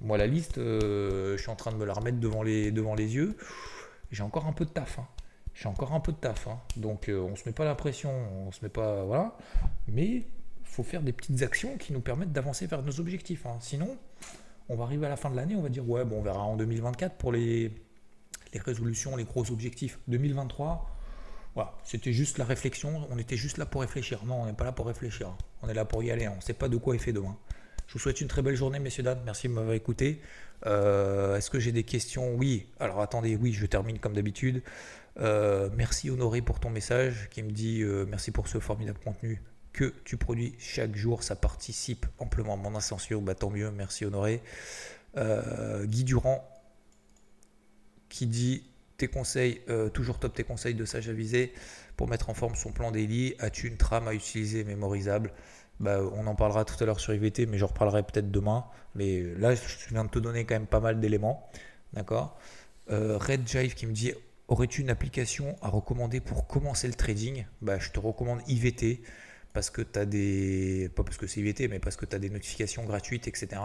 Moi, 0.00 0.18
la 0.18 0.26
liste, 0.26 0.58
euh, 0.58 1.36
je 1.36 1.42
suis 1.42 1.50
en 1.50 1.56
train 1.56 1.72
de 1.72 1.76
me 1.76 1.86
la 1.86 1.94
remettre 1.94 2.20
devant 2.20 2.42
les, 2.42 2.70
yeux. 2.70 3.36
J'ai 4.10 4.22
encore 4.22 4.46
un 4.46 4.52
peu 4.52 4.66
de 4.66 4.70
taf. 4.70 4.98
Hein. 4.98 5.06
J'ai 5.54 5.68
encore 5.68 5.92
un 5.92 6.00
peu 6.00 6.12
de 6.12 6.18
taf. 6.18 6.46
Hein. 6.46 6.60
Donc, 6.76 7.08
euh, 7.08 7.20
on 7.20 7.34
se 7.34 7.48
met 7.48 7.54
pas 7.54 7.64
la 7.64 7.74
pression, 7.74 8.10
on 8.46 8.52
se 8.52 8.62
met 8.62 8.68
pas. 8.68 9.04
Voilà. 9.04 9.36
Mais 9.88 10.24
faut 10.64 10.82
faire 10.82 11.00
des 11.00 11.12
petites 11.12 11.42
actions 11.42 11.78
qui 11.78 11.94
nous 11.94 12.00
permettent 12.00 12.32
d'avancer 12.32 12.66
vers 12.66 12.82
nos 12.82 13.00
objectifs. 13.00 13.46
Sinon, 13.60 13.96
on 14.68 14.76
va 14.76 14.84
arriver 14.84 15.06
à 15.06 15.08
la 15.08 15.16
fin 15.16 15.30
de 15.30 15.36
l'année, 15.36 15.56
on 15.56 15.62
va 15.62 15.68
dire 15.68 15.88
ouais, 15.88 16.04
bon, 16.04 16.18
on 16.18 16.22
verra 16.22 16.42
en 16.42 16.56
2024 16.56 17.16
pour 17.16 17.32
les, 17.32 17.72
résolutions, 18.54 19.16
les 19.16 19.24
gros 19.24 19.50
objectifs. 19.50 19.98
2023, 20.08 20.90
voilà, 21.54 21.74
c'était 21.84 22.12
juste 22.12 22.38
la 22.38 22.44
réflexion, 22.44 23.06
on 23.10 23.18
était 23.18 23.36
juste 23.36 23.58
là 23.58 23.66
pour 23.66 23.82
réfléchir. 23.82 24.24
Non, 24.24 24.42
on 24.42 24.46
n'est 24.46 24.54
pas 24.54 24.64
là 24.64 24.72
pour 24.72 24.86
réfléchir, 24.86 25.36
on 25.62 25.68
est 25.68 25.74
là 25.74 25.84
pour 25.84 26.02
y 26.02 26.10
aller, 26.10 26.26
on 26.28 26.36
ne 26.36 26.40
sait 26.40 26.54
pas 26.54 26.68
de 26.68 26.76
quoi 26.76 26.94
est 26.94 26.98
fait 26.98 27.12
demain. 27.12 27.36
Je 27.86 27.92
vous 27.92 27.98
souhaite 27.98 28.20
une 28.20 28.28
très 28.28 28.42
belle 28.42 28.56
journée, 28.56 28.78
messieurs, 28.78 29.02
dames, 29.02 29.20
merci 29.24 29.46
de 29.48 29.52
m'avoir 29.52 29.74
écouté. 29.74 30.20
Euh, 30.66 31.36
est-ce 31.36 31.50
que 31.50 31.60
j'ai 31.60 31.70
des 31.70 31.84
questions? 31.84 32.34
Oui, 32.34 32.66
alors 32.80 33.00
attendez, 33.00 33.36
oui, 33.36 33.52
je 33.52 33.66
termine 33.66 33.98
comme 33.98 34.14
d'habitude. 34.14 34.62
Euh, 35.20 35.70
merci 35.74 36.10
Honoré 36.10 36.42
pour 36.42 36.60
ton 36.60 36.70
message 36.70 37.28
qui 37.30 37.42
me 37.42 37.50
dit 37.50 37.82
euh, 37.82 38.04
merci 38.08 38.32
pour 38.32 38.48
ce 38.48 38.58
formidable 38.58 38.98
contenu 39.02 39.40
que 39.76 39.92
tu 40.04 40.16
produis 40.16 40.54
chaque 40.58 40.96
jour. 40.96 41.22
Ça 41.22 41.36
participe 41.36 42.06
amplement 42.18 42.54
à 42.54 42.56
mon 42.56 42.74
ascension. 42.74 43.20
Bah, 43.20 43.34
tant 43.34 43.50
mieux, 43.50 43.70
merci 43.70 44.06
Honoré. 44.06 44.42
Euh, 45.16 45.84
Guy 45.84 46.02
Durand 46.02 46.48
qui 48.08 48.26
dit 48.26 48.64
tes 48.96 49.08
conseils, 49.08 49.60
euh, 49.68 49.90
toujours 49.90 50.18
top 50.18 50.34
tes 50.34 50.44
conseils 50.44 50.74
de 50.74 50.84
sage 50.86 51.10
avisé 51.10 51.52
pour 51.96 52.08
mettre 52.08 52.30
en 52.30 52.34
forme 52.34 52.54
son 52.54 52.72
plan 52.72 52.90
daily. 52.90 53.34
As-tu 53.38 53.68
une 53.68 53.76
trame 53.76 54.08
à 54.08 54.14
utiliser 54.14 54.64
mémorisable? 54.64 55.32
Bah, 55.78 56.00
On 56.14 56.26
en 56.26 56.34
parlera 56.34 56.64
tout 56.64 56.82
à 56.82 56.86
l'heure 56.86 56.98
sur 56.98 57.12
IVT, 57.12 57.44
mais 57.44 57.58
j'en 57.58 57.66
reparlerai 57.66 58.02
peut-être 58.02 58.30
demain. 58.30 58.64
Mais 58.94 59.22
là, 59.36 59.54
je 59.54 59.88
viens 59.90 60.04
de 60.04 60.10
te 60.10 60.18
donner 60.18 60.46
quand 60.46 60.54
même 60.54 60.66
pas 60.66 60.80
mal 60.80 61.00
d'éléments. 61.00 61.50
D'accord? 61.92 62.38
Euh, 62.90 63.18
Red 63.18 63.46
Jive 63.46 63.74
qui 63.74 63.86
me 63.86 63.92
dit 63.92 64.14
Aurais-tu 64.48 64.80
une 64.80 64.90
application 64.90 65.56
à 65.60 65.68
recommander 65.68 66.20
pour 66.20 66.46
commencer 66.46 66.86
le 66.88 66.94
trading? 66.94 67.44
Bah, 67.60 67.78
Je 67.78 67.90
te 67.90 68.00
recommande 68.00 68.40
IVT 68.48 69.02
parce 69.56 69.70
que 69.70 69.80
tu 69.80 69.98
as 69.98 70.04
des. 70.04 70.90
Pas 70.94 71.02
parce 71.02 71.16
que 71.16 71.26
c'est 71.26 71.40
IVT, 71.40 71.68
mais 71.68 71.78
parce 71.78 71.96
que 71.96 72.04
tu 72.04 72.14
as 72.14 72.18
des 72.18 72.28
notifications 72.28 72.84
gratuites, 72.84 73.26
etc. 73.26 73.62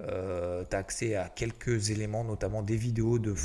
Euh, 0.00 0.64
tu 0.68 0.74
as 0.74 0.80
accès 0.80 1.14
à 1.14 1.28
quelques 1.28 1.90
éléments, 1.90 2.24
notamment 2.24 2.60
des 2.60 2.74
vidéos 2.74 3.20
de. 3.20 3.36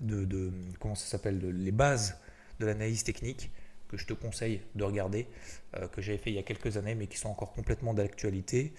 de, 0.00 0.52
comment 0.78 0.94
ça 0.94 1.06
s'appelle 1.06 1.40
Les 1.40 1.72
bases 1.72 2.16
de 2.60 2.66
l'analyse 2.66 3.02
technique 3.02 3.50
que 3.88 3.96
je 3.96 4.06
te 4.06 4.12
conseille 4.12 4.60
de 4.76 4.84
regarder, 4.84 5.26
euh, 5.74 5.88
que 5.88 6.00
j'avais 6.00 6.18
fait 6.18 6.30
il 6.30 6.36
y 6.36 6.38
a 6.38 6.44
quelques 6.44 6.76
années, 6.76 6.94
mais 6.94 7.08
qui 7.08 7.18
sont 7.18 7.30
encore 7.30 7.52
complètement 7.52 7.94
d'actualité. 7.94 8.72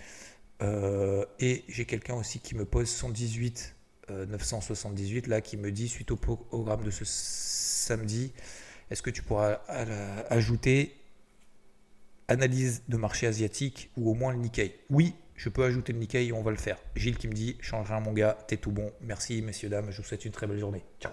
Euh, 0.61 1.25
et 1.41 1.65
j'ai 1.67 1.83
quelqu'un 1.83 2.13
aussi 2.13 2.39
qui 2.39 2.55
me 2.55 2.63
pose 2.63 2.87
118 2.87 3.75
978 4.09 5.27
là, 5.27 5.41
qui 5.41 5.57
me 5.57 5.71
dit 5.73 5.89
suite 5.89 6.11
au 6.11 6.15
programme 6.15 6.83
de 6.83 6.89
ce 6.89 7.03
samedi, 7.05 8.31
est-ce 8.89 9.01
que 9.01 9.09
tu 9.09 9.23
pourras 9.23 9.59
ajouter 10.29 11.00
analyse 12.31 12.83
de 12.87 12.97
marché 12.97 13.27
asiatique 13.27 13.91
ou 13.97 14.09
au 14.09 14.13
moins 14.13 14.31
le 14.33 14.39
Nikkei. 14.39 14.73
Oui, 14.89 15.13
je 15.35 15.49
peux 15.49 15.63
ajouter 15.63 15.93
le 15.93 15.99
Nikkei, 15.99 16.31
on 16.33 16.41
va 16.41 16.51
le 16.51 16.57
faire. 16.57 16.77
Gilles 16.95 17.17
qui 17.17 17.27
me 17.27 17.33
dit, 17.33 17.57
change 17.61 17.87
rien 17.87 17.99
mon 17.99 18.13
gars, 18.13 18.37
t'es 18.47 18.57
tout 18.57 18.71
bon. 18.71 18.91
Merci 19.01 19.41
messieurs, 19.41 19.69
dames, 19.69 19.91
je 19.91 19.97
vous 19.97 20.07
souhaite 20.07 20.25
une 20.25 20.31
très 20.31 20.47
belle 20.47 20.59
journée. 20.59 20.83
Ciao 20.99 21.11